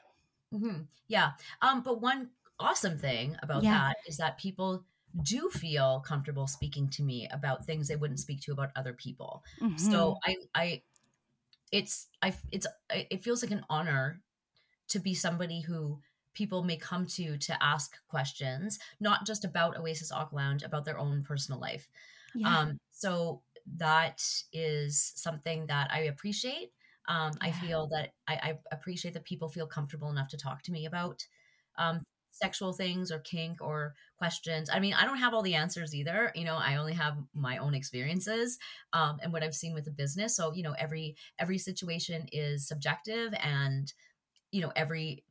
Mm-hmm. 0.55 0.83
Yeah. 1.09 1.33
Um, 1.63 1.83
but 1.83 2.01
one 2.01 2.31
awesome 2.59 2.99
thing 2.99 3.37
about 3.43 3.63
yeah. 3.63 3.73
that 3.73 3.97
is 4.07 4.17
that 4.17 4.39
people 4.39 4.85
do 5.23 5.49
feel 5.51 6.01
comfortable 6.07 6.47
speaking 6.47 6.89
to 6.89 7.03
me 7.03 7.29
about 7.33 7.65
things 7.65 7.89
they 7.89 7.97
wouldn't 7.97 8.21
speak 8.21 8.41
to 8.43 8.53
about 8.53 8.71
other 8.77 8.93
people. 8.93 9.43
Mm-hmm. 9.61 9.77
So 9.77 10.17
I 10.25 10.37
I 10.55 10.83
it's 11.73 12.09
I 12.23 12.35
it's 12.53 12.67
it 12.91 13.23
feels 13.23 13.43
like 13.43 13.53
an 13.53 13.65
honor 13.69 14.21
to 14.89 14.99
be 14.99 15.15
somebody 15.15 15.61
who 15.61 16.01
people 16.39 16.63
may 16.63 16.77
come 16.77 17.05
to 17.05 17.37
to 17.37 17.61
ask 17.61 17.97
questions, 18.07 18.79
not 19.01 19.27
just 19.27 19.45
about 19.45 19.77
Oasis 19.77 20.13
Aqua 20.13 20.37
Lounge, 20.37 20.63
about 20.63 20.85
their 20.85 20.99
own 20.99 21.25
personal 21.25 21.61
life. 21.61 21.89
Yeah. 22.33 22.57
Um, 22.57 22.79
so 22.93 23.43
that 23.77 24.23
is 24.53 25.13
something 25.17 25.67
that 25.67 25.91
I 25.93 26.03
appreciate. 26.03 26.71
Um, 27.09 27.33
I 27.41 27.51
feel 27.51 27.89
that 27.89 28.13
I, 28.29 28.35
I 28.35 28.59
appreciate 28.71 29.15
that 29.15 29.25
people 29.25 29.49
feel 29.49 29.67
comfortable 29.67 30.11
enough 30.11 30.29
to 30.29 30.37
talk 30.37 30.63
to 30.63 30.73
me 30.73 30.87
about 30.87 31.27
um, 31.77 32.03
sexual 32.31 32.73
things 32.73 33.11
or 33.11 33.19
kink 33.19 33.61
or 33.61 33.95
questions. 34.19 34.71
I 34.73 34.79
mean, 34.79 34.95
I 34.95 35.05
don't 35.07 35.19
have 35.19 35.35
all 35.35 35.43
the 35.43 35.55
answers 35.55 35.95
either. 35.95 36.31
You 36.37 36.45
know, 36.45 36.57
I 36.57 36.77
only 36.77 36.93
have 36.93 37.17
my 37.35 37.59
own 37.59 37.75
experiences 37.75 38.59
um, 38.93 39.19
and 39.23 39.33
what 39.33 39.43
I've 39.43 39.55
seen 39.55 39.75
with 39.75 39.87
the 39.87 39.91
business. 39.91 40.37
So, 40.37 40.53
you 40.53 40.63
know, 40.63 40.75
every 40.79 41.17
every 41.39 41.59
situation 41.59 42.27
is 42.31 42.69
subjective, 42.69 43.35
and 43.43 43.93
you 44.53 44.61
know, 44.61 44.73
every 44.77 45.25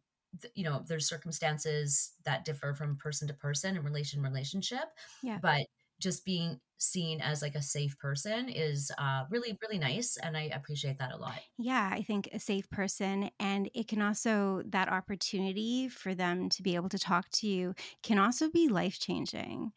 you 0.56 0.64
know, 0.64 0.84
there's 0.88 1.08
circumstances 1.08 2.14
that 2.26 2.46
differ 2.46 2.74
from 2.74 2.98
person 2.98 3.28
to 3.28 3.34
person 3.34 3.76
and 3.76 3.86
relation 3.86 4.22
relationship. 4.22 4.86
Yeah. 5.22 5.40
But 5.42 5.68
just 6.00 6.26
being 6.26 6.60
seen 6.78 7.22
as 7.22 7.42
like 7.42 7.56
a 7.56 7.62
safe 7.62 7.98
person 7.98 8.50
is 8.50 8.92
uh, 8.98 9.26
really 9.30 9.58
really 9.62 9.80
nice 9.80 10.18
and 10.18 10.38
i 10.38 10.44
appreciate 10.44 10.98
that 11.00 11.12
a 11.14 11.18
lot 11.18 11.40
Yeah, 11.60 11.90
I 11.92 12.04
think 12.04 12.30
a 12.32 12.40
safe 12.40 12.70
person. 12.70 13.32
And 13.40 13.70
it 13.74 13.88
can 13.88 14.00
also, 14.02 14.62
that 14.68 14.90
opportunity 14.90 15.90
for 15.90 16.14
them 16.14 16.50
to 16.50 16.62
be 16.62 16.76
able 16.76 16.90
to 16.90 17.00
talk 17.00 17.30
to 17.32 17.48
you 17.48 17.74
can 18.04 18.20
also 18.20 18.52
be 18.52 18.68
life 18.68 19.00
changing. 19.00 19.72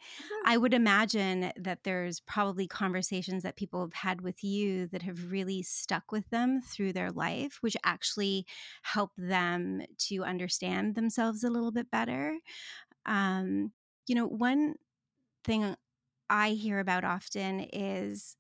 I 0.44 0.58
would 0.58 0.74
imagine 0.74 1.52
that 1.56 1.84
there's 1.84 2.20
probably 2.20 2.66
conversations 2.68 3.42
that 3.44 3.56
people 3.56 3.80
have 3.80 3.94
had 3.94 4.20
with 4.20 4.44
you 4.44 4.88
that 4.88 5.00
have 5.02 5.32
really 5.32 5.62
stuck 5.62 6.12
with 6.12 6.28
them 6.28 6.60
through 6.60 6.92
their 6.92 7.10
life, 7.10 7.58
which 7.62 7.78
actually 7.82 8.44
help 8.82 9.12
them 9.16 9.80
to 10.08 10.22
understand 10.22 10.96
themselves 10.96 11.42
a 11.44 11.50
little 11.50 11.72
bit 11.72 11.90
better. 11.90 12.36
Um, 13.06 13.72
you 14.06 14.14
know, 14.14 14.26
one 14.26 14.76
thing 15.44 15.76
I 16.30 16.50
hear 16.52 16.78
about 16.80 17.04
often 17.04 17.60
is 17.72 18.36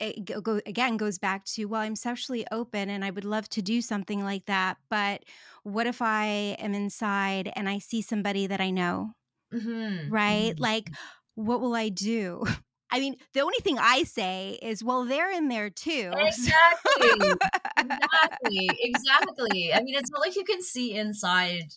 it 0.00 0.24
go, 0.24 0.40
go, 0.40 0.60
again 0.66 0.96
goes 0.96 1.18
back 1.18 1.44
to 1.44 1.66
well 1.66 1.80
i'm 1.82 1.94
sexually 1.96 2.44
open 2.50 2.90
and 2.90 3.04
i 3.04 3.10
would 3.10 3.24
love 3.24 3.48
to 3.50 3.62
do 3.62 3.80
something 3.80 4.24
like 4.24 4.46
that 4.46 4.78
but 4.90 5.24
what 5.62 5.86
if 5.86 6.02
i 6.02 6.26
am 6.58 6.74
inside 6.74 7.52
and 7.56 7.68
i 7.68 7.78
see 7.78 8.02
somebody 8.02 8.46
that 8.48 8.60
i 8.60 8.70
know? 8.70 9.12
Mhm, 9.52 10.10
right? 10.10 10.54
mhm. 10.54 10.60
like 10.60 10.92
what 11.34 11.60
will 11.60 11.74
i 11.74 11.88
do? 11.88 12.44
I 12.90 13.00
mean 13.00 13.16
the 13.32 13.40
only 13.40 13.58
thing 13.60 13.78
i 13.78 14.04
say 14.04 14.58
is 14.62 14.84
well 14.84 15.04
they're 15.04 15.32
in 15.32 15.48
there 15.48 15.70
too. 15.70 16.28
Exactly 16.28 17.40
exactly 17.78 18.78
exactly. 18.80 19.72
I 19.74 19.80
mean 19.82 19.94
it's 19.96 20.10
not 20.10 20.20
like 20.20 20.36
you 20.36 20.44
can 20.44 20.62
see 20.62 20.94
inside 20.94 21.74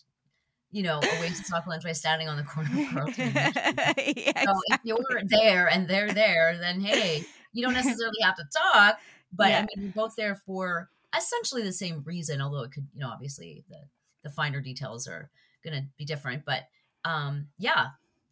you 0.70 0.82
know 0.82 0.98
Oasis 0.98 1.52
Aqua 1.52 1.70
Lounge 1.70 1.84
by 1.84 1.92
standing 1.92 2.28
on 2.28 2.36
the 2.36 2.42
corner 2.42 2.68
of 2.82 2.88
carlton 2.92 3.32
yeah, 3.34 4.44
so 4.44 4.54
if 4.68 4.80
you're 4.84 4.98
there 5.24 5.66
and 5.68 5.88
they're 5.88 6.12
there 6.12 6.56
then 6.58 6.80
hey 6.80 7.24
you 7.52 7.64
don't 7.64 7.74
necessarily 7.82 8.18
have 8.22 8.36
to 8.36 8.44
talk 8.72 8.98
but 9.32 9.48
Yeah. 9.50 9.58
i 9.58 9.60
mean 9.62 9.84
you're 9.86 9.92
both 9.92 10.14
there 10.16 10.34
for 10.46 10.90
essentially 11.16 11.62
the 11.62 11.72
same 11.72 12.02
reason 12.04 12.40
although 12.40 12.62
it 12.64 12.72
could 12.72 12.86
you 12.94 13.00
know 13.00 13.08
obviously 13.08 13.64
the 13.68 13.78
the 14.24 14.30
finer 14.30 14.60
details 14.60 15.06
are 15.06 15.30
going 15.64 15.74
to 15.74 15.86
be 15.96 16.04
different 16.04 16.44
but 16.44 16.64
um 17.04 17.46
yeah 17.58 17.88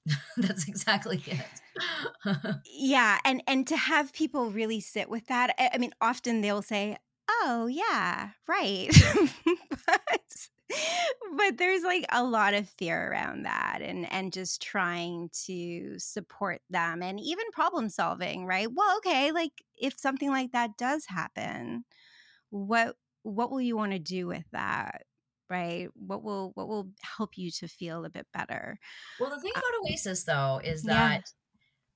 that's 0.36 0.68
exactly 0.68 1.20
it. 1.26 2.36
Yeah 2.72 3.18
and 3.24 3.42
and 3.48 3.66
to 3.66 3.76
have 3.76 4.12
people 4.12 4.50
really 4.50 4.80
sit 4.80 5.08
with 5.08 5.26
that 5.26 5.52
I, 5.58 5.70
I 5.74 5.78
mean 5.78 5.92
often 6.00 6.42
they'll 6.42 6.62
say 6.62 6.96
oh 7.28 7.66
yeah 7.66 8.30
right. 8.46 8.88
But 9.86 10.48
but 11.36 11.58
there's 11.58 11.82
like 11.82 12.04
a 12.10 12.24
lot 12.24 12.54
of 12.54 12.68
fear 12.68 13.10
around 13.10 13.44
that 13.44 13.78
and 13.82 14.10
and 14.12 14.32
just 14.32 14.60
trying 14.62 15.28
to 15.30 15.98
support 15.98 16.60
them 16.70 17.02
and 17.02 17.20
even 17.20 17.44
problem 17.52 17.88
solving 17.88 18.46
right 18.46 18.68
well 18.72 18.96
okay 18.98 19.30
like 19.32 19.62
if 19.76 19.98
something 19.98 20.30
like 20.30 20.52
that 20.52 20.76
does 20.76 21.06
happen 21.06 21.84
what 22.50 22.96
what 23.22 23.50
will 23.50 23.60
you 23.60 23.76
want 23.76 23.92
to 23.92 23.98
do 24.00 24.26
with 24.26 24.44
that 24.52 25.04
right 25.50 25.88
what 25.94 26.22
will 26.22 26.52
what 26.54 26.68
will 26.68 26.90
help 27.02 27.38
you 27.38 27.50
to 27.50 27.68
feel 27.68 28.04
a 28.04 28.10
bit 28.10 28.26
better 28.32 28.78
well 29.18 29.30
the 29.30 29.40
thing 29.40 29.52
about 29.56 29.90
oasis 29.90 30.24
though 30.24 30.60
is 30.62 30.82
Yeah. 30.82 31.18
that 31.24 31.30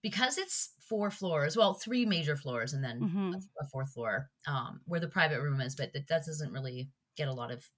because 0.02 0.38
it's 0.38 0.74
four 0.80 1.10
floors 1.10 1.56
well 1.56 1.74
three 1.74 2.06
major 2.06 2.36
floors 2.36 2.74
and 2.74 2.84
then 2.84 3.08
Mhm. 3.08 3.50
a, 3.60 3.64
a 3.64 3.68
fourth 3.68 3.92
floor 3.92 4.30
um 4.46 4.82
where 4.86 5.00
the 5.00 5.08
private 5.08 5.42
room 5.42 5.60
is 5.60 5.76
but 5.76 5.92
that, 5.92 6.08
that 6.08 6.26
doesn't 6.26 6.52
really 6.52 6.90
get 7.16 7.28
a 7.28 7.34
lot 7.34 7.50
of 7.52 7.70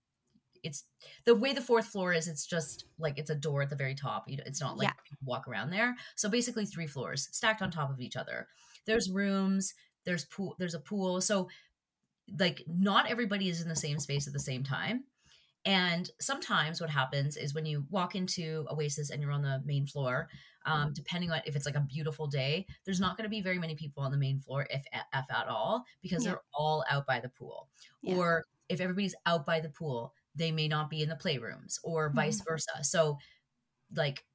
it's 0.63 0.85
the 1.25 1.35
way 1.35 1.53
the 1.53 1.61
fourth 1.61 1.87
floor 1.87 2.13
is 2.13 2.29
it's 2.29 2.47
just 2.47 2.85
like 2.99 3.19
it's 3.19 3.31
a 3.31 3.35
door 3.35 3.63
at 3.63 3.71
the 3.71 3.77
very 3.77 3.95
top 3.95 4.29
you 4.29 4.37
know, 4.37 4.45
it's 4.47 4.61
not 4.61 4.77
like 4.77 4.89
Yeah. 4.89 5.17
walk 5.25 5.49
around 5.49 5.71
there 5.71 5.97
so 6.15 6.29
basically 6.29 6.67
three 6.67 6.87
floors 6.87 7.29
stacked 7.33 7.63
on 7.63 7.71
top 7.71 7.91
of 7.91 8.01
each 8.01 8.17
other 8.17 8.49
there's 8.87 9.11
rooms 9.11 9.75
there's 10.05 10.25
pool 10.25 10.55
there's 10.59 10.75
a 10.75 10.81
pool 10.81 11.21
so 11.21 11.49
like 12.39 12.63
not 12.67 13.11
everybody 13.11 13.49
is 13.49 13.61
in 13.61 13.69
the 13.69 13.77
same 13.77 13.99
space 13.99 14.27
at 14.27 14.33
the 14.33 14.39
same 14.41 14.63
time 14.63 15.05
and 15.65 16.11
sometimes 16.21 16.81
what 16.81 16.91
happens 16.91 17.37
is 17.37 17.55
when 17.55 17.67
you 17.67 17.87
walk 17.91 18.15
into 18.17 18.67
Oasis 18.71 19.11
and 19.11 19.23
you're 19.23 19.31
on 19.31 19.43
the 19.43 19.63
main 19.65 19.87
floor, 19.87 20.29
um, 20.67 20.93
depending 20.93 21.31
on 21.31 21.41
if 21.47 21.55
it's 21.55 21.67
like 21.67 21.77
a 21.77 21.81
beautiful 21.81 22.27
day, 22.27 22.67
there's 22.85 22.99
not 22.99 23.17
going 23.17 23.27
to 23.27 23.31
be 23.31 23.41
very 23.41 23.61
many 23.61 23.77
people 23.77 24.03
on 24.03 24.11
the 24.11 24.19
main 24.19 24.41
floor, 24.41 24.67
if 24.71 24.83
if 24.93 25.31
at 25.31 25.47
all, 25.47 25.85
because 26.03 26.25
Yeah. 26.25 26.33
they're 26.33 26.41
all 26.53 26.85
out 26.91 27.07
by 27.07 27.21
the 27.21 27.29
pool. 27.29 27.69
Yeah. 28.03 28.17
Or 28.17 28.45
if 28.69 28.81
everybody's 28.81 29.15
out 29.25 29.47
by 29.47 29.61
the 29.61 29.69
pool, 29.69 30.15
they 30.35 30.53
may 30.53 30.69
not 30.69 30.91
be 30.91 31.03
in 31.03 31.09
the 31.09 31.17
playrooms, 31.17 31.79
or 31.85 32.13
vice 32.13 32.41
Mhm. 32.41 32.47
versa. 32.49 32.85
So, 32.85 33.19
like, 33.95 34.27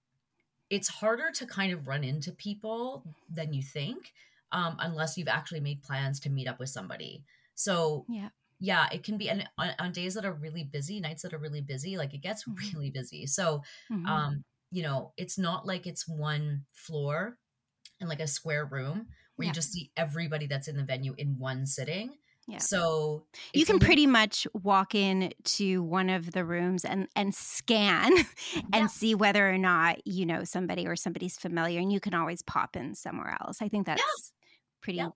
it's 0.69 0.87
harder 0.89 1.31
to 1.31 1.45
kind 1.47 1.71
of 1.73 1.87
run 1.87 2.03
into 2.03 2.31
people 2.31 3.15
than 3.29 3.53
you 3.53 3.63
think, 3.63 4.13
um, 4.51 4.75
unless 4.79 5.17
you've 5.17 5.27
actually 5.27 5.61
made 5.61 5.81
plans 5.81 6.19
to 6.21 6.29
meet 6.29 6.47
up 6.47 6.59
with 6.59 6.69
somebody. 6.69 7.25
So 7.55 8.07
yeah 8.07 8.29
yeah 8.59 8.87
it 8.91 9.03
can 9.03 9.17
be 9.17 9.29
and 9.29 9.47
on, 9.57 9.71
on 9.79 9.91
days 9.91 10.15
that 10.15 10.25
are 10.25 10.33
really 10.33 10.63
busy 10.63 10.99
nights 10.99 11.21
that 11.23 11.33
are 11.33 11.37
really 11.39 11.61
busy 11.61 11.97
like 11.97 12.13
it 12.13 12.19
gets 12.23 12.45
Mhm. 12.45 12.73
really 12.73 12.91
busy 12.91 13.25
so 13.27 13.63
Mhm. 13.89 14.07
um 14.07 14.43
you 14.71 14.83
know 14.83 15.13
it's 15.17 15.37
not 15.37 15.65
like 15.65 15.87
it's 15.87 16.07
one 16.07 16.65
floor 16.73 17.37
and 17.99 18.09
like 18.09 18.19
a 18.19 18.27
square 18.27 18.65
room 18.65 19.07
where 19.35 19.45
Yeah. 19.45 19.47
you 19.47 19.53
just 19.53 19.71
see 19.71 19.91
everybody 19.97 20.47
that's 20.47 20.67
in 20.67 20.77
the 20.77 20.83
venue 20.83 21.13
in 21.17 21.37
one 21.39 21.65
sitting 21.65 22.17
Yeah. 22.47 22.59
so 22.59 23.25
you 23.53 23.65
can 23.65 23.77
pretty 23.79 24.07
much 24.07 24.47
walk 24.53 24.95
in 24.95 25.33
to 25.43 25.83
one 25.83 26.09
of 26.09 26.31
the 26.31 26.45
rooms 26.45 26.85
and 26.85 27.07
and 27.15 27.35
scan 27.35 28.13
and 28.73 28.83
Yeah. 28.83 28.87
see 28.87 29.15
whether 29.15 29.49
or 29.49 29.57
not 29.57 30.05
you 30.07 30.25
know 30.25 30.43
somebody 30.45 30.87
or 30.87 30.95
somebody's 30.95 31.37
familiar 31.37 31.79
and 31.81 31.91
you 31.91 31.99
can 31.99 32.13
always 32.13 32.41
pop 32.41 32.75
in 32.77 32.95
somewhere 32.95 33.37
else 33.41 33.61
i 33.61 33.67
think 33.67 33.85
that's 33.85 34.31
pretty 34.81 34.97
Yeah. 34.97 35.09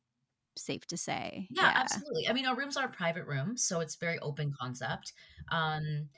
safe 0.57 0.85
to 0.87 0.97
say 0.97 1.47
yeah, 1.51 1.71
absolutely 1.75 2.27
i 2.29 2.33
mean 2.33 2.45
our 2.45 2.55
rooms 2.55 2.77
are 2.77 2.89
private 2.89 3.25
rooms 3.25 3.63
so 3.63 3.79
it's 3.79 3.95
very 3.95 4.19
open 4.19 4.51
concept 4.59 5.13
um 5.51 6.09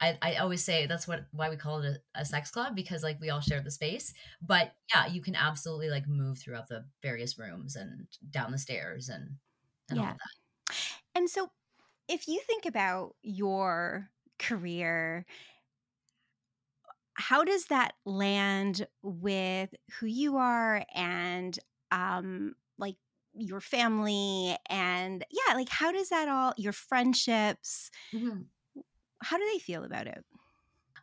I, 0.00 0.16
I 0.22 0.34
always 0.36 0.62
say 0.62 0.86
that's 0.86 1.08
what 1.08 1.26
why 1.32 1.50
we 1.50 1.56
call 1.56 1.80
it 1.82 2.02
a, 2.14 2.20
a 2.20 2.24
sex 2.24 2.50
club 2.52 2.76
because 2.76 3.02
like 3.02 3.20
we 3.20 3.30
all 3.30 3.40
share 3.40 3.62
the 3.62 3.70
space 3.70 4.12
but 4.42 4.72
yeah 4.94 5.06
you 5.06 5.22
can 5.22 5.34
absolutely 5.34 5.88
like 5.90 6.06
move 6.06 6.38
throughout 6.38 6.68
the 6.68 6.84
various 7.02 7.38
rooms 7.38 7.74
and 7.76 8.06
down 8.30 8.52
the 8.52 8.58
stairs 8.58 9.08
and 9.08 9.36
and 9.90 9.98
all 9.98 10.04
Yeah. 10.04 10.12
that 10.12 10.18
and 11.18 11.28
so 11.28 11.50
if 12.08 12.28
you 12.28 12.40
think 12.40 12.66
about 12.66 13.16
your 13.22 14.10
career 14.38 15.26
how 17.14 17.44
does 17.44 17.66
that 17.66 17.94
land 18.04 18.86
with 19.02 19.74
who 19.98 20.06
you 20.06 20.36
are 20.36 20.84
and 20.94 21.58
um 21.90 22.54
like 22.78 22.96
your 23.34 23.60
family 23.60 24.56
and 24.68 25.24
yeah 25.30 25.54
like 25.54 25.68
how 25.68 25.90
does 25.92 26.08
that 26.10 26.28
all 26.28 26.52
your 26.56 26.72
friendships 26.72 27.90
Mhm. 28.12 28.48
how 29.22 29.36
do 29.38 29.44
they 29.52 29.58
feel 29.58 29.84
about 29.84 30.06
it 30.06 30.24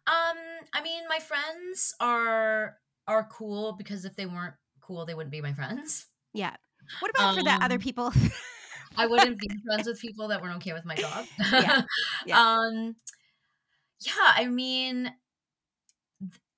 Um, 0.07 0.38
I 0.74 0.82
mean, 0.84 1.07
my 1.07 1.20
friends 1.20 1.93
are 1.99 2.78
are 3.07 3.28
cool 3.28 3.74
because 3.74 4.05
if 4.05 4.16
they 4.16 4.26
weren't 4.26 4.55
cool, 4.82 5.05
they 5.05 5.13
wouldn't 5.16 5.32
be 5.32 5.41
my 5.41 5.53
friends. 5.53 6.07
yeah 6.34 6.55
what 6.99 7.11
about 7.11 7.32
for 7.34 7.43
the 7.43 7.57
other 7.61 7.78
Um, 7.78 7.80
people 7.80 8.11
I 8.98 9.08
wouldn't 9.08 9.39
be 9.39 9.50
friends 9.66 9.88
with 9.88 10.00
people 10.00 10.28
that 10.30 10.41
weren't 10.41 10.56
okay 10.58 10.74
with 10.74 10.86
my 10.86 10.96
job. 10.96 11.26
Yeah, 11.52 11.82
yeah. 12.26 12.39
Um, 12.39 12.96
yeah. 14.00 14.14
I 14.36 14.46
mean, 14.48 15.14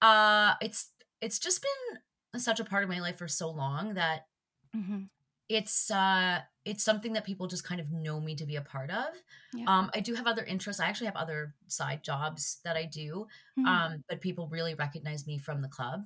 uh, 0.02 0.54
it's 0.62 0.92
it's 1.22 1.40
just 1.40 1.62
been 1.62 2.40
such 2.42 2.60
a 2.60 2.66
part 2.66 2.84
of 2.84 2.90
my 2.90 3.00
life 3.00 3.18
for 3.18 3.28
so 3.28 3.50
long 3.50 3.96
that 3.96 4.28
Mhm. 4.76 5.10
it's 5.50 5.90
uh 5.90 6.42
it's 6.66 6.84
something 6.84 7.14
that 7.14 7.24
people 7.24 7.48
just 7.48 7.64
kind 7.64 7.80
of 7.80 7.92
know 7.92 8.20
me 8.20 8.36
to 8.36 8.46
be 8.46 8.58
a 8.58 8.62
part 8.62 8.92
of. 8.92 9.08
Yeah. 9.54 9.66
Um, 9.68 9.90
I 9.96 10.02
do 10.02 10.14
have 10.16 10.28
other 10.28 10.44
interests. 10.44 10.82
I 10.82 10.88
actually 10.88 11.08
have 11.08 11.16
other 11.16 11.56
side 11.68 12.04
jobs 12.04 12.60
that 12.66 12.76
I 12.76 12.86
do. 12.86 13.28
Mhm. 13.58 13.66
um, 13.68 14.04
but 14.10 14.22
people 14.22 14.50
really 14.50 14.76
recognize 14.76 15.26
me 15.26 15.38
from 15.40 15.62
the 15.62 15.70
club. 15.70 16.02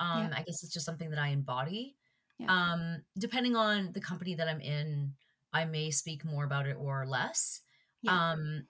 Um, 0.00 0.30
I 0.34 0.42
guess 0.42 0.62
it's 0.64 0.72
just 0.72 0.86
something 0.86 1.10
that 1.10 1.18
I 1.18 1.28
embody. 1.28 1.96
Yeah. 2.38 2.46
Um, 2.48 3.04
depending 3.18 3.54
on 3.54 3.92
the 3.92 4.00
company 4.00 4.34
that 4.34 4.48
I'm 4.48 4.60
in, 4.60 5.14
I 5.52 5.64
may 5.64 5.90
speak 5.90 6.24
more 6.24 6.44
about 6.44 6.66
it 6.66 6.76
or 6.78 7.06
less. 7.06 7.60
Yeah. 8.02 8.32
Um, 8.32 8.66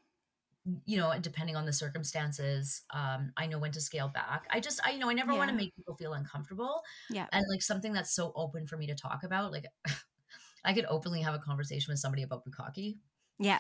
you 0.85 0.99
know, 0.99 1.13
depending 1.21 1.57
on 1.57 1.65
the 1.65 1.73
circumstances, 1.73 2.83
um, 2.93 3.33
I 3.37 3.47
know 3.47 3.59
when 3.59 3.73
to 3.73 3.81
scale 3.81 4.09
back. 4.09 4.47
I 4.51 4.61
just, 4.61 4.81
I, 4.85 4.91
you 4.91 4.99
know, 4.99 5.09
I 5.09 5.15
never 5.15 5.35
want 5.35 5.51
to 5.51 5.57
make 5.57 5.75
people 5.75 5.95
feel 5.95 6.13
uncomfortable. 6.13 6.83
Yeah. 7.09 7.27
And 7.33 7.45
like 7.51 7.63
something 7.63 7.93
that's 7.93 8.15
so 8.15 8.33
open 8.37 8.67
for 8.67 8.77
me 8.77 8.87
to 8.87 8.95
talk 8.95 9.23
about, 9.25 9.53
like 9.53 9.67
I 10.65 10.73
could 10.73 10.87
openly 10.89 11.23
have 11.23 11.35
a 11.35 11.39
conversation 11.39 11.93
with 11.93 11.99
somebody 11.99 12.23
about 12.23 12.45
bukkake. 12.45 12.99
Yeah. 13.39 13.59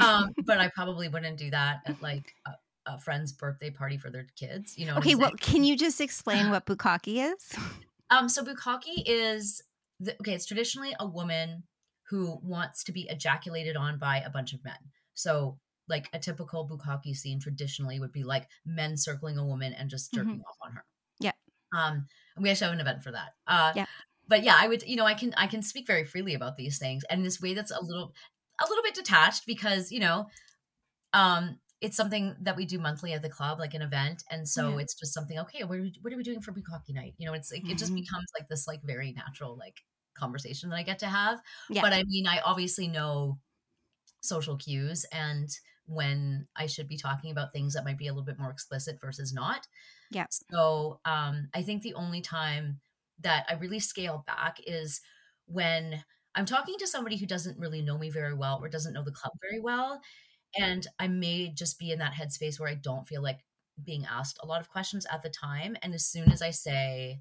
Um, 0.00 0.32
but 0.44 0.58
I 0.58 0.68
probably 0.68 1.08
wouldn't 1.08 1.38
do 1.38 1.50
that 1.50 1.80
at 1.86 2.00
like 2.02 2.34
a, 2.46 2.52
a 2.86 2.98
friend's 2.98 3.32
birthday 3.32 3.70
party 3.70 3.96
for 3.96 4.10
their 4.10 4.26
kids. 4.36 4.76
You 4.76 4.86
know? 4.86 4.96
okay, 4.96 5.14
well, 5.14 5.32
can 5.40 5.64
you 5.64 5.76
just 5.76 6.00
explain 6.00 6.50
what 6.50 6.66
bukkake 6.66 7.32
is? 7.32 7.58
Um, 8.10 8.28
so 8.28 8.44
bukkake 8.44 9.02
is 9.06 9.62
the, 10.00 10.14
okay. 10.20 10.34
It's 10.34 10.46
traditionally 10.46 10.94
a 11.00 11.06
woman 11.06 11.64
who 12.12 12.38
wants 12.44 12.84
to 12.84 12.92
be 12.92 13.08
ejaculated 13.08 13.74
on 13.74 13.98
by 13.98 14.18
a 14.18 14.28
bunch 14.30 14.52
of 14.52 14.62
men. 14.64 14.76
So, 15.14 15.58
like 15.88 16.08
a 16.12 16.18
typical 16.18 16.68
bukkake 16.68 17.16
scene 17.16 17.40
traditionally 17.40 17.98
would 17.98 18.12
be 18.12 18.22
like 18.22 18.48
men 18.66 18.96
circling 18.98 19.38
a 19.38 19.46
woman 19.46 19.72
and 19.72 19.90
just 19.90 20.12
jerking 20.12 20.42
off 20.48 20.56
on 20.62 20.72
her. 20.72 20.84
Mm-hmm. 21.20 21.24
Yeah. 21.26 21.32
Um, 21.76 22.06
we 22.38 22.50
actually 22.50 22.66
have 22.66 22.74
an 22.74 22.80
event 22.80 23.02
for 23.02 23.12
that. 23.12 23.30
Uh, 23.46 23.72
Yeah. 23.74 23.86
But 24.28 24.44
yeah, 24.44 24.56
I 24.58 24.68
would, 24.68 24.82
you 24.84 24.96
know, 24.96 25.04
I 25.06 25.14
can 25.14 25.34
I 25.36 25.46
can 25.48 25.62
speak 25.62 25.86
very 25.86 26.04
freely 26.04 26.34
about 26.34 26.56
these 26.56 26.78
things, 26.78 27.02
and 27.10 27.24
this 27.24 27.40
way 27.40 27.54
that's 27.54 27.72
a 27.72 27.82
little 27.82 28.14
a 28.60 28.66
little 28.68 28.84
bit 28.84 28.94
detached 28.94 29.46
because 29.46 29.90
you 29.90 30.00
know, 30.00 30.28
um, 31.12 31.58
it's 31.80 31.96
something 31.96 32.36
that 32.42 32.56
we 32.56 32.64
do 32.66 32.78
monthly 32.78 33.12
at 33.12 33.22
the 33.22 33.28
club, 33.28 33.58
like 33.58 33.74
an 33.74 33.82
event, 33.82 34.22
and 34.30 34.48
so 34.48 34.78
Yeah. 34.78 34.78
it's 34.78 34.94
just 34.94 35.12
something. 35.14 35.38
Okay, 35.40 35.64
what 35.64 35.78
are 35.78 35.82
we, 35.82 35.94
what 36.02 36.12
are 36.12 36.16
we 36.16 36.22
doing 36.22 36.40
for 36.40 36.52
bukkake 36.52 36.94
night? 36.94 37.14
You 37.18 37.26
know, 37.26 37.34
it's 37.34 37.50
like 37.52 37.68
it 37.68 37.78
just 37.78 37.92
Mhm. 37.92 37.96
becomes 37.96 38.26
like 38.38 38.48
this 38.48 38.66
like 38.68 38.82
very 38.84 39.12
natural 39.12 39.56
like 39.58 39.82
conversation 40.14 40.70
that 40.70 40.76
I 40.76 40.82
get 40.82 40.98
to 41.00 41.06
have. 41.06 41.40
Yeah. 41.70 41.82
But 41.82 41.92
I 41.92 42.04
mean, 42.06 42.26
I 42.26 42.40
obviously 42.44 42.88
know 42.88 43.38
social 44.20 44.56
cues 44.56 45.04
and 45.12 45.48
when 45.86 46.46
I 46.56 46.66
should 46.66 46.88
be 46.88 46.96
talking 46.96 47.30
about 47.30 47.52
things 47.52 47.74
that 47.74 47.84
might 47.84 47.98
be 47.98 48.06
a 48.06 48.12
little 48.12 48.24
bit 48.24 48.38
more 48.38 48.50
explicit 48.50 48.98
versus 49.00 49.32
not. 49.32 49.66
Yeah. 50.10 50.26
So 50.50 51.00
um, 51.04 51.48
I 51.54 51.62
think 51.62 51.82
the 51.82 51.94
only 51.94 52.20
time 52.20 52.80
that 53.20 53.46
I 53.48 53.54
really 53.54 53.80
scale 53.80 54.24
back 54.26 54.58
is 54.66 55.00
when 55.46 56.02
I'm 56.34 56.46
talking 56.46 56.76
to 56.78 56.86
somebody 56.86 57.16
who 57.16 57.26
doesn't 57.26 57.58
really 57.58 57.82
know 57.82 57.98
me 57.98 58.10
very 58.10 58.34
well 58.34 58.58
or 58.62 58.68
doesn't 58.68 58.94
know 58.94 59.04
the 59.04 59.12
club 59.12 59.32
very 59.42 59.60
well. 59.60 60.00
And 60.58 60.86
I 60.98 61.08
may 61.08 61.52
just 61.52 61.78
be 61.78 61.90
in 61.90 61.98
that 61.98 62.14
headspace 62.14 62.60
where 62.60 62.68
I 62.68 62.74
don't 62.74 63.08
feel 63.08 63.22
like 63.22 63.40
being 63.82 64.06
asked 64.10 64.38
a 64.42 64.46
lot 64.46 64.60
of 64.60 64.68
questions 64.68 65.06
at 65.10 65.22
the 65.22 65.30
time. 65.30 65.76
And 65.82 65.94
as 65.94 66.06
soon 66.06 66.30
as 66.30 66.42
I 66.42 66.50
say, 66.50 67.20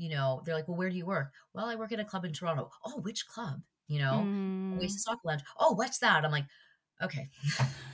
you 0.00 0.10
know, 0.10 0.42
they're 0.44 0.54
like, 0.54 0.68
well, 0.68 0.76
where 0.78 0.90
do 0.90 0.96
you 0.96 1.06
work? 1.06 1.32
Well, 1.54 1.66
I 1.66 1.76
work 1.76 1.92
at 1.92 2.00
a 2.00 2.04
club 2.04 2.24
in 2.24 2.32
Toronto. 2.32 2.70
Oh, 2.84 3.00
which 3.00 3.26
club? 3.26 3.62
You 3.88 4.00
know, 4.00 4.30
Mm, 4.72 4.80
Oasis 4.80 5.06
Aqua 5.08 5.20
Lounge. 5.28 5.42
Oh, 5.58 5.74
what's 5.74 5.98
that? 5.98 6.24
I'm 6.24 6.30
like, 6.32 6.46
okay, 7.02 7.28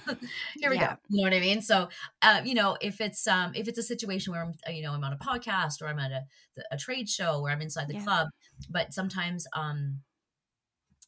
here 0.60 0.70
we 0.70 0.78
Yeah. 0.78 0.78
go. 0.78 0.96
You 1.08 1.18
know 1.24 1.30
what 1.30 1.36
I 1.36 1.40
mean? 1.40 1.62
So, 1.62 1.88
uh, 2.22 2.42
you 2.44 2.54
know, 2.54 2.76
if 2.80 3.00
it's 3.00 3.26
um, 3.26 3.52
if 3.54 3.68
it's 3.68 3.78
a 3.78 3.82
situation 3.82 4.32
where 4.32 4.42
I'm, 4.44 4.54
uh, 4.68 4.70
you 4.72 4.82
know, 4.82 4.92
I'm 4.92 5.04
on 5.04 5.12
a 5.12 5.18
podcast 5.18 5.82
or 5.82 5.88
I'm 5.88 5.98
at 5.98 6.12
a 6.12 6.22
a 6.72 6.76
trade 6.76 7.08
show 7.08 7.40
where 7.42 7.52
I'm 7.52 7.62
inside 7.62 7.88
the 7.88 7.94
Yeah. 7.94 8.02
club, 8.04 8.28
but 8.70 8.92
sometimes 8.94 9.46
um, 9.54 10.02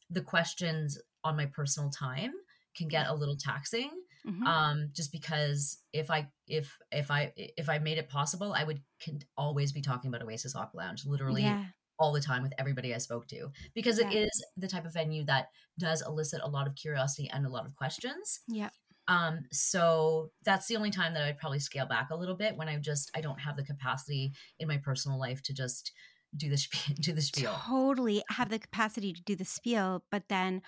the 0.09 0.21
questions 0.21 0.97
on 1.23 1.35
my 1.35 1.45
personal 1.45 1.89
time 1.89 2.33
can 2.75 2.87
get 2.87 3.07
a 3.07 3.13
little 3.13 3.35
taxing 3.37 3.91
mhm. 4.27 4.43
um 4.45 4.89
just 4.93 5.11
because 5.11 5.77
if 5.93 6.09
i 6.11 6.27
if 6.47 6.77
if 6.91 7.09
i 7.11 7.31
if 7.35 7.69
i 7.69 7.79
made 7.79 7.97
it 7.97 8.09
possible 8.09 8.53
i 8.53 8.63
would 8.63 8.81
can 8.99 9.19
always 9.37 9.71
be 9.71 9.81
talking 9.81 10.09
about 10.09 10.21
Oasis 10.21 10.55
Aqua 10.55 10.77
Lounge 10.77 11.05
literally 11.05 11.43
yeah. 11.43 11.65
all 11.97 12.11
the 12.11 12.21
time 12.21 12.43
with 12.43 12.53
everybody 12.57 12.93
i 12.93 12.97
spoke 12.97 13.27
to 13.27 13.49
because 13.73 13.99
it 13.99 14.11
Yeah. 14.11 14.21
is 14.21 14.45
the 14.57 14.67
type 14.67 14.85
of 14.85 14.93
venue 14.93 15.25
that 15.25 15.47
does 15.77 16.01
elicit 16.05 16.41
a 16.43 16.49
lot 16.49 16.67
of 16.67 16.75
curiosity 16.75 17.29
and 17.31 17.45
a 17.45 17.49
lot 17.49 17.65
of 17.65 17.75
questions 17.75 18.39
Yeah. 18.47 18.69
um 19.07 19.39
so 19.51 20.31
that's 20.43 20.67
the 20.67 20.75
only 20.77 20.91
time 20.91 21.13
that 21.13 21.23
i'd 21.23 21.37
probably 21.37 21.59
scale 21.59 21.85
back 21.85 22.09
a 22.11 22.15
little 22.15 22.35
bit 22.35 22.57
when 22.57 22.67
i 22.69 22.77
just 22.77 23.11
i 23.15 23.21
don't 23.21 23.39
have 23.39 23.55
the 23.57 23.63
capacity 23.63 24.33
in 24.59 24.67
my 24.67 24.77
personal 24.77 25.19
life 25.19 25.41
to 25.43 25.53
just 25.53 25.91
do 26.35 26.49
the 26.49 26.57
spiel 26.57 26.95
do 27.01 27.11
the 27.11 27.21
spiel 27.21 27.55
totally 27.65 28.21
have 28.29 28.49
the 28.49 28.59
capacity 28.59 29.13
to 29.13 29.21
do 29.23 29.35
the 29.35 29.45
spiel, 29.45 30.03
but 30.11 30.29
then 30.29 30.61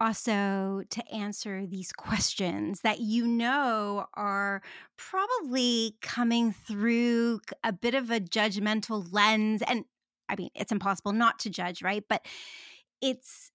also 0.00 0.82
to 0.90 1.12
answer 1.12 1.66
these 1.66 1.92
questions 1.92 2.80
that 2.82 3.00
you 3.00 3.26
know 3.26 4.06
are 4.14 4.62
probably 4.96 5.96
coming 6.00 6.52
through 6.52 7.40
a 7.64 7.72
bit 7.72 7.94
of 7.94 8.10
a 8.10 8.20
judgmental 8.20 9.06
lens. 9.12 9.62
And 9.66 9.84
I 10.28 10.36
mean, 10.36 10.50
it's 10.54 10.72
impossible 10.72 11.12
not 11.12 11.38
to 11.40 11.50
judge, 11.50 11.82
right? 11.82 12.04
But 12.08 12.24
it's, 13.00 13.50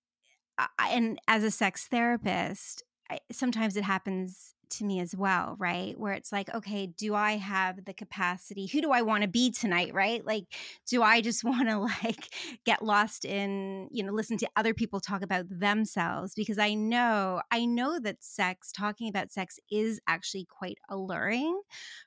and 0.79 1.19
as 1.27 1.43
a 1.43 1.51
sex 1.51 1.87
therapist, 1.87 2.83
I, 3.09 3.19
sometimes 3.31 3.77
it 3.77 3.83
happens 3.83 4.52
to 4.77 4.85
me 4.85 4.99
as 4.99 5.15
well, 5.15 5.55
right? 5.57 5.97
Where 5.99 6.13
it's 6.13 6.31
like, 6.31 6.53
okay, 6.53 6.87
do 6.87 7.15
I 7.15 7.37
have 7.37 7.85
the 7.85 7.93
capacity? 7.93 8.67
Who 8.67 8.81
do 8.81 8.91
I 8.91 9.01
want 9.01 9.23
to 9.23 9.27
be 9.27 9.51
tonight, 9.51 9.93
right? 9.93 10.25
Like, 10.25 10.45
do 10.87 11.03
I 11.03 11.21
just 11.21 11.43
want 11.43 11.69
to 11.69 11.79
like 11.79 12.29
get 12.65 12.83
lost 12.83 13.25
in, 13.25 13.87
you 13.91 14.03
know, 14.03 14.11
listen 14.11 14.37
to 14.37 14.49
other 14.55 14.73
people 14.73 14.99
talk 14.99 15.21
about 15.21 15.45
themselves? 15.49 16.33
Because 16.35 16.57
I 16.57 16.73
know, 16.73 17.41
I 17.51 17.65
know 17.65 17.99
that 17.99 18.23
sex, 18.23 18.71
talking 18.71 19.09
about 19.09 19.31
sex 19.31 19.59
is 19.71 19.99
actually 20.07 20.45
quite 20.45 20.77
alluring 20.89 21.61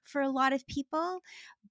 for 0.04 0.20
a 0.20 0.30
lot 0.30 0.52
of 0.52 0.66
people. 0.66 1.20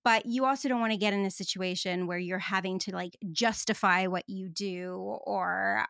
But 0.04 0.28
you 0.28 0.46
also 0.46 0.70
don't 0.70 0.80
want 0.80 0.91
to 0.91 0.98
get 0.98 1.14
in 1.14 1.26
a 1.26 1.32
situation 1.32 2.06
where 2.06 2.20
you're 2.20 2.38
having 2.38 2.78
to 2.80 2.93
like 2.93 3.18
justify 3.32 4.06
what 4.06 4.24
you 4.28 4.50
do 4.50 4.93
or 5.26 5.88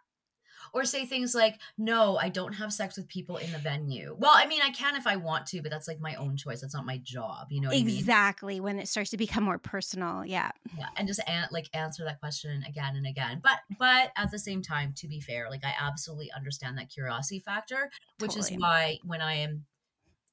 or 0.75 0.83
say 0.85 1.05
things 1.05 1.33
like 1.33 1.59
no 1.77 2.17
i 2.17 2.29
don't 2.29 2.53
have 2.53 2.71
sex 2.71 2.97
with 2.97 3.07
people 3.07 3.37
in 3.37 3.51
the 3.51 3.57
venue 3.57 4.15
well 4.19 4.33
i 4.35 4.45
mean 4.45 4.61
i 4.61 4.69
can 4.69 4.95
if 4.95 5.07
i 5.07 5.15
want 5.15 5.47
to 5.47 5.61
but 5.61 5.71
that's 5.71 5.87
like 5.87 5.99
my 5.99 6.13
own 6.15 6.35
choice 6.37 6.61
that's 6.61 6.75
not 6.75 6.85
my 6.85 6.97
job 7.03 7.47
you 7.49 7.61
know 7.61 7.71
exactly 7.71 8.59
when 8.59 8.77
it 8.77 8.87
starts 8.87 9.09
to 9.09 9.17
become 9.17 9.43
more 9.43 9.57
personal. 9.57 10.23
Yeah. 10.25 10.51
yeah 10.77 10.87
and 10.97 11.07
just 11.07 11.21
an- 11.27 11.47
like 11.51 11.67
answer 11.73 12.03
that 12.03 12.19
question 12.19 12.63
again 12.67 12.95
and 12.95 13.07
again 13.07 13.39
but 13.41 13.59
but 13.79 14.11
at 14.17 14.29
the 14.29 14.37
same 14.39 14.61
time 14.61 14.93
to 14.97 15.07
be 15.07 15.19
fair 15.19 15.49
like 15.49 15.63
i 15.65 15.73
absolutely 15.79 16.31
understand 16.33 16.77
that 16.77 16.89
curiosity 16.89 17.39
factor 17.39 17.89
which 18.19 18.35
is 18.37 18.51
why 18.51 18.99
when 19.03 19.21
i 19.21 19.33
am 19.33 19.65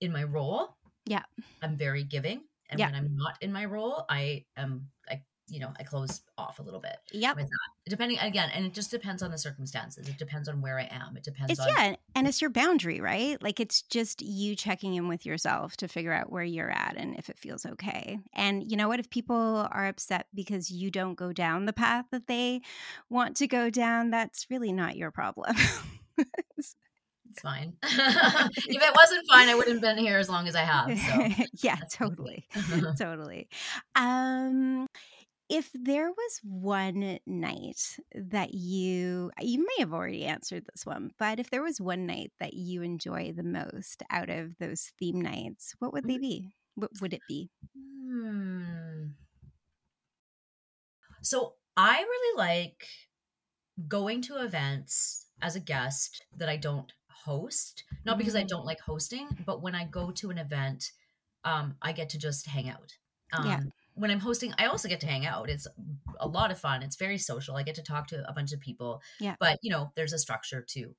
in 0.01 0.13
my 0.13 0.25
role 0.25 0.77
Yeah. 1.07 1.23
i'm 1.63 1.77
very 1.77 2.03
giving 2.03 2.43
and 2.69 2.81
Yeah. 2.81 2.87
when 2.87 2.95
i'm 2.97 3.17
not 3.17 3.35
in 3.41 3.53
my 3.53 3.65
role 3.65 4.05
i 4.11 4.45
am 4.57 4.73
i 4.73 4.92
you 5.53 5.61
know 5.61 5.73
i 5.79 5.83
close 5.83 6.23
off 6.39 6.59
a 6.59 6.63
little 6.63 6.81
bit 6.81 6.97
yeah 7.13 7.35
depending 7.87 8.19
again 8.19 8.51
and 8.55 8.65
it 8.65 8.73
just 8.73 8.91
depends 8.91 9.23
on 9.23 9.31
the 9.31 9.39
circumstances 9.39 10.09
it 10.09 10.19
depends 10.19 10.49
on 10.49 10.61
where 10.61 10.79
i 10.79 10.89
am 10.91 11.17
it 11.17 11.23
depends 11.23 11.53
It's 11.53 11.61
on 11.61 11.69
yeah, 11.69 11.95
and 12.15 12.29
it's 12.29 12.41
your 12.41 12.51
boundary, 12.51 13.01
right? 13.01 13.43
Like 13.43 13.61
it's 13.61 13.83
just 13.83 14.23
you 14.23 14.55
checking 14.55 14.95
in 14.95 15.09
with 15.09 15.25
yourself 15.25 15.77
to 15.79 15.89
figure 15.89 16.13
out 16.13 16.31
where 16.31 16.45
you're 16.45 16.71
at 16.71 16.95
and 16.97 17.17
if 17.19 17.29
it 17.29 17.39
feels 17.39 17.65
okay. 17.65 18.19
And 18.35 18.71
you 18.71 18.77
know 18.77 18.89
what? 18.89 19.01
If 19.01 19.11
people 19.11 19.67
are 19.71 19.87
upset 19.87 20.27
because 20.35 20.71
you 20.71 20.91
don't 20.91 21.15
go 21.15 21.33
down 21.33 21.67
the 21.67 21.73
path 21.73 22.07
that 22.13 22.27
they 22.27 22.63
want 23.09 23.37
to 23.37 23.47
go 23.47 23.71
down, 23.71 24.11
that's 24.11 24.47
really 24.51 24.73
not 24.73 24.97
your 24.97 25.11
problem. 25.11 25.55
It's 27.31 27.41
fine. 27.41 27.73
if 27.83 28.69
it 28.69 28.95
wasn't 28.95 29.27
fine, 29.27 29.49
I 29.49 29.55
wouldn't 29.55 29.77
have 29.77 29.81
been 29.81 29.97
here 29.97 30.19
as 30.19 30.29
long 30.29 30.47
as 30.47 30.55
I 30.55 30.61
have. 30.61 30.99
So 30.99 31.45
yeah, 31.63 31.77
totally. 31.91 32.47
totally. 32.99 33.49
Um 33.95 34.87
if 35.49 35.71
there 35.75 36.11
was 36.11 36.41
one 36.43 37.19
night 37.27 37.99
that 38.15 38.55
you 38.55 39.31
you 39.41 39.59
may 39.61 39.77
have 39.81 39.93
already 39.93 40.25
answered 40.25 40.65
this 40.73 40.87
one, 40.87 41.13
but 41.19 41.39
if 41.41 41.51
there 41.51 41.63
was 41.63 41.81
one 41.81 42.07
night 42.07 42.33
that 42.41 42.55
you 42.55 42.83
enjoy 42.83 43.33
the 43.33 43.43
most 43.43 44.03
out 44.11 44.31
of 44.31 44.57
those 44.59 44.93
theme 44.99 45.21
nights, 45.21 45.75
what 45.79 45.93
would 45.93 46.07
they 46.07 46.19
be? 46.19 46.55
What 46.75 46.93
would 47.01 47.15
it 47.15 47.27
be? 47.27 47.51
Hmm. 47.75 49.13
So 51.23 51.57
I 51.77 52.01
really 52.03 52.37
like 52.39 52.89
going 53.89 54.23
to 54.23 54.43
events 54.43 55.27
as 55.41 55.57
a 55.57 55.61
guest 55.61 56.25
that 56.37 56.49
I 56.49 56.57
don't 56.57 56.93
host. 57.11 57.85
Not 58.05 58.19
because 58.19 58.37
I 58.37 58.43
Mm. 58.43 58.49
don't 58.49 58.65
like 58.67 58.81
hosting, 58.81 59.39
but 59.41 59.63
when 59.63 59.75
I 59.75 59.85
go 59.85 60.11
to 60.13 60.31
an 60.31 60.39
event, 60.39 60.93
um, 61.45 61.77
I 61.83 61.93
get 61.93 62.09
to 62.11 62.19
just 62.19 62.47
hang 62.47 62.69
out. 62.69 62.99
Um, 63.33 63.59
Yeah. 63.59 63.73
When 63.95 64.11
I'm 64.11 64.21
hosting, 64.21 64.55
I 64.59 64.67
also 64.67 64.89
get 64.89 65.01
to 65.01 65.07
hang 65.07 65.27
out. 65.27 65.51
It's 65.51 65.67
a 66.19 66.27
lot 66.27 66.51
of 66.51 66.59
fun. 66.59 66.83
It's 66.83 66.97
very 66.97 67.19
social. 67.19 67.57
I 67.57 67.63
get 67.63 67.75
to 67.77 67.83
talk 67.83 68.07
to 68.09 68.29
a 68.29 68.33
bunch 68.33 68.53
of 68.53 68.61
people. 68.61 69.03
Yeah. 69.21 69.37
But 69.39 69.59
you 69.63 69.71
know, 69.71 69.93
there's 69.97 70.13
a 70.13 70.19
structure 70.19 70.63
to 70.71 70.95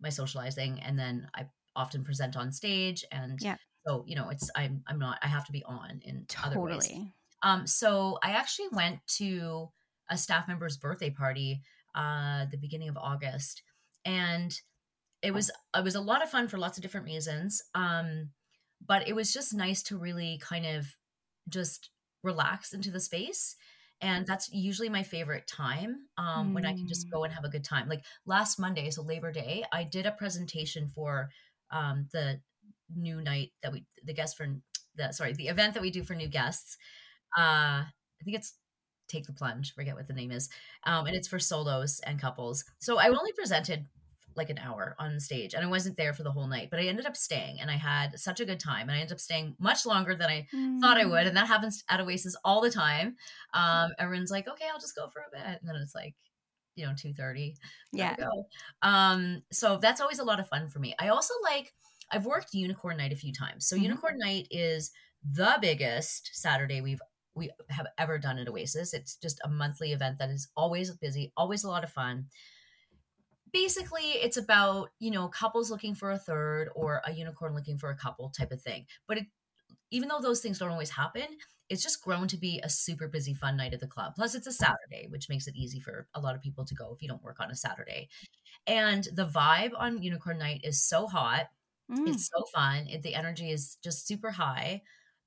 my 0.00 0.08
socializing, 0.10 0.80
and 0.80 0.98
then 0.98 1.28
I 1.34 1.46
often 1.76 2.04
present 2.04 2.36
on 2.36 2.52
stage, 2.52 3.04
and 3.10 3.38
Yeah. 3.40 3.56
so 3.86 4.04
you 4.06 4.16
know, 4.16 4.28
it's 4.30 4.50
I'm 4.54 4.82
I'm 4.86 4.98
not 4.98 5.18
I 5.22 5.26
have 5.28 5.46
to 5.46 5.52
be 5.52 5.64
on 5.64 6.00
in 6.04 6.26
other 6.42 6.60
ways. 6.60 6.86
Totally. 6.86 7.14
Um, 7.42 7.66
so 7.66 8.18
I 8.22 8.32
actually 8.32 8.68
went 8.72 9.00
to 9.18 9.70
a 10.08 10.16
staff 10.18 10.46
member's 10.48 10.76
birthday 10.76 11.10
party 11.10 11.62
uh 11.94 12.46
the 12.50 12.56
beginning 12.56 12.88
of 12.88 12.96
August 12.96 13.62
and 14.04 14.60
it 15.22 15.32
was 15.32 15.50
it 15.76 15.84
was 15.84 15.94
a 15.94 16.00
lot 16.00 16.22
of 16.22 16.30
fun 16.30 16.48
for 16.48 16.58
lots 16.58 16.78
of 16.78 16.82
different 16.82 17.06
reasons. 17.06 17.62
Um, 17.74 18.30
but 18.84 19.06
it 19.08 19.14
was 19.14 19.32
just 19.32 19.52
nice 19.54 19.82
to 19.84 19.98
really 19.98 20.38
kind 20.42 20.66
of 20.66 20.86
just 21.48 21.90
relax 22.22 22.72
into 22.72 22.90
the 22.90 23.00
space. 23.00 23.56
And 24.02 24.26
that's 24.26 24.50
usually 24.52 24.88
my 24.88 25.02
favorite 25.02 25.46
time 25.46 26.08
um, 26.16 26.54
when 26.54 26.64
I 26.64 26.72
can 26.72 26.86
just 26.88 27.06
Mm. 27.08 27.10
go 27.12 27.24
and 27.24 27.32
have 27.34 27.44
a 27.44 27.50
good 27.50 27.64
time. 27.64 27.88
Like 27.88 28.04
last 28.24 28.58
Monday, 28.58 28.90
so 28.90 29.02
Labor 29.02 29.30
Day, 29.30 29.64
I 29.72 29.84
did 29.84 30.06
a 30.06 30.12
presentation 30.12 30.88
for 30.88 31.30
um, 31.70 32.08
the 32.12 32.40
new 32.94 33.20
night 33.20 33.52
that 33.62 33.72
we 33.72 33.84
the 34.02 34.14
guest 34.14 34.36
for 34.36 34.46
the 34.96 35.12
sorry 35.12 35.32
the 35.32 35.48
event 35.48 35.74
that 35.74 35.82
we 35.82 35.90
do 35.90 36.02
for 36.02 36.14
new 36.14 36.28
guests. 36.28 36.76
Uh, 37.36 37.84
I 37.84 38.24
think 38.24 38.36
it's 38.36 38.54
take 39.08 39.26
the 39.26 39.32
plunge. 39.32 39.74
Forget 39.74 39.96
what 39.96 40.06
the 40.08 40.14
name 40.14 40.30
is, 40.30 40.48
um, 40.84 41.06
and 41.06 41.14
it's 41.14 41.28
for 41.28 41.38
solos 41.38 42.00
and 42.00 42.20
couples. 42.20 42.64
So 42.78 42.98
I 42.98 43.08
only 43.08 43.32
presented 43.32 43.86
like 44.40 44.48
an 44.48 44.58
hour 44.58 44.96
on 44.98 45.20
stage 45.20 45.52
and 45.52 45.62
I 45.62 45.68
wasn't 45.68 45.98
there 45.98 46.14
for 46.14 46.22
the 46.22 46.32
whole 46.32 46.46
night, 46.46 46.68
but 46.70 46.80
I 46.80 46.84
ended 46.84 47.04
up 47.04 47.14
staying 47.14 47.60
and 47.60 47.70
I 47.70 47.76
had 47.76 48.18
such 48.18 48.40
a 48.40 48.46
good 48.46 48.58
time 48.58 48.88
and 48.88 48.92
I 48.92 49.00
ended 49.00 49.12
up 49.12 49.20
staying 49.20 49.54
much 49.58 49.84
longer 49.84 50.16
than 50.16 50.30
I 50.30 50.48
mm. 50.52 50.80
thought 50.80 50.96
I 50.96 51.04
would. 51.04 51.26
And 51.26 51.36
that 51.36 51.46
happens 51.46 51.84
at 51.90 52.00
Oasis 52.00 52.34
all 52.42 52.62
the 52.62 52.70
time. 52.70 53.16
Um, 53.52 53.90
everyone's 53.98 54.30
like, 54.30 54.48
okay, 54.48 54.64
I'll 54.72 54.80
just 54.80 54.96
go 54.96 55.08
for 55.08 55.20
a 55.20 55.30
bit. 55.30 55.58
And 55.60 55.68
then 55.68 55.76
it's 55.76 55.94
like, 55.94 56.14
you 56.74 56.86
know, 56.86 56.92
2.30. 56.92 57.54
Yeah. 57.92 58.16
Um, 58.80 59.42
so 59.52 59.76
that's 59.76 60.00
always 60.00 60.20
a 60.20 60.24
lot 60.24 60.40
of 60.40 60.48
fun 60.48 60.70
for 60.70 60.78
me. 60.78 60.94
I 60.98 61.08
also 61.08 61.34
like, 61.44 61.74
I've 62.10 62.24
worked 62.24 62.54
Unicorn 62.54 62.96
Night 62.96 63.12
a 63.12 63.16
few 63.16 63.34
times. 63.34 63.68
So 63.68 63.76
mm-hmm. 63.76 63.84
Unicorn 63.84 64.18
Night 64.18 64.48
is 64.50 64.90
the 65.22 65.58
biggest 65.60 66.30
Saturday 66.32 66.80
we've 66.80 67.00
we 67.34 67.50
have 67.68 67.86
ever 67.96 68.18
done 68.18 68.38
at 68.38 68.48
Oasis. 68.48 68.92
It's 68.92 69.16
just 69.16 69.40
a 69.44 69.48
monthly 69.48 69.92
event 69.92 70.18
that 70.18 70.30
is 70.30 70.48
always 70.56 70.90
busy, 70.90 71.32
always 71.36 71.62
a 71.62 71.68
lot 71.68 71.84
of 71.84 71.90
fun. 71.90 72.26
Basically, 73.52 74.02
it's 74.02 74.36
about, 74.36 74.90
you 74.98 75.10
know, 75.10 75.28
couples 75.28 75.70
looking 75.70 75.94
for 75.94 76.10
a 76.10 76.18
third 76.18 76.68
or 76.74 77.02
a 77.04 77.12
unicorn 77.12 77.54
looking 77.54 77.78
for 77.78 77.90
a 77.90 77.96
couple 77.96 78.30
type 78.30 78.52
of 78.52 78.62
thing. 78.62 78.86
But 79.06 79.18
it, 79.18 79.26
even 79.90 80.08
though 80.08 80.20
those 80.20 80.40
things 80.40 80.58
don't 80.58 80.70
always 80.70 80.90
happen, 80.90 81.26
it's 81.68 81.82
just 81.82 82.02
grown 82.02 82.28
to 82.28 82.36
be 82.36 82.60
a 82.62 82.68
super 82.68 83.08
busy, 83.08 83.34
fun 83.34 83.56
night 83.56 83.74
at 83.74 83.80
the 83.80 83.86
club. 83.86 84.14
Plus, 84.16 84.34
it's 84.34 84.46
a 84.46 84.52
Saturday, 84.52 85.06
which 85.08 85.28
makes 85.28 85.46
it 85.46 85.56
easy 85.56 85.80
for 85.80 86.06
a 86.14 86.20
lot 86.20 86.34
of 86.34 86.42
people 86.42 86.64
to 86.64 86.74
go 86.74 86.92
if 86.92 87.02
you 87.02 87.08
don't 87.08 87.22
work 87.22 87.38
on 87.40 87.50
a 87.50 87.56
Saturday. 87.56 88.08
And 88.66 89.06
the 89.14 89.26
vibe 89.26 89.72
on 89.76 90.02
Unicorn 90.02 90.38
Night 90.38 90.60
is 90.64 90.82
so 90.82 91.06
hot. 91.06 91.46
Mm. 91.90 92.08
It's 92.08 92.28
so 92.32 92.44
fun. 92.52 92.86
It, 92.88 93.02
the 93.02 93.14
energy 93.14 93.50
is 93.50 93.78
just 93.82 94.06
super 94.06 94.30
high 94.30 94.82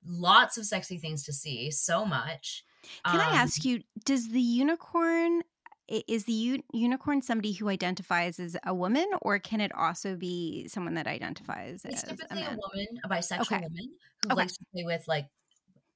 lots 0.06 0.58
of 0.58 0.66
sexy 0.66 0.98
things 0.98 1.24
to 1.24 1.32
see, 1.32 1.70
so 1.70 2.04
much. 2.04 2.64
Can 3.06 3.20
um, 3.20 3.26
I 3.26 3.36
ask 3.36 3.64
you, 3.64 3.82
does 4.04 4.30
the 4.30 4.40
unicorn 4.40 5.42
is 5.88 6.24
the 6.24 6.62
unicorn 6.72 7.22
somebody 7.22 7.52
who 7.52 7.68
identifies 7.68 8.38
as 8.38 8.56
a 8.64 8.74
woman 8.74 9.06
or 9.22 9.38
can 9.38 9.60
it 9.60 9.72
also 9.74 10.16
be 10.16 10.66
someone 10.68 10.94
that 10.94 11.06
identifies 11.06 11.84
it's 11.84 12.02
as 12.02 12.10
typically 12.10 12.42
a, 12.42 12.46
a 12.46 12.50
woman 12.50 12.86
a 13.04 13.08
bisexual 13.08 13.40
okay. 13.40 13.56
woman 13.56 13.90
who 14.22 14.28
okay. 14.30 14.34
likes 14.34 14.56
to 14.56 14.64
play 14.72 14.84
with 14.84 15.04
like 15.06 15.26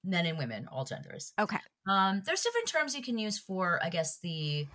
men 0.04 0.26
and 0.26 0.38
women 0.38 0.68
all 0.70 0.84
genders 0.84 1.32
okay 1.38 1.58
um 1.88 2.22
there's 2.26 2.42
different 2.42 2.68
terms 2.68 2.94
you 2.94 3.02
can 3.02 3.18
use 3.18 3.38
for 3.38 3.80
i 3.82 3.88
guess 3.88 4.18
the 4.22 4.66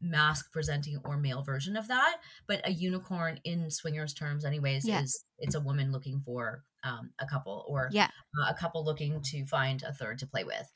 masc 0.00 0.50
presenting 0.52 0.98
or 1.04 1.16
male 1.16 1.42
version 1.42 1.76
of 1.76 1.88
that 1.88 2.18
but 2.46 2.60
a 2.66 2.70
unicorn 2.70 3.38
in 3.44 3.70
swingers 3.70 4.14
terms 4.14 4.44
anyways 4.44 4.86
yeah. 4.86 5.02
is 5.02 5.24
it's 5.38 5.54
a 5.54 5.60
woman 5.60 5.92
looking 5.92 6.20
for 6.20 6.62
um, 6.84 7.10
a 7.18 7.26
couple 7.26 7.64
or 7.68 7.88
yeah. 7.92 8.08
uh, 8.38 8.50
a 8.50 8.54
couple 8.54 8.84
looking 8.84 9.20
to 9.22 9.44
find 9.46 9.82
a 9.82 9.92
third 9.92 10.18
to 10.18 10.26
play 10.26 10.44
with. 10.44 10.70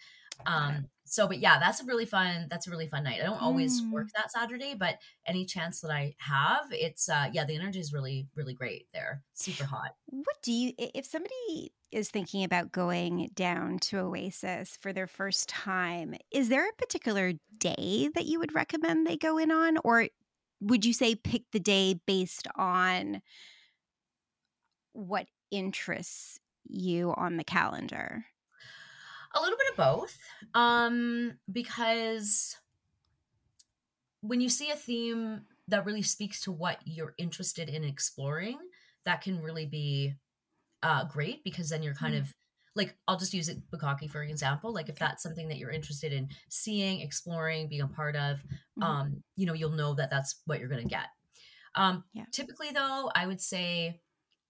Um, 0.45 0.89
so, 1.09 1.28
but 1.28 1.39
yeah, 1.39 1.59
that's 1.61 1.80
a 1.80 1.84
really 1.84 2.05
fun. 2.05 2.49
That's 2.51 2.66
a 2.66 2.70
really 2.70 2.89
fun 2.89 3.05
night. 3.05 3.20
I 3.22 3.26
don't 3.26 3.41
always 3.41 3.80
mm. 3.80 3.93
work 3.93 4.09
that 4.16 4.32
Saturday, 4.32 4.74
but 4.74 4.97
any 5.24 5.45
chance 5.45 5.80
that 5.80 5.91
I 5.91 6.16
have, 6.18 6.66
it's 6.72 7.09
uh, 7.09 7.28
yeah, 7.32 7.45
the 7.45 7.55
energy 7.55 7.78
is 7.78 7.93
really, 7.93 8.26
really 8.34 8.55
great 8.55 8.89
there. 8.93 9.22
Super 9.34 9.64
hot. 9.64 9.95
What 10.07 10.37
do 10.43 10.53
you, 10.53 10.72
if 10.76 11.07
somebody 11.07 11.72
is 11.93 12.11
thinking 12.11 12.43
about 12.43 12.72
going 12.72 13.30
down 13.34 13.78
to 13.78 13.99
Oasis 13.99 14.76
for 14.80 14.93
their 14.93 15.07
first 15.07 15.49
time, 15.49 16.16
is 16.32 16.49
there 16.49 16.68
a 16.68 16.74
particular 16.76 17.34
day 17.59 18.11
that 18.14 18.26
you 18.26 18.41
would 18.41 18.55
recommend 18.55 19.07
they 19.07 19.16
go 19.16 19.39
in 19.39 19.53
on, 19.53 19.78
or 19.84 20.09
would 20.61 20.84
you 20.84 20.93
say 20.93 21.14
pick 21.14 21.43
the 21.53 21.61
day 21.61 22.01
based 22.07 22.49
on 22.57 23.22
what 24.93 25.26
interests 25.53 26.41
you 26.64 27.14
on 27.16 27.37
the 27.37 27.45
calendar? 27.45 28.24
A 29.37 29.41
little 29.41 29.59
bit 29.59 29.70
of 29.70 29.76
both. 29.76 30.18
Um, 30.55 31.39
because 31.53 32.57
when 34.20 34.41
you 34.41 34.49
see 34.49 34.70
a 34.70 34.76
theme 34.76 35.43
that 35.68 35.84
really 35.84 36.03
speaks 36.03 36.41
to 36.43 36.53
what 36.53 36.78
you're 36.84 37.14
interested 37.18 37.68
in 37.68 37.84
exploring, 37.84 38.59
that 39.05 39.20
can 39.20 39.41
really 39.43 39.66
be 39.66 40.14
uh, 40.82 41.05
great 41.05 41.45
because 41.45 41.68
then 41.68 41.82
you're 41.82 41.95
kind 41.95 42.14
mm. 42.14 42.20
of 42.20 42.34
like 42.74 42.95
I'll 43.09 43.18
just 43.18 43.32
use 43.32 43.49
it 43.49 43.59
Bukkake 43.70 44.11
for 44.11 44.22
example. 44.22 44.72
Like 44.72 44.89
if 44.89 44.99
that's 44.99 45.22
something 45.22 45.49
that 45.49 45.57
you're 45.57 45.70
interested 45.70 46.12
in 46.12 46.28
seeing, 46.51 47.01
exploring, 47.01 47.68
being 47.68 47.82
a 47.82 47.89
part 47.89 48.16
of, 48.16 48.39
mm-hmm. 48.39 48.82
um, 48.82 49.22
you 49.34 49.47
know, 49.47 49.55
you'll 49.55 49.70
know 49.70 49.95
that 49.95 50.11
that's 50.11 50.43
what 50.45 50.61
you're 50.61 50.68
going 50.68 50.82
to 50.82 50.89
get. 50.89 51.07
Um, 51.74 52.05
yeah. 52.12 52.24
Typically, 52.32 52.70
though, 52.70 53.11
I 53.14 53.26
would 53.26 53.41
say 53.41 54.01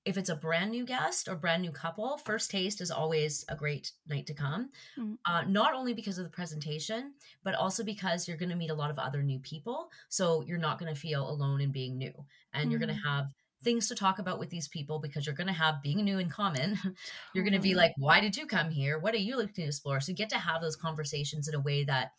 if 0.07 0.17
it's 0.17 0.31
a 0.31 0.37
brand 0.37 0.71
new 0.71 0.87
guest 0.87 1.27
or 1.27 1.35
brand 1.35 1.63
new 1.63 1.73
couple, 1.73 2.17
first 2.19 2.49
taste 2.49 2.81
is 2.81 2.93
always 2.93 3.45
a 3.49 3.57
great 3.57 3.91
night 4.09 4.25
to 4.27 4.35
come. 4.35 4.71
Mm-hmm. 4.97 5.15
Uh, 5.27 5.43
not 5.49 5.75
only 5.75 5.95
because 5.95 6.17
of 6.17 6.25
the 6.25 6.31
presentation, 6.31 7.13
but 7.43 7.57
also 7.57 7.83
because 7.83 8.29
you're 8.29 8.37
going 8.37 8.51
to 8.51 8.57
meet 8.57 8.71
a 8.71 8.75
lot 8.75 8.91
of 8.91 9.01
other 9.01 9.21
new 9.23 9.41
people. 9.41 9.91
So 10.09 10.43
you're 10.43 10.59
not 10.59 10.79
going 10.79 10.95
to 10.95 10.99
feel 10.99 11.29
alone 11.29 11.61
in 11.61 11.73
being 11.73 11.99
new, 11.99 12.13
and 12.53 12.63
mm-hmm. 12.63 12.71
you're 12.71 12.81
going 12.81 12.95
to 12.95 13.09
have 13.09 13.27
things 13.65 13.89
to 13.89 13.97
talk 13.97 14.21
about 14.21 14.39
with 14.39 14.49
these 14.49 14.69
people 14.69 15.01
because 15.01 15.27
you're 15.27 15.35
going 15.35 15.49
to 15.49 15.53
have 15.53 15.83
being 15.83 16.05
new 16.05 16.21
in 16.21 16.29
common. 16.29 16.79
you're 17.35 17.45
going 17.45 17.53
to 17.53 17.59
be 17.59 17.75
like, 17.75 17.93
why 17.97 18.21
did 18.21 18.37
you 18.37 18.47
come 18.47 18.71
here? 18.71 19.01
What 19.01 19.15
are 19.15 19.19
you 19.19 19.37
looking 19.37 19.55
to 19.55 19.63
explore? 19.63 19.99
So 19.99 20.11
you 20.13 20.17
get 20.17 20.29
to 20.29 20.39
have 20.39 20.61
those 20.61 20.77
conversations 20.77 21.49
in 21.49 21.55
a 21.55 21.61
way 21.61 21.83
that 21.83 22.13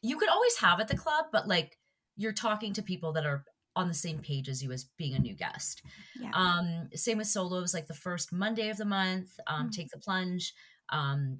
you 0.00 0.16
could 0.16 0.30
always 0.30 0.56
have 0.56 0.80
at 0.80 0.88
the 0.88 0.96
club, 0.96 1.26
but 1.30 1.46
like 1.46 1.78
you're 2.16 2.32
talking 2.32 2.72
to 2.72 2.82
people 2.82 3.12
that 3.12 3.26
are 3.26 3.44
on 3.74 3.88
the 3.88 3.94
same 3.94 4.18
page 4.18 4.48
as 4.48 4.62
you 4.62 4.70
as 4.72 4.84
being 4.96 5.14
a 5.14 5.18
new 5.18 5.34
guest. 5.34 5.82
Yeah. 6.20 6.30
Um, 6.34 6.88
same 6.94 7.18
with 7.18 7.26
solos, 7.26 7.72
like 7.72 7.86
the 7.86 7.94
first 7.94 8.32
Monday 8.32 8.68
of 8.68 8.76
the 8.76 8.84
month, 8.84 9.30
um, 9.46 9.62
mm-hmm. 9.62 9.70
take 9.70 9.90
the 9.90 9.98
plunge. 9.98 10.52
Um, 10.90 11.38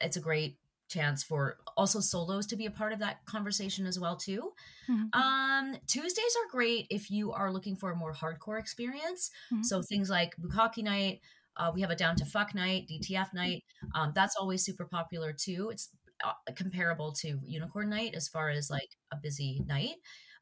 it's 0.00 0.16
a 0.16 0.20
great 0.20 0.58
chance 0.88 1.22
for 1.22 1.58
also 1.76 2.00
solos 2.00 2.46
to 2.48 2.56
be 2.56 2.66
a 2.66 2.70
part 2.70 2.92
of 2.92 2.98
that 2.98 3.24
conversation 3.24 3.86
as 3.86 3.98
well 3.98 4.16
too. 4.16 4.52
Mm-hmm. 4.90 5.18
Um, 5.18 5.76
Tuesdays 5.86 6.36
are 6.36 6.50
great 6.50 6.86
if 6.90 7.10
you 7.10 7.32
are 7.32 7.52
looking 7.52 7.76
for 7.76 7.92
a 7.92 7.96
more 7.96 8.12
hardcore 8.12 8.58
experience. 8.58 9.30
Mm-hmm. 9.52 9.62
So 9.62 9.82
things 9.82 10.10
like 10.10 10.34
Bukkake 10.36 10.82
night, 10.82 11.20
uh, 11.56 11.70
we 11.72 11.80
have 11.80 11.90
a 11.90 11.96
down 11.96 12.16
to 12.16 12.24
fuck 12.24 12.54
night, 12.54 12.88
DTF 12.90 13.32
night. 13.32 13.64
Um, 13.94 14.12
that's 14.14 14.36
always 14.36 14.64
super 14.64 14.84
popular 14.84 15.32
too. 15.32 15.70
It's 15.72 15.90
uh, 16.24 16.32
comparable 16.54 17.12
to 17.12 17.38
Unicorn 17.44 17.88
night 17.88 18.14
as 18.14 18.28
far 18.28 18.50
as 18.50 18.68
like 18.68 18.90
a 19.12 19.16
busy 19.16 19.62
night. 19.66 19.96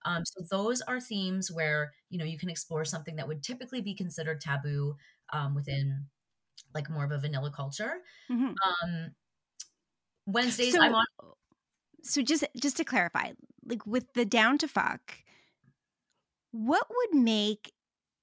Um, 0.05 0.25
so 0.25 0.45
those 0.51 0.81
are 0.83 1.01
themes 1.01 1.51
where 1.51 1.93
you 2.11 2.19
know 2.19 2.25
you 2.25 2.39
can 2.39 2.51
explore 2.51 2.85
something 2.85 3.17
that 3.17 3.29
would 3.29 3.43
typically 3.43 3.81
be 3.81 3.95
considered 3.95 4.41
taboo 4.41 4.97
um, 5.33 5.55
within 5.55 6.07
like 6.75 6.91
more 6.91 7.05
of 7.05 7.11
a 7.11 7.19
vanilla 7.19 7.51
culture. 7.55 7.99
Mm-hmm. 8.31 8.47
Um, 8.47 9.11
Wednesdays, 10.27 10.75
so, 10.75 10.83
I'm 10.83 10.95
on. 10.95 11.07
So 12.03 12.23
just 12.23 12.45
just 12.61 12.77
to 12.77 12.85
clarify, 12.85 13.33
like 13.65 13.87
with 13.87 14.13
the 14.15 14.25
down 14.25 14.59
to 14.59 14.69
fuck, 14.69 15.15
what 16.51 16.87
would 16.89 17.21
make 17.21 17.73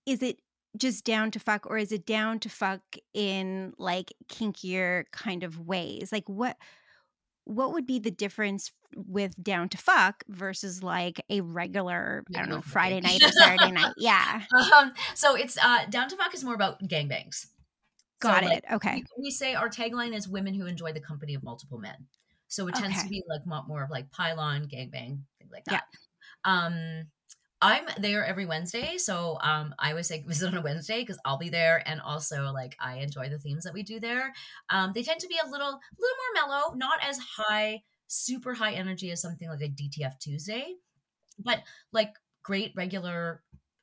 is 0.05 0.21
it 0.21 0.39
just 0.77 1.05
down 1.05 1.31
to 1.31 1.39
fuck 1.39 1.65
or 1.65 1.77
is 1.77 1.91
it 1.91 2.05
down 2.05 2.39
to 2.39 2.49
fuck 2.49 2.81
in 3.13 3.73
like 3.77 4.13
kinkier 4.27 5.05
kind 5.11 5.43
of 5.43 5.59
ways? 5.59 6.11
Like 6.11 6.27
what 6.27 6.57
what 7.45 7.73
would 7.73 7.85
be 7.85 7.99
the 7.99 8.11
difference 8.11 8.71
with 8.95 9.41
down 9.41 9.69
to 9.69 9.77
fuck 9.77 10.23
versus 10.27 10.81
like 10.81 11.21
a 11.29 11.41
regular 11.41 12.23
i 12.33 12.39
don't 12.39 12.49
know 12.49 12.61
friday 12.61 13.01
night 13.01 13.21
or 13.23 13.31
saturday 13.31 13.71
night? 13.71 13.93
Yeah. 13.97 14.41
Um, 14.77 14.93
so 15.13 15.35
it's 15.35 15.57
uh 15.63 15.85
down 15.89 16.09
to 16.09 16.15
fuck 16.15 16.33
is 16.33 16.43
more 16.43 16.55
about 16.55 16.81
gangbangs. 16.83 17.47
Got 18.19 18.43
so, 18.43 18.49
it. 18.49 18.53
Like, 18.53 18.71
okay. 18.73 18.95
we, 19.17 19.23
we, 19.23 19.31
say 19.31 19.55
our 19.55 19.69
tagline 19.69 20.15
is 20.15 20.27
women 20.27 20.53
who 20.53 20.65
enjoy 20.65 20.93
the 20.93 21.01
company 21.01 21.33
of 21.33 21.43
multiple 21.43 21.77
men. 21.77 22.07
So 22.47 22.67
it 22.67 22.75
tends 22.75 22.95
okay. 22.95 23.03
to 23.03 23.09
be 23.09 23.23
like 23.27 23.67
more 23.67 23.83
of 23.83 23.89
like 23.89 24.09
pylon 24.11 24.67
gangbang 24.67 25.19
things 25.37 25.51
like 25.51 25.65
that. 25.65 25.83
Yeah. 26.45 26.67
um 26.67 27.07
I'm 27.65 27.85
there 27.97 28.23
every 28.23 28.45
Wednesday, 28.45 28.99
so 28.99 29.39
um, 29.41 29.73
I 29.79 29.89
always 29.89 30.07
say 30.07 30.23
visit 30.27 30.49
on 30.49 30.57
a 30.57 30.61
Wednesday 30.61 30.99
because 30.99 31.17
I'll 31.25 31.39
be 31.39 31.49
there, 31.49 31.81
and 31.87 31.99
also 31.99 32.51
like 32.51 32.75
I 32.79 32.97
enjoy 32.97 33.27
the 33.29 33.39
themes 33.39 33.63
that 33.63 33.73
we 33.73 33.81
do 33.81 33.99
there. 33.99 34.33
Um, 34.69 34.91
they 34.93 35.01
tend 35.01 35.19
to 35.21 35.27
be 35.27 35.39
a 35.43 35.49
little, 35.49 35.79
little 35.99 36.17
more 36.37 36.47
mellow, 36.47 36.75
not 36.75 36.99
as 37.03 37.17
high, 37.17 37.81
super 38.05 38.53
high 38.53 38.73
energy 38.73 39.09
as 39.09 39.19
something 39.19 39.49
like 39.49 39.61
a 39.61 39.69
DTF 39.69 40.19
Tuesday, 40.19 40.75
but 41.39 41.63
like 41.91 42.13
great 42.43 42.71
regular 42.75 43.41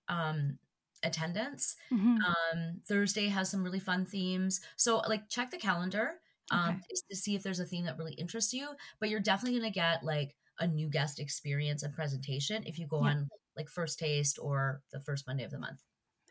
um, 0.08 0.58
attendance. 1.02 1.74
Mm-hmm. 1.92 2.18
Um, 2.18 2.80
Thursday 2.86 3.26
has 3.30 3.50
some 3.50 3.64
really 3.64 3.80
fun 3.80 4.06
themes, 4.06 4.60
so 4.76 4.98
like 5.08 5.28
check 5.28 5.50
the 5.50 5.58
calendar 5.58 6.20
um, 6.52 6.76
okay. 6.76 6.80
to 7.10 7.16
see 7.16 7.34
if 7.34 7.42
there's 7.42 7.58
a 7.58 7.66
theme 7.66 7.86
that 7.86 7.98
really 7.98 8.14
interests 8.14 8.52
you. 8.52 8.68
But 9.00 9.10
you're 9.10 9.18
definitely 9.18 9.58
gonna 9.58 9.72
get 9.72 10.04
like 10.04 10.36
a 10.60 10.68
new 10.68 10.88
guest 10.88 11.18
experience 11.18 11.82
and 11.82 11.92
presentation 11.92 12.62
if 12.64 12.78
you 12.78 12.86
go 12.86 13.02
yeah. 13.02 13.10
on 13.10 13.28
like 13.56 13.68
first 13.68 13.98
taste 13.98 14.38
or 14.40 14.82
the 14.92 15.00
first 15.00 15.26
Monday 15.26 15.44
of 15.44 15.50
the 15.50 15.58
month. 15.58 15.80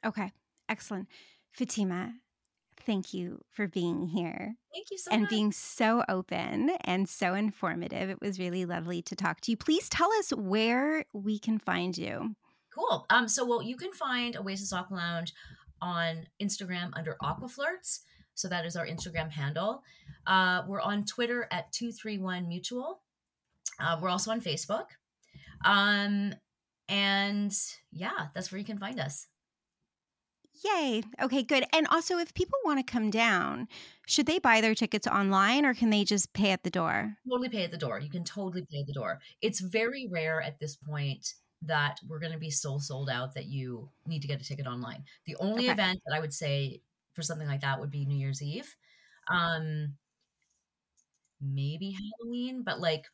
Okay, 0.06 0.32
excellent. 0.70 1.08
Fatima, 1.52 2.14
thank 2.86 3.14
you 3.14 3.40
for 3.50 3.68
being 3.68 4.08
here. 4.08 4.56
Thank 4.74 4.88
you 4.90 4.98
so 4.98 5.10
much 5.10 5.14
and 5.14 5.22
much. 5.24 5.30
being 5.30 5.52
so 5.52 6.04
open 6.10 6.72
and 6.84 7.08
so 7.08 7.34
informative. 7.34 8.10
It 8.10 8.22
was 8.22 8.40
really 8.40 8.66
lovely 8.66 9.02
to 9.04 9.16
talk 9.16 9.42
to 9.42 9.52
you. 9.52 9.58
Please 9.58 9.90
tell 9.90 10.12
us 10.14 10.32
where 10.32 11.06
we 11.14 11.40
can 11.40 11.60
find 11.60 11.98
you. 11.98 12.36
Cool. 12.74 13.06
Um, 13.10 13.28
so 13.28 13.46
well, 13.46 13.62
you 13.62 13.76
can 13.76 13.92
find 13.92 14.38
Oasis 14.38 14.74
Aqua 14.74 14.96
Lounge 14.96 15.34
on 15.82 16.28
Instagram 16.42 16.92
under 16.94 17.18
Aquaflirts. 17.22 18.00
So 18.34 18.48
that 18.48 18.66
is 18.66 18.76
our 18.76 18.88
Instagram 18.88 19.30
handle. 19.30 19.84
Uh, 20.26 20.64
we're 20.68 20.82
on 20.82 21.06
Twitter 21.06 21.48
at 21.52 21.72
231 21.74 22.48
Mutual. 22.48 23.02
Uh, 23.80 24.00
we're 24.02 24.10
also 24.10 24.32
on 24.32 24.42
Facebook. 24.42 24.86
Um, 25.66 26.34
and 26.92 27.58
yeah, 27.92 28.28
that's 28.36 28.52
where 28.52 28.60
you 28.60 28.66
can 28.66 28.78
find 28.78 29.00
us. 29.00 29.28
Yay. 30.64 31.02
Okay, 31.20 31.42
good. 31.42 31.64
And 31.74 31.88
also, 31.88 32.18
if 32.18 32.34
people 32.34 32.60
want 32.66 32.86
to 32.86 32.92
come 32.92 33.10
down, 33.10 33.68
should 34.06 34.26
they 34.26 34.38
buy 34.38 34.62
their 34.62 34.76
tickets 34.76 35.08
online 35.08 35.66
or 35.66 35.74
can 35.74 35.90
they 35.90 36.04
just 36.04 36.34
pay 36.34 36.52
at 36.52 36.64
the 36.64 36.70
door? 36.70 37.16
Totally 37.28 37.50
pay 37.50 37.64
at 37.64 37.72
the 37.72 37.78
door. 37.78 38.00
You 38.00 38.10
can 38.10 38.24
totally 38.26 38.68
pay 38.70 38.82
at 38.82 38.88
the 38.88 38.94
door. 38.94 39.20
It's 39.42 39.62
very 39.62 40.08
rare 40.12 40.42
at 40.42 40.60
this 40.60 40.76
point 40.76 41.34
that 41.64 42.00
we're 42.08 42.20
going 42.20 42.34
to 42.34 42.38
be 42.38 42.52
so 42.52 42.78
sold 42.78 43.10
out 43.10 43.34
that 43.36 43.46
you 43.46 43.90
need 44.06 44.22
to 44.22 44.28
get 44.28 44.42
a 44.42 44.46
ticket 44.46 44.68
online. 44.68 45.06
The 45.26 45.38
only 45.38 45.64
okay. 45.64 45.72
event 45.72 46.02
that 46.06 46.16
I 46.16 46.20
would 46.20 46.34
say 46.34 46.82
for 47.14 47.22
something 47.22 47.48
like 47.48 47.62
that 47.62 47.80
would 47.80 47.92
be 47.92 48.06
New 48.06 48.18
Year's 48.18 48.42
Eve. 48.42 48.76
Um 49.34 49.94
maybe 51.42 51.96
Halloween, 52.20 52.64
but 52.64 52.80
like 52.80 53.06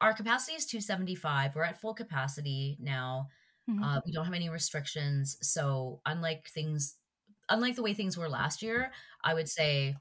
our 0.00 0.12
capacity 0.12 0.56
is 0.56 0.66
275. 0.66 1.54
We're 1.54 1.64
at 1.64 1.80
full 1.80 1.94
capacity 1.94 2.78
now. 2.80 3.28
Mm-hmm. 3.68 3.82
Uh, 3.82 4.00
we 4.04 4.12
don't 4.12 4.24
have 4.24 4.34
any 4.34 4.48
restrictions. 4.48 5.36
So 5.42 6.00
unlike 6.06 6.48
things, 6.48 6.96
unlike 7.48 7.76
the 7.76 7.82
way 7.82 7.94
things 7.94 8.16
were 8.16 8.28
last 8.28 8.62
year, 8.62 8.92
I 9.22 9.34
would 9.34 9.48
say 9.48 9.96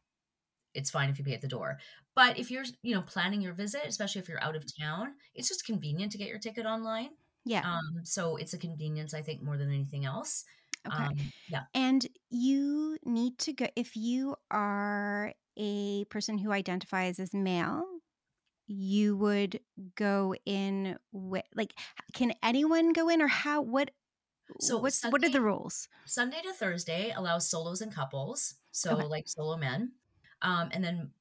it's 0.73 0.89
fine 0.89 1.09
if 1.09 1.19
you 1.19 1.25
pay 1.25 1.33
at 1.33 1.41
the 1.41 1.47
door. 1.47 1.77
But 2.15 2.39
if 2.39 2.51
you're, 2.51 2.63
you 2.81 2.95
know, 2.95 3.01
planning 3.01 3.41
your 3.41 3.53
visit, 3.53 3.81
especially 3.87 4.21
if 4.21 4.29
you're 4.29 4.43
out 4.43 4.55
of 4.55 4.65
town, 4.79 5.13
it's 5.35 5.47
just 5.47 5.65
convenient 5.65 6.11
to 6.13 6.17
get 6.17 6.27
your 6.27 6.39
ticket 6.39 6.65
online. 6.65 7.09
Yeah. 7.45 7.61
Um, 7.61 8.01
so 8.03 8.35
it's 8.35 8.53
a 8.53 8.57
convenience, 8.57 9.13
I 9.13 9.21
think, 9.21 9.41
more 9.41 9.57
than 9.57 9.69
anything 9.69 10.05
else. 10.05 10.43
Okay. 10.87 11.03
Um, 11.03 11.15
yeah. 11.49 11.63
And 11.73 12.05
you 12.29 12.97
need 13.03 13.37
to 13.39 13.53
go 13.53 13.67
if 13.75 13.95
you 13.95 14.35
are 14.51 15.33
a 15.57 16.05
person 16.05 16.37
who 16.37 16.51
identifies 16.51 17.19
as 17.19 17.33
male, 17.33 17.83
you 18.69 19.17
would 19.17 19.59
go 19.95 20.35
in 20.45 20.95
with 21.11 21.43
like 21.55 21.73
can 22.13 22.33
anyone 22.43 22.93
go 22.93 23.09
in 23.09 23.19
or 23.19 23.27
how 23.27 23.61
what 23.61 23.89
so 24.59 24.77
what's 24.77 25.01
Sunday, 25.01 25.11
what 25.11 25.23
are 25.23 25.29
the 25.29 25.41
rules? 25.41 25.87
Sunday 26.05 26.41
to 26.43 26.53
Thursday 26.53 27.11
allows 27.15 27.49
solos 27.49 27.81
and 27.81 27.93
couples, 27.93 28.55
so 28.71 28.91
okay. 28.91 29.03
like 29.03 29.27
solo 29.27 29.57
men. 29.57 29.93
Um, 30.41 30.69
and 30.71 30.83
then 30.83 31.11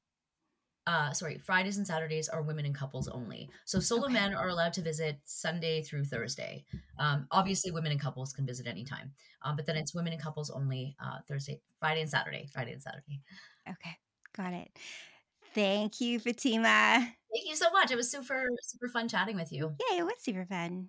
uh, 0.86 1.12
sorry, 1.12 1.38
Fridays 1.38 1.76
and 1.76 1.86
Saturdays 1.86 2.30
are 2.30 2.42
women 2.42 2.64
and 2.64 2.74
couples 2.74 3.09
only. 3.09 3.51
So 3.66 3.80
solo 3.80 4.05
okay. 4.05 4.14
men 4.14 4.34
are 4.34 4.49
allowed 4.49 4.72
to 4.74 4.82
visit 4.82 5.18
Sunday 5.24 5.82
through 5.82 6.05
Thursday. 6.05 6.64
Um, 6.99 7.26
obviously, 7.30 7.70
women 7.70 7.92
and 7.92 8.01
couples 8.01 8.32
can 8.32 8.46
visit 8.46 8.66
anytime, 8.66 9.12
um, 9.42 9.57
but 9.57 9.66
then 9.66 9.76
it's 9.76 9.94
women 9.94 10.12
and 10.12 10.22
couples 10.22 10.51
only 10.51 10.96
uh, 11.03 11.18
Thursday, 11.26 11.61
Friday, 11.80 12.03
and 12.03 12.11
Saturday. 12.11 12.49
Friday 12.53 12.72
and 12.72 12.82
Saturday. 12.82 13.20
Okay, 13.68 13.96
got 14.34 14.53
it. 14.53 14.70
Thank 15.55 16.01
you, 16.01 16.18
Fatima. 16.20 17.14
Thank 17.33 17.49
you 17.49 17.57
so 17.57 17.70
much. 17.70 17.91
It 17.91 17.97
was 17.97 18.11
super, 18.11 18.49
super 18.62 18.89
fun 18.89 19.09
chatting 19.09 19.37
with 19.37 19.53
you. 19.53 19.74
Yeah, 19.91 19.99
it 19.99 20.05
was 20.05 20.14
super 20.20 20.47
fun. 20.47 20.89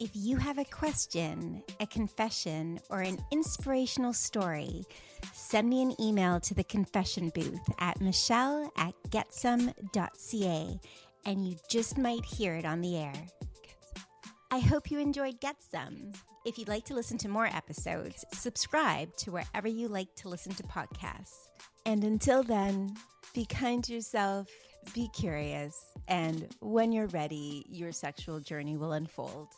If 0.00 0.10
you 0.14 0.36
have 0.36 0.58
a 0.58 0.64
question, 0.64 1.62
a 1.80 1.86
confession, 1.86 2.78
or 2.88 3.00
an 3.00 3.18
inspirational 3.32 4.12
story, 4.12 4.84
send 5.32 5.68
me 5.68 5.82
an 5.82 6.00
email 6.00 6.38
to 6.40 6.54
the 6.54 6.62
confession 6.62 7.30
booth 7.30 7.68
at 7.80 8.00
michelle 8.00 8.70
at 8.76 8.94
getsome.ca 9.08 10.80
and 11.24 11.46
you 11.46 11.56
just 11.68 11.98
might 11.98 12.24
hear 12.24 12.54
it 12.54 12.64
on 12.64 12.80
the 12.80 12.96
air. 12.96 13.26
I 14.52 14.60
hope 14.60 14.90
you 14.90 14.98
enjoyed 14.98 15.40
Get 15.40 15.56
Some. 15.62 16.12
If 16.46 16.58
you'd 16.58 16.68
like 16.68 16.84
to 16.86 16.94
listen 16.94 17.18
to 17.18 17.28
more 17.28 17.46
episodes, 17.46 18.24
subscribe 18.32 19.14
to 19.18 19.32
wherever 19.32 19.68
you 19.68 19.88
like 19.88 20.14
to 20.16 20.28
listen 20.28 20.54
to 20.54 20.62
podcasts. 20.62 21.48
And 21.84 22.04
until 22.04 22.42
then, 22.42 22.96
be 23.34 23.44
kind 23.44 23.82
to 23.84 23.92
yourself, 23.92 24.48
be 24.94 25.08
curious, 25.08 25.76
and 26.08 26.48
when 26.60 26.92
you're 26.92 27.08
ready, 27.08 27.64
your 27.68 27.92
sexual 27.92 28.40
journey 28.40 28.76
will 28.76 28.92
unfold. 28.92 29.48